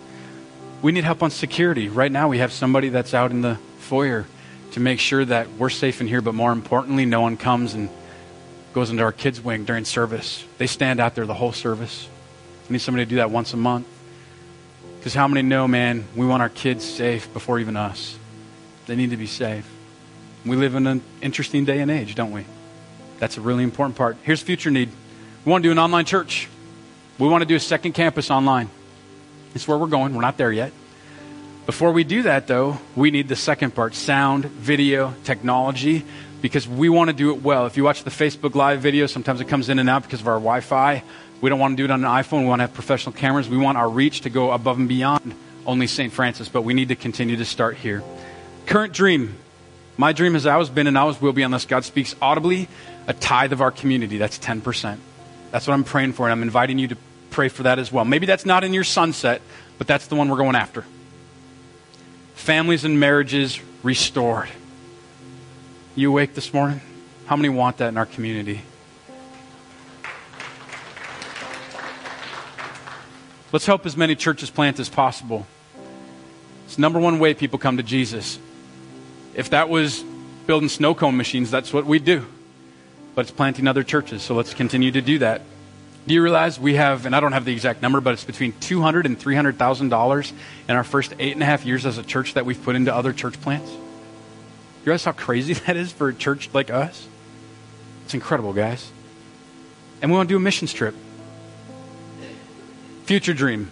We 0.82 0.94
need 0.94 1.04
help 1.04 1.22
on 1.24 1.30
security. 1.30 1.90
Right 1.90 2.12
now, 2.12 2.30
we 2.30 2.38
have 2.38 2.54
somebody 2.54 2.88
that's 2.90 3.14
out 3.14 3.32
in 3.32 3.42
the 3.42 3.56
foyer 3.80 4.26
to 4.72 4.80
make 4.80 5.00
sure 5.00 5.26
that 5.26 5.52
we're 5.58 5.70
safe 5.70 6.00
in 6.00 6.08
here, 6.08 6.22
but 6.22 6.34
more 6.34 6.54
importantly, 6.54 7.06
no 7.06 7.20
one 7.20 7.36
comes 7.36 7.74
and 7.74 7.90
goes 8.74 8.90
into 8.90 9.04
our 9.04 9.12
kids' 9.12 9.42
wing 9.42 9.66
during 9.66 9.84
service. 9.84 10.46
They 10.58 10.68
stand 10.68 11.02
out 11.02 11.16
there 11.16 11.26
the 11.26 11.34
whole 11.34 11.52
service. 11.52 12.08
We 12.70 12.74
need 12.74 12.80
somebody 12.80 13.04
to 13.06 13.10
do 13.10 13.18
that 13.18 13.30
once 13.30 13.54
a 13.54 13.58
month. 13.58 13.88
Because 14.98 15.14
how 15.14 15.28
many 15.28 15.42
know, 15.42 15.68
man, 15.68 16.06
we 16.16 16.26
want 16.26 16.42
our 16.42 16.50
kids 16.50 16.86
safe 16.86 17.32
before 17.34 17.60
even 17.60 17.76
us? 17.76 18.18
They 18.86 18.96
need 18.96 19.10
to 19.10 19.18
be 19.18 19.28
safe. 19.28 19.70
We 20.46 20.56
live 20.56 20.76
in 20.76 20.88
an 20.88 21.02
interesting 21.22 21.66
day 21.66 21.80
and 21.80 21.92
age, 21.92 22.16
don't 22.16 22.32
we? 22.32 22.46
That's 23.18 23.38
a 23.38 23.42
really 23.42 23.64
important 23.64 23.98
part. 23.98 24.16
Here's 24.24 24.42
future 24.42 24.72
need. 24.72 24.90
We 25.44 25.52
want 25.52 25.62
to 25.64 25.68
do 25.68 25.72
an 25.72 25.80
online 25.80 26.06
church. 26.06 26.48
We 27.18 27.28
want 27.28 27.42
to 27.42 27.46
do 27.46 27.56
a 27.56 27.60
second 27.60 27.94
campus 27.94 28.32
online. 28.32 28.70
It's 29.56 29.68
where 29.68 29.78
we're 29.78 29.88
going. 29.88 30.14
We're 30.14 30.22
not 30.22 30.38
there 30.38 30.52
yet. 30.52 30.72
Before 31.66 31.92
we 31.92 32.04
do 32.04 32.24
that, 32.24 32.48
though, 32.48 32.80
we 32.96 33.12
need 33.12 33.28
the 33.28 33.36
second 33.36 33.76
part 33.76 33.94
sound, 33.94 34.46
video, 34.46 35.14
technology, 35.24 36.04
because 36.42 36.68
we 36.68 36.90
want 36.90 37.10
to 37.10 37.16
do 37.16 37.32
it 37.32 37.44
well. 37.44 37.66
If 37.66 37.78
you 37.78 37.84
watch 37.84 38.04
the 38.04 38.10
Facebook 38.10 38.56
Live 38.56 38.82
video, 38.82 39.06
sometimes 39.06 39.42
it 39.42 39.48
comes 39.48 39.70
in 39.70 39.78
and 39.78 39.90
out 39.90 40.04
because 40.04 40.22
of 40.22 40.28
our 40.28 40.36
Wi 40.36 40.62
Fi. 40.62 41.04
We 41.42 41.50
don't 41.50 41.60
want 41.60 41.74
to 41.74 41.78
do 41.78 41.86
it 41.86 41.92
on 41.92 42.04
an 42.04 42.10
iPhone. 42.10 42.42
We 42.42 42.48
want 42.48 42.60
to 42.60 42.64
have 42.64 42.74
professional 42.74 43.14
cameras. 43.14 43.48
We 43.48 43.58
want 43.58 43.78
our 43.78 43.90
reach 43.90 44.22
to 44.22 44.30
go 44.30 44.52
above 44.52 44.80
and 44.80 44.90
beyond 44.90 45.36
only 45.66 45.88
St. 45.88 46.12
Francis, 46.12 46.50
but 46.50 46.64
we 46.64 46.74
need 46.74 46.88
to 46.88 46.96
continue 46.96 47.36
to 47.38 47.46
start 47.46 47.78
here. 47.78 48.04
Current 48.66 48.94
dream. 48.94 49.36
My 49.98 50.14
dream 50.14 50.34
has 50.34 50.48
always 50.48 50.70
been 50.70 50.88
and 50.88 50.98
always 50.98 51.22
will 51.22 51.34
be, 51.34 51.44
unless 51.44 51.66
God 51.66 51.84
speaks 51.84 52.16
audibly, 52.22 52.68
a 53.08 53.14
tithe 53.14 53.54
of 53.54 53.62
our 53.62 53.72
community. 53.72 54.18
That's 54.18 54.40
10%. 54.40 54.98
That's 55.52 55.68
what 55.68 55.74
I'm 55.74 55.84
praying 55.84 56.14
for, 56.14 56.26
and 56.26 56.32
I'm 56.32 56.42
inviting 56.42 56.80
you 56.80 56.88
to 56.90 56.98
pray 57.30 57.50
for 57.50 57.64
that 57.64 57.80
as 57.80 57.92
well. 57.92 58.06
Maybe 58.06 58.26
that's 58.26 58.46
not 58.46 58.64
in 58.64 58.74
your 58.74 58.84
sunset, 58.84 59.42
but 59.78 59.88
that's 59.88 60.08
the 60.08 60.16
one 60.16 60.30
we're 60.30 60.38
going 60.38 60.56
after 60.56 60.86
families 62.40 62.86
and 62.86 63.00
marriages 63.00 63.60
restored. 63.84 64.50
You 65.96 66.10
awake 66.10 66.34
this 66.34 66.54
morning? 66.54 66.82
How 67.26 67.36
many 67.36 67.50
want 67.50 67.78
that 67.78 67.90
in 67.90 67.98
our 67.98 68.06
community? 68.06 68.62
Let's 73.52 73.66
help 73.66 73.86
as 73.86 73.98
many 73.98 74.16
churches 74.16 74.50
plant 74.50 74.80
as 74.80 74.90
possible. 74.90 75.46
It's 76.66 76.76
the 76.76 76.82
number 76.82 77.00
one 77.00 77.20
way 77.20 77.34
people 77.34 77.60
come 77.60 77.78
to 77.78 77.84
Jesus. 77.84 78.40
If 79.34 79.50
that 79.50 79.70
was 79.70 80.04
building 80.48 80.70
snow 80.70 80.96
cone 80.96 81.18
machines, 81.18 81.52
that's 81.52 81.74
what 81.74 81.86
we'd 81.86 82.06
do. 82.06 82.26
But 83.16 83.22
it's 83.22 83.32
planting 83.32 83.68
other 83.68 83.84
churches, 83.84 84.22
so 84.22 84.34
let's 84.34 84.54
continue 84.54 84.92
to 84.92 85.02
do 85.02 85.20
that. 85.20 85.42
Do 86.10 86.16
you 86.16 86.24
realize 86.24 86.60
we 86.60 86.74
have, 86.74 87.06
and 87.06 87.16
I 87.16 87.20
don't 87.20 87.34
have 87.34 87.46
the 87.46 87.52
exact 87.52 87.84
number, 87.84 88.02
but 88.02 88.16
it's 88.16 88.24
between 88.24 88.54
two 88.54 88.82
hundred 88.82 89.06
and 89.06 89.16
three 89.16 89.36
hundred 89.36 89.60
thousand 89.60 89.90
dollars 89.90 90.34
in 90.68 90.76
our 90.76 90.84
first 90.84 91.14
eight 91.20 91.34
and 91.34 91.44
a 91.44 91.46
half 91.46 91.68
years 91.68 91.86
as 91.86 92.00
a 92.00 92.04
church 92.04 92.34
that 92.34 92.48
we've 92.48 92.60
put 92.64 92.76
into 92.76 92.92
other 92.92 93.14
church 93.14 93.40
plants? 93.42 93.70
You 93.70 94.86
realize 94.86 95.06
how 95.06 95.12
crazy 95.12 95.54
that 95.68 95.78
is 95.78 95.92
for 95.92 96.10
a 96.10 96.14
church 96.16 96.50
like 96.52 96.72
us? 96.72 97.08
It's 98.06 98.16
incredible, 98.16 98.54
guys. 98.54 98.92
And 100.02 100.10
we 100.10 100.18
want 100.18 100.30
to 100.30 100.34
do 100.34 100.38
a 100.38 100.40
mission 100.40 100.68
trip. 100.68 100.96
Future 103.04 103.36
dream. 103.36 103.70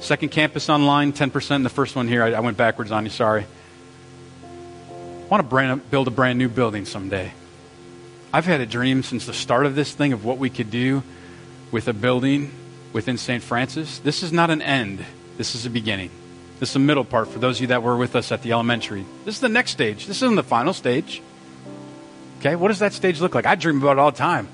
Second 0.00 0.30
campus 0.30 0.68
online, 0.68 1.12
10%. 1.12 1.54
In 1.54 1.62
the 1.62 1.68
first 1.68 1.94
one 1.94 2.08
here, 2.08 2.24
I, 2.24 2.32
I 2.32 2.40
went 2.40 2.56
backwards 2.56 2.90
on 2.90 3.04
you, 3.04 3.10
sorry. 3.10 3.46
I 4.42 5.28
want 5.28 5.44
to 5.44 5.48
brand, 5.48 5.88
build 5.92 6.08
a 6.08 6.10
brand 6.10 6.40
new 6.40 6.48
building 6.48 6.86
someday. 6.86 7.32
I've 8.32 8.46
had 8.46 8.60
a 8.60 8.66
dream 8.66 9.04
since 9.04 9.26
the 9.26 9.32
start 9.32 9.64
of 9.64 9.76
this 9.76 9.94
thing 9.94 10.12
of 10.12 10.24
what 10.24 10.38
we 10.38 10.50
could 10.50 10.72
do 10.72 11.04
with 11.72 11.88
a 11.88 11.92
building 11.92 12.52
within 12.92 13.18
St. 13.18 13.42
Francis, 13.42 13.98
this 13.98 14.22
is 14.22 14.32
not 14.32 14.50
an 14.50 14.62
end. 14.62 15.04
This 15.38 15.54
is 15.54 15.66
a 15.66 15.70
beginning. 15.70 16.10
This 16.60 16.70
is 16.70 16.76
a 16.76 16.78
middle 16.78 17.04
part 17.04 17.28
for 17.28 17.40
those 17.40 17.56
of 17.56 17.62
you 17.62 17.66
that 17.68 17.82
were 17.82 17.96
with 17.96 18.14
us 18.14 18.30
at 18.30 18.42
the 18.42 18.52
elementary. 18.52 19.04
This 19.24 19.36
is 19.36 19.40
the 19.40 19.48
next 19.48 19.72
stage. 19.72 20.06
This 20.06 20.18
isn't 20.18 20.36
the 20.36 20.44
final 20.44 20.72
stage. 20.72 21.22
Okay, 22.38 22.54
what 22.54 22.68
does 22.68 22.80
that 22.80 22.92
stage 22.92 23.20
look 23.20 23.34
like? 23.34 23.46
I 23.46 23.54
dream 23.54 23.78
about 23.78 23.92
it 23.92 23.98
all 23.98 24.10
the 24.10 24.18
time. 24.18 24.48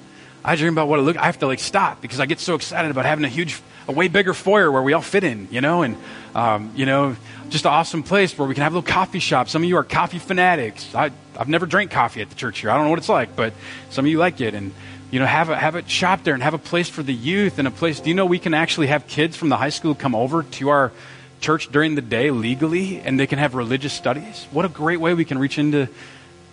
I 0.44 0.56
dream 0.56 0.72
about 0.72 0.88
what 0.88 1.00
it 1.00 1.02
look. 1.02 1.16
I 1.16 1.26
have 1.26 1.38
to 1.40 1.46
like 1.46 1.58
stop 1.58 2.00
because 2.00 2.20
I 2.20 2.26
get 2.26 2.38
so 2.38 2.54
excited 2.54 2.90
about 2.90 3.04
having 3.04 3.24
a 3.24 3.28
huge, 3.28 3.60
a 3.88 3.92
way 3.92 4.08
bigger 4.08 4.32
foyer 4.32 4.70
where 4.70 4.82
we 4.82 4.92
all 4.92 5.02
fit 5.02 5.24
in, 5.24 5.48
you 5.50 5.60
know, 5.60 5.82
and 5.82 5.96
um, 6.34 6.72
you 6.76 6.86
know, 6.86 7.16
just 7.48 7.64
an 7.64 7.72
awesome 7.72 8.02
place 8.02 8.38
where 8.38 8.46
we 8.46 8.54
can 8.54 8.62
have 8.62 8.72
a 8.72 8.76
little 8.76 8.90
coffee 8.90 9.18
shop. 9.18 9.48
Some 9.48 9.62
of 9.62 9.68
you 9.68 9.76
are 9.76 9.84
coffee 9.84 10.18
fanatics. 10.18 10.94
I, 10.94 11.10
I've 11.36 11.48
never 11.48 11.66
drank 11.66 11.90
coffee 11.90 12.22
at 12.22 12.28
the 12.28 12.36
church 12.36 12.60
here. 12.60 12.70
I 12.70 12.76
don't 12.76 12.84
know 12.84 12.90
what 12.90 13.00
it's 13.00 13.08
like, 13.08 13.34
but 13.34 13.52
some 13.90 14.04
of 14.04 14.10
you 14.10 14.18
like 14.18 14.40
it, 14.40 14.54
and 14.54 14.72
you 15.10 15.18
know, 15.18 15.26
have 15.26 15.48
a, 15.48 15.56
have 15.56 15.74
a 15.74 15.88
shop 15.88 16.22
there 16.24 16.34
and 16.34 16.42
have 16.42 16.54
a 16.54 16.58
place 16.58 16.88
for 16.88 17.02
the 17.02 17.14
youth 17.14 17.58
and 17.58 17.66
a 17.66 17.70
place. 17.70 18.00
Do 18.00 18.10
you 18.10 18.14
know 18.14 18.26
we 18.26 18.38
can 18.38 18.54
actually 18.54 18.88
have 18.88 19.06
kids 19.06 19.36
from 19.36 19.48
the 19.48 19.56
high 19.56 19.70
school 19.70 19.94
come 19.94 20.14
over 20.14 20.42
to 20.42 20.68
our 20.68 20.92
church 21.40 21.70
during 21.72 21.94
the 21.94 22.02
day 22.02 22.30
legally 22.30 23.00
and 23.00 23.18
they 23.18 23.26
can 23.26 23.38
have 23.38 23.54
religious 23.54 23.92
studies? 23.92 24.46
What 24.50 24.64
a 24.64 24.68
great 24.68 25.00
way 25.00 25.14
we 25.14 25.24
can 25.24 25.38
reach 25.38 25.58
into 25.58 25.88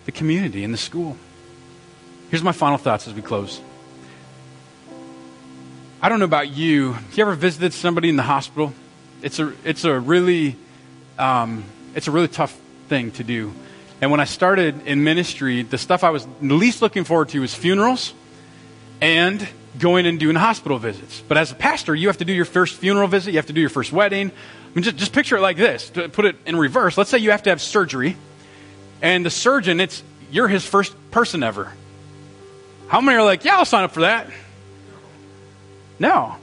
the 0.06 0.12
community 0.12 0.64
and 0.64 0.72
the 0.72 0.78
school. 0.78 1.16
Here's 2.30 2.42
my 2.42 2.52
final 2.52 2.78
thoughts 2.78 3.06
as 3.06 3.14
we 3.14 3.22
close. 3.22 3.60
I 6.00 6.08
don't 6.08 6.18
know 6.18 6.24
about 6.24 6.50
you. 6.50 6.92
Have 6.92 7.18
you 7.18 7.22
ever 7.22 7.34
visited 7.34 7.72
somebody 7.74 8.08
in 8.08 8.16
the 8.16 8.22
hospital? 8.22 8.72
It's 9.22 9.38
a, 9.38 9.52
it's 9.64 9.84
a 9.84 9.98
really, 9.98 10.56
um, 11.18 11.64
it's 11.94 12.08
a 12.08 12.10
really 12.10 12.28
tough 12.28 12.56
thing 12.88 13.10
to 13.12 13.24
do. 13.24 13.52
And 14.00 14.10
when 14.10 14.20
I 14.20 14.24
started 14.24 14.86
in 14.86 15.04
ministry, 15.04 15.62
the 15.62 15.78
stuff 15.78 16.04
I 16.04 16.10
was 16.10 16.26
least 16.40 16.82
looking 16.82 17.04
forward 17.04 17.30
to 17.30 17.40
was 17.40 17.54
funerals 17.54 18.14
and 19.00 19.46
going 19.78 20.06
and 20.06 20.18
doing 20.18 20.36
hospital 20.36 20.78
visits. 20.78 21.22
But 21.26 21.36
as 21.36 21.52
a 21.52 21.54
pastor, 21.54 21.94
you 21.94 22.08
have 22.08 22.18
to 22.18 22.24
do 22.24 22.32
your 22.32 22.44
first 22.44 22.76
funeral 22.76 23.08
visit, 23.08 23.32
you 23.32 23.38
have 23.38 23.46
to 23.46 23.52
do 23.52 23.60
your 23.60 23.70
first 23.70 23.92
wedding. 23.92 24.30
I 24.30 24.74
mean, 24.74 24.82
just, 24.82 24.96
just 24.96 25.12
picture 25.12 25.36
it 25.36 25.40
like 25.40 25.56
this 25.56 25.90
to 25.90 26.08
put 26.08 26.24
it 26.24 26.36
in 26.46 26.56
reverse. 26.56 26.96
Let's 26.96 27.10
say 27.10 27.18
you 27.18 27.30
have 27.30 27.42
to 27.44 27.50
have 27.50 27.60
surgery, 27.60 28.16
and 29.02 29.24
the 29.24 29.30
surgeon, 29.30 29.80
it's 29.80 30.02
you're 30.30 30.48
his 30.48 30.66
first 30.66 30.94
person 31.10 31.42
ever. 31.42 31.72
How 32.88 33.00
many 33.00 33.16
are 33.18 33.24
like, 33.24 33.44
yeah, 33.44 33.56
I'll 33.56 33.64
sign 33.64 33.84
up 33.84 33.92
for 33.92 34.00
that? 34.00 34.28
No. 35.98 36.36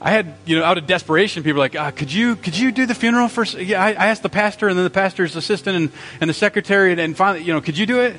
I 0.00 0.10
had, 0.10 0.34
you 0.46 0.58
know, 0.58 0.64
out 0.64 0.78
of 0.78 0.86
desperation, 0.86 1.42
people 1.42 1.58
like, 1.58 1.74
uh, 1.74 1.90
could 1.90 2.12
you, 2.12 2.36
could 2.36 2.56
you 2.56 2.72
do 2.72 2.86
the 2.86 2.94
funeral 2.94 3.28
first? 3.28 3.58
Yeah, 3.58 3.82
I, 3.82 3.88
I, 3.88 4.06
asked 4.06 4.22
the 4.22 4.30
pastor 4.30 4.68
and 4.68 4.78
then 4.78 4.84
the 4.84 4.90
pastor's 4.90 5.36
assistant 5.36 5.76
and, 5.76 5.92
and 6.22 6.30
the 6.30 6.34
secretary 6.34 6.92
and, 6.92 7.00
and 7.00 7.14
finally, 7.14 7.44
you 7.44 7.52
know, 7.52 7.60
could 7.60 7.76
you 7.76 7.84
do 7.84 8.00
it? 8.00 8.16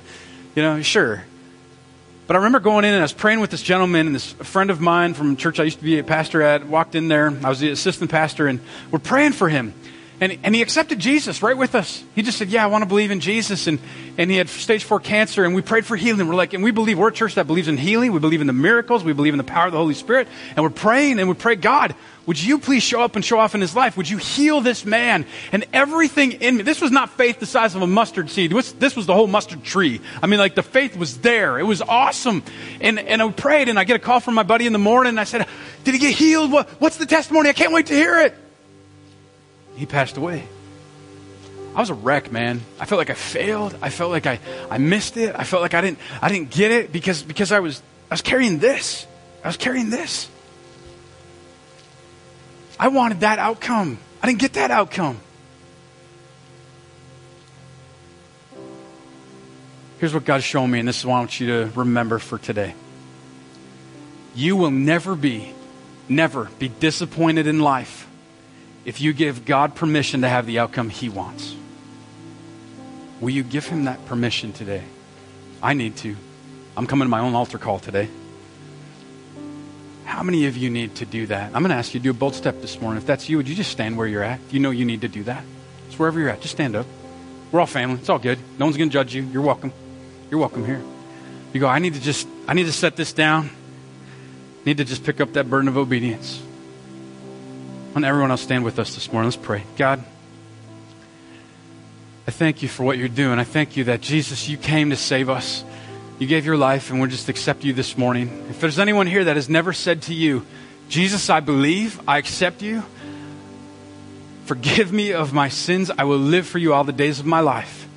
You 0.55 0.61
know, 0.61 0.81
sure. 0.83 1.23
But 2.31 2.37
I 2.37 2.43
remember 2.43 2.61
going 2.61 2.85
in 2.85 2.93
and 2.93 2.99
I 2.99 3.03
was 3.03 3.11
praying 3.11 3.41
with 3.41 3.51
this 3.51 3.61
gentleman, 3.61 4.05
and 4.05 4.15
this 4.15 4.31
friend 4.31 4.69
of 4.69 4.79
mine 4.79 5.15
from 5.15 5.35
church 5.35 5.59
I 5.59 5.63
used 5.63 5.79
to 5.79 5.83
be 5.83 5.99
a 5.99 6.03
pastor 6.05 6.41
at 6.41 6.65
walked 6.65 6.95
in 6.95 7.09
there. 7.09 7.27
I 7.43 7.49
was 7.49 7.59
the 7.59 7.71
assistant 7.71 8.09
pastor, 8.09 8.47
and 8.47 8.61
we're 8.89 8.99
praying 8.99 9.33
for 9.33 9.49
him. 9.49 9.73
And, 10.21 10.37
and 10.43 10.53
he 10.53 10.61
accepted 10.61 10.99
Jesus 10.99 11.41
right 11.41 11.57
with 11.57 11.73
us. 11.73 12.03
He 12.13 12.21
just 12.21 12.37
said, 12.37 12.49
Yeah, 12.49 12.63
I 12.63 12.67
want 12.67 12.83
to 12.83 12.87
believe 12.87 13.09
in 13.09 13.21
Jesus. 13.21 13.65
And, 13.65 13.79
and 14.19 14.29
he 14.29 14.37
had 14.37 14.49
stage 14.49 14.83
four 14.83 14.99
cancer, 14.99 15.43
and 15.43 15.55
we 15.55 15.63
prayed 15.63 15.83
for 15.83 15.97
healing. 15.97 16.27
We're 16.27 16.35
like, 16.35 16.53
and 16.53 16.63
we 16.63 16.69
believe 16.69 16.99
we're 16.99 17.07
a 17.07 17.11
church 17.13 17.35
that 17.35 17.47
believes 17.47 17.67
in 17.67 17.75
healing. 17.75 18.11
We 18.11 18.19
believe 18.19 18.39
in 18.39 18.45
the 18.45 18.53
miracles. 18.53 19.03
We 19.03 19.13
believe 19.13 19.33
in 19.33 19.39
the 19.39 19.43
power 19.43 19.65
of 19.65 19.71
the 19.71 19.79
Holy 19.79 19.95
Spirit. 19.95 20.27
And 20.55 20.59
we're 20.59 20.69
praying, 20.69 21.17
and 21.17 21.27
we 21.27 21.33
pray, 21.33 21.55
God, 21.55 21.95
would 22.27 22.41
you 22.41 22.59
please 22.59 22.83
show 22.83 23.01
up 23.01 23.15
and 23.15 23.25
show 23.25 23.39
off 23.39 23.55
in 23.55 23.61
his 23.61 23.75
life? 23.75 23.97
Would 23.97 24.07
you 24.07 24.17
heal 24.17 24.61
this 24.61 24.85
man? 24.85 25.25
And 25.51 25.65
everything 25.73 26.33
in 26.33 26.57
me, 26.57 26.61
this 26.61 26.81
was 26.81 26.91
not 26.91 27.09
faith 27.09 27.39
the 27.39 27.47
size 27.47 27.73
of 27.73 27.81
a 27.81 27.87
mustard 27.87 28.29
seed. 28.29 28.51
This 28.51 28.95
was 28.95 29.07
the 29.07 29.15
whole 29.15 29.25
mustard 29.25 29.63
tree. 29.63 30.01
I 30.21 30.27
mean, 30.27 30.37
like 30.37 30.53
the 30.53 30.61
faith 30.61 30.95
was 30.95 31.17
there. 31.17 31.57
It 31.57 31.63
was 31.63 31.81
awesome. 31.81 32.43
And, 32.79 32.99
and 32.99 33.23
I 33.23 33.31
prayed, 33.31 33.69
and 33.69 33.79
I 33.79 33.85
get 33.85 33.95
a 33.95 33.99
call 33.99 34.19
from 34.19 34.35
my 34.35 34.43
buddy 34.43 34.67
in 34.67 34.73
the 34.73 34.79
morning. 34.79 35.09
And 35.09 35.19
I 35.19 35.23
said, 35.23 35.47
Did 35.83 35.95
he 35.95 35.99
get 35.99 36.13
healed? 36.13 36.51
What, 36.51 36.69
what's 36.79 36.97
the 36.97 37.07
testimony? 37.07 37.49
I 37.49 37.53
can't 37.53 37.73
wait 37.73 37.87
to 37.87 37.95
hear 37.95 38.19
it 38.19 38.35
he 39.81 39.87
passed 39.87 40.15
away. 40.15 40.47
I 41.73 41.79
was 41.79 41.89
a 41.89 41.95
wreck, 41.95 42.31
man. 42.31 42.61
I 42.79 42.85
felt 42.85 42.99
like 42.99 43.09
I 43.09 43.15
failed. 43.15 43.75
I 43.81 43.89
felt 43.89 44.11
like 44.11 44.27
I, 44.27 44.39
I 44.69 44.77
missed 44.77 45.17
it. 45.17 45.33
I 45.35 45.43
felt 45.43 45.63
like 45.63 45.73
I 45.73 45.81
didn't, 45.81 45.97
I 46.21 46.29
didn't 46.29 46.51
get 46.51 46.69
it 46.69 46.91
because, 46.91 47.23
because 47.23 47.51
I, 47.51 47.61
was, 47.61 47.81
I 48.11 48.13
was 48.13 48.21
carrying 48.21 48.59
this. 48.59 49.07
I 49.43 49.47
was 49.47 49.57
carrying 49.57 49.89
this. 49.89 50.29
I 52.79 52.89
wanted 52.89 53.21
that 53.21 53.39
outcome. 53.39 53.97
I 54.21 54.27
didn't 54.27 54.37
get 54.37 54.53
that 54.53 54.69
outcome. 54.69 55.19
Here's 59.97 60.13
what 60.13 60.25
God's 60.25 60.43
shown 60.43 60.69
me, 60.69 60.77
and 60.77 60.87
this 60.87 60.99
is 60.99 61.07
what 61.07 61.15
I 61.15 61.19
want 61.21 61.39
you 61.39 61.47
to 61.47 61.71
remember 61.73 62.19
for 62.19 62.37
today. 62.37 62.75
You 64.35 64.57
will 64.57 64.69
never 64.69 65.15
be, 65.15 65.55
never 66.07 66.49
be 66.59 66.69
disappointed 66.69 67.47
in 67.47 67.61
life 67.61 68.07
if 68.85 69.01
you 69.01 69.13
give 69.13 69.45
God 69.45 69.75
permission 69.75 70.21
to 70.21 70.29
have 70.29 70.45
the 70.45 70.59
outcome 70.59 70.89
He 70.89 71.09
wants? 71.09 71.55
Will 73.19 73.29
you 73.29 73.43
give 73.43 73.67
Him 73.67 73.85
that 73.85 74.05
permission 74.05 74.51
today? 74.53 74.83
I 75.61 75.73
need 75.73 75.95
to. 75.97 76.15
I'm 76.75 76.87
coming 76.87 77.05
to 77.05 77.09
my 77.09 77.19
own 77.19 77.35
altar 77.35 77.57
call 77.57 77.79
today. 77.79 78.09
How 80.05 80.23
many 80.23 80.47
of 80.47 80.57
you 80.57 80.69
need 80.69 80.95
to 80.95 81.05
do 81.05 81.27
that? 81.27 81.47
I'm 81.47 81.61
going 81.61 81.69
to 81.69 81.75
ask 81.75 81.93
you 81.93 81.99
to 81.99 82.03
do 82.03 82.11
a 82.11 82.13
bold 82.13 82.35
step 82.35 82.61
this 82.61 82.81
morning. 82.81 82.97
If 83.01 83.05
that's 83.05 83.29
you, 83.29 83.37
would 83.37 83.47
you 83.47 83.55
just 83.55 83.71
stand 83.71 83.97
where 83.97 84.07
you're 84.07 84.23
at? 84.23 84.39
You 84.49 84.59
know 84.59 84.71
you 84.71 84.85
need 84.85 85.01
to 85.01 85.07
do 85.07 85.23
that. 85.23 85.43
It's 85.87 85.97
wherever 85.99 86.19
you're 86.19 86.29
at. 86.29 86.41
Just 86.41 86.53
stand 86.53 86.75
up. 86.75 86.85
We're 87.51 87.59
all 87.59 87.65
family. 87.65 87.99
It's 87.99 88.09
all 88.09 88.19
good. 88.19 88.39
No 88.57 88.65
one's 88.65 88.77
going 88.77 88.89
to 88.89 88.93
judge 88.93 89.13
you. 89.13 89.23
You're 89.23 89.41
welcome. 89.41 89.71
You're 90.29 90.39
welcome 90.39 90.65
here. 90.65 90.81
You 91.53 91.59
go, 91.59 91.67
I 91.67 91.79
need 91.79 91.93
to 91.93 92.01
just, 92.01 92.27
I 92.47 92.53
need 92.53 92.65
to 92.65 92.71
set 92.71 92.95
this 92.95 93.13
down. 93.13 93.45
I 93.45 94.63
need 94.65 94.77
to 94.77 94.85
just 94.85 95.03
pick 95.03 95.21
up 95.21 95.33
that 95.33 95.49
burden 95.49 95.67
of 95.67 95.77
obedience. 95.77 96.41
And 97.93 98.05
everyone 98.05 98.31
else 98.31 98.41
stand 98.41 98.63
with 98.63 98.79
us 98.79 98.95
this 98.95 99.11
morning. 99.11 99.27
Let's 99.27 99.35
pray. 99.35 99.63
God, 99.75 100.03
I 102.25 102.31
thank 102.31 102.61
you 102.61 102.69
for 102.69 102.83
what 102.83 102.97
you're 102.97 103.09
doing. 103.09 103.37
I 103.37 103.43
thank 103.43 103.75
you 103.75 103.85
that 103.85 103.99
Jesus, 103.99 104.47
you 104.47 104.57
came 104.57 104.91
to 104.91 104.95
save 104.95 105.29
us. 105.29 105.63
You 106.17 106.27
gave 106.27 106.45
your 106.45 106.55
life, 106.55 106.91
and 106.91 107.01
we're 107.01 107.07
just 107.07 107.29
accept 107.29 107.63
you 107.63 107.73
this 107.73 107.97
morning. 107.97 108.45
If 108.49 108.61
there's 108.61 108.79
anyone 108.79 109.07
here 109.07 109.25
that 109.25 109.35
has 109.35 109.49
never 109.49 109.73
said 109.73 110.03
to 110.03 110.13
you, 110.13 110.45
Jesus, 110.87 111.29
I 111.29 111.39
believe, 111.39 111.99
I 112.07 112.17
accept 112.17 112.61
you. 112.61 112.83
Forgive 114.45 114.93
me 114.93 115.13
of 115.13 115.33
my 115.33 115.49
sins. 115.49 115.89
I 115.97 116.03
will 116.03 116.17
live 116.17 116.47
for 116.47 116.59
you 116.59 116.73
all 116.73 116.83
the 116.83 116.93
days 116.93 117.19
of 117.19 117.25
my 117.25 117.39
life. 117.39 117.87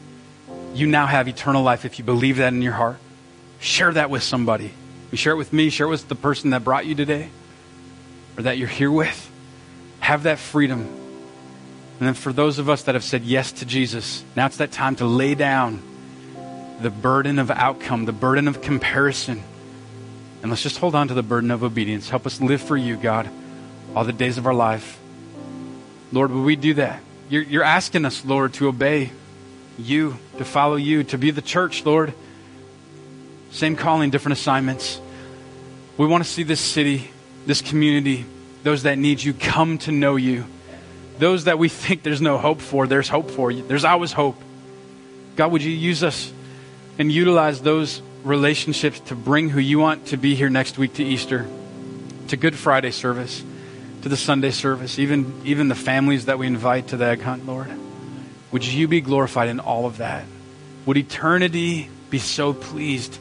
You 0.75 0.87
now 0.87 1.07
have 1.07 1.29
eternal 1.29 1.63
life 1.63 1.85
if 1.85 1.99
you 1.99 2.05
believe 2.05 2.39
that 2.39 2.53
in 2.53 2.63
your 2.63 2.73
heart. 2.73 2.97
Share 3.61 3.93
that 3.93 4.11
with 4.11 4.23
somebody. 4.23 4.73
You 5.13 5.19
share 5.19 5.35
it 5.35 5.37
with 5.37 5.53
me, 5.53 5.71
share 5.71 5.87
it 5.87 5.91
with 5.91 6.09
the 6.09 6.15
person 6.15 6.51
that 6.51 6.65
brought 6.65 6.87
you 6.87 6.95
today 6.95 7.29
or 8.37 8.43
that 8.43 8.59
you're 8.59 8.69
here 8.69 8.91
with. 8.91 9.31
Have 10.05 10.25
that 10.25 10.39
freedom. 10.39 10.81
And 10.81 12.09
then 12.09 12.13
for 12.13 12.31
those 12.31 12.59
of 12.59 12.69
us 12.69 12.83
that 12.83 12.95
have 12.95 13.03
said 13.03 13.23
yes 13.23 13.53
to 13.53 13.65
Jesus, 13.65 14.23
now 14.37 14.45
it's 14.45 14.59
that 14.59 14.71
time 14.71 14.97
to 14.97 15.07
lay 15.07 15.35
down 15.35 15.83
the 16.83 16.91
burden 16.91 17.39
of 17.39 17.51
outcome, 17.51 18.05
the 18.05 18.13
burden 18.13 18.47
of 18.47 18.61
comparison. 18.61 19.43
And 20.43 20.51
let's 20.51 20.63
just 20.63 20.77
hold 20.77 20.95
on 20.95 21.09
to 21.09 21.15
the 21.15 21.23
burden 21.23 21.51
of 21.51 21.65
obedience. 21.65 22.11
Help 22.11 22.27
us 22.27 22.39
live 22.39 22.61
for 22.61 22.77
you, 22.77 22.99
God, 22.99 23.31
all 23.97 24.05
the 24.05 24.13
days 24.13 24.37
of 24.37 24.47
our 24.47 24.53
life. 24.53 25.01
Lord, 26.13 26.33
will 26.33 26.43
we 26.43 26.57
do 26.57 26.75
that? 26.75 27.01
You're, 27.31 27.45
you're 27.45 27.65
asking 27.65 28.05
us, 28.05 28.27
Lord, 28.27 28.53
to 28.55 28.69
obey 28.69 29.11
you, 29.79 30.19
to 30.37 30.45
follow 30.45 30.77
you, 30.77 31.05
to 31.05 31.17
be 31.17 31.31
the 31.31 31.41
church, 31.41 31.87
Lord. 31.87 32.13
Same 33.53 33.75
calling, 33.75 34.11
different 34.11 34.37
assignments. 34.37 35.01
We 35.97 36.07
want 36.07 36.23
to 36.23 36.29
see 36.29 36.43
this 36.43 36.61
city, 36.61 37.09
this 37.47 37.63
community, 37.63 38.27
those 38.65 38.83
that 38.83 38.99
need 38.99 39.23
you 39.23 39.33
come 39.33 39.79
to 39.79 39.93
know 39.93 40.17
you. 40.17 40.45
Those 41.19 41.45
that 41.45 41.59
we 41.59 41.69
think 41.85 42.03
there's 42.03 42.21
no 42.21 42.39
hope 42.39 42.61
for, 42.61 42.89
there's 42.89 43.09
hope 43.09 43.31
for. 43.31 43.53
you. 43.53 43.63
There's 43.63 43.85
always 43.85 44.11
hope. 44.11 44.43
God, 45.37 45.53
would 45.53 45.63
you 45.63 45.71
use 45.71 46.03
us 46.03 46.33
and 46.99 47.13
utilize 47.13 47.61
those 47.61 48.03
relationships 48.25 49.01
to 49.01 49.15
bring 49.15 49.51
who 49.51 49.61
you 49.61 49.79
want 49.79 50.07
to 50.07 50.17
be 50.17 50.35
here 50.35 50.49
next 50.49 50.79
week 50.79 50.95
to 50.95 51.05
Easter, 51.05 51.47
to 52.29 52.37
Good 52.37 52.57
Friday 52.57 52.91
service, 52.91 53.45
to 54.03 54.09
the 54.09 54.17
Sunday 54.17 54.51
service, 54.51 54.99
even, 54.99 55.43
even 55.45 55.69
the 55.69 55.75
families 55.75 56.27
that 56.27 56.39
we 56.39 56.47
invite 56.47 56.89
to 56.89 56.97
the 56.97 57.05
egg 57.05 57.21
hunt, 57.21 57.47
Lord? 57.47 57.71
Would 58.53 58.65
you 58.65 58.89
be 58.89 59.01
glorified 59.01 59.49
in 59.49 59.61
all 59.61 59.87
of 59.87 59.99
that? 59.99 60.25
Would 60.87 60.97
eternity 60.97 61.91
be 62.09 62.19
so 62.19 62.55
pleased? 62.55 63.19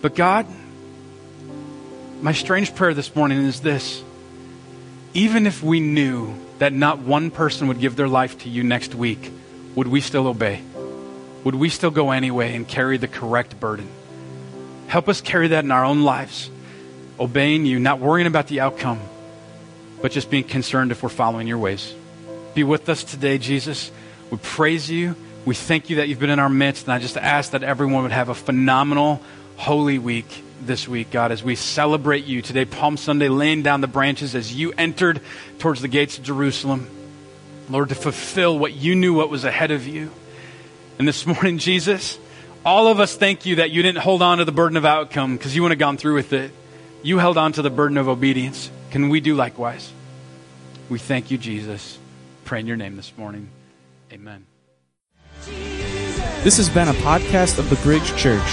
But 0.00 0.14
God, 0.14 0.46
my 2.22 2.32
strange 2.32 2.74
prayer 2.74 2.94
this 2.94 3.14
morning 3.14 3.38
is 3.44 3.60
this. 3.60 4.02
Even 5.14 5.46
if 5.46 5.62
we 5.62 5.80
knew 5.80 6.34
that 6.58 6.72
not 6.72 7.00
one 7.00 7.30
person 7.30 7.68
would 7.68 7.80
give 7.80 7.96
their 7.96 8.08
life 8.08 8.38
to 8.40 8.48
you 8.48 8.62
next 8.62 8.94
week, 8.94 9.30
would 9.74 9.88
we 9.88 10.00
still 10.00 10.26
obey? 10.26 10.62
Would 11.44 11.54
we 11.54 11.68
still 11.68 11.90
go 11.90 12.12
anyway 12.12 12.54
and 12.54 12.66
carry 12.66 12.96
the 12.96 13.08
correct 13.08 13.60
burden? 13.60 13.88
Help 14.86 15.08
us 15.08 15.20
carry 15.20 15.48
that 15.48 15.64
in 15.64 15.70
our 15.70 15.84
own 15.84 16.02
lives, 16.02 16.50
obeying 17.18 17.66
you, 17.66 17.78
not 17.78 17.98
worrying 17.98 18.26
about 18.26 18.46
the 18.46 18.60
outcome, 18.60 19.00
but 20.00 20.12
just 20.12 20.30
being 20.30 20.44
concerned 20.44 20.92
if 20.92 21.02
we're 21.02 21.08
following 21.08 21.46
your 21.46 21.58
ways. 21.58 21.94
Be 22.54 22.64
with 22.64 22.88
us 22.88 23.04
today, 23.04 23.38
Jesus. 23.38 23.90
We 24.30 24.38
praise 24.38 24.90
you. 24.90 25.16
We 25.44 25.54
thank 25.54 25.90
you 25.90 25.96
that 25.96 26.08
you've 26.08 26.20
been 26.20 26.30
in 26.30 26.38
our 26.38 26.48
midst. 26.48 26.86
And 26.86 26.92
I 26.92 26.98
just 26.98 27.16
ask 27.16 27.50
that 27.50 27.62
everyone 27.62 28.02
would 28.02 28.12
have 28.12 28.28
a 28.28 28.34
phenomenal 28.34 29.20
Holy 29.56 29.98
Week 29.98 30.42
this 30.66 30.88
week, 30.88 31.10
God, 31.10 31.32
as 31.32 31.42
we 31.42 31.54
celebrate 31.54 32.24
you 32.24 32.42
today, 32.42 32.64
Palm 32.64 32.96
Sunday, 32.96 33.28
laying 33.28 33.62
down 33.62 33.80
the 33.80 33.86
branches 33.86 34.34
as 34.34 34.54
you 34.54 34.72
entered 34.76 35.20
towards 35.58 35.80
the 35.80 35.88
gates 35.88 36.18
of 36.18 36.24
Jerusalem. 36.24 36.88
Lord, 37.68 37.90
to 37.90 37.94
fulfill 37.94 38.58
what 38.58 38.74
you 38.74 38.94
knew 38.94 39.14
what 39.14 39.30
was 39.30 39.44
ahead 39.44 39.70
of 39.70 39.86
you. 39.86 40.10
And 40.98 41.06
this 41.08 41.26
morning, 41.26 41.58
Jesus, 41.58 42.18
all 42.64 42.88
of 42.88 43.00
us 43.00 43.16
thank 43.16 43.46
you 43.46 43.56
that 43.56 43.70
you 43.70 43.82
didn't 43.82 44.02
hold 44.02 44.22
on 44.22 44.38
to 44.38 44.44
the 44.44 44.52
burden 44.52 44.76
of 44.76 44.84
outcome 44.84 45.36
because 45.36 45.54
you 45.54 45.62
wouldn't 45.62 45.80
have 45.80 45.86
gone 45.86 45.96
through 45.96 46.14
with 46.14 46.32
it. 46.32 46.50
You 47.02 47.18
held 47.18 47.38
on 47.38 47.52
to 47.52 47.62
the 47.62 47.70
burden 47.70 47.98
of 47.98 48.08
obedience. 48.08 48.70
Can 48.90 49.08
we 49.08 49.20
do 49.20 49.34
likewise? 49.34 49.92
We 50.88 50.98
thank 50.98 51.30
you, 51.30 51.38
Jesus. 51.38 51.98
Pray 52.44 52.60
in 52.60 52.66
your 52.66 52.76
name 52.76 52.96
this 52.96 53.12
morning. 53.16 53.48
Amen. 54.12 54.46
This 56.42 56.56
has 56.56 56.68
been 56.68 56.88
a 56.88 56.94
podcast 56.94 57.58
of 57.58 57.70
the 57.70 57.76
Bridge 57.76 58.14
Church. 58.16 58.48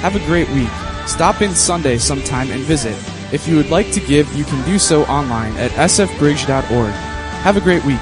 Have 0.00 0.16
a 0.16 0.20
great 0.20 0.48
week. 0.50 0.93
Stop 1.06 1.42
in 1.42 1.54
Sunday 1.54 1.98
sometime 1.98 2.50
and 2.50 2.62
visit. 2.62 2.96
If 3.32 3.46
you 3.46 3.56
would 3.56 3.70
like 3.70 3.90
to 3.92 4.00
give, 4.00 4.32
you 4.34 4.44
can 4.44 4.64
do 4.64 4.78
so 4.78 5.04
online 5.04 5.56
at 5.56 5.70
sfbridge.org. 5.72 6.92
Have 7.44 7.56
a 7.56 7.60
great 7.60 7.84
week. 7.84 8.00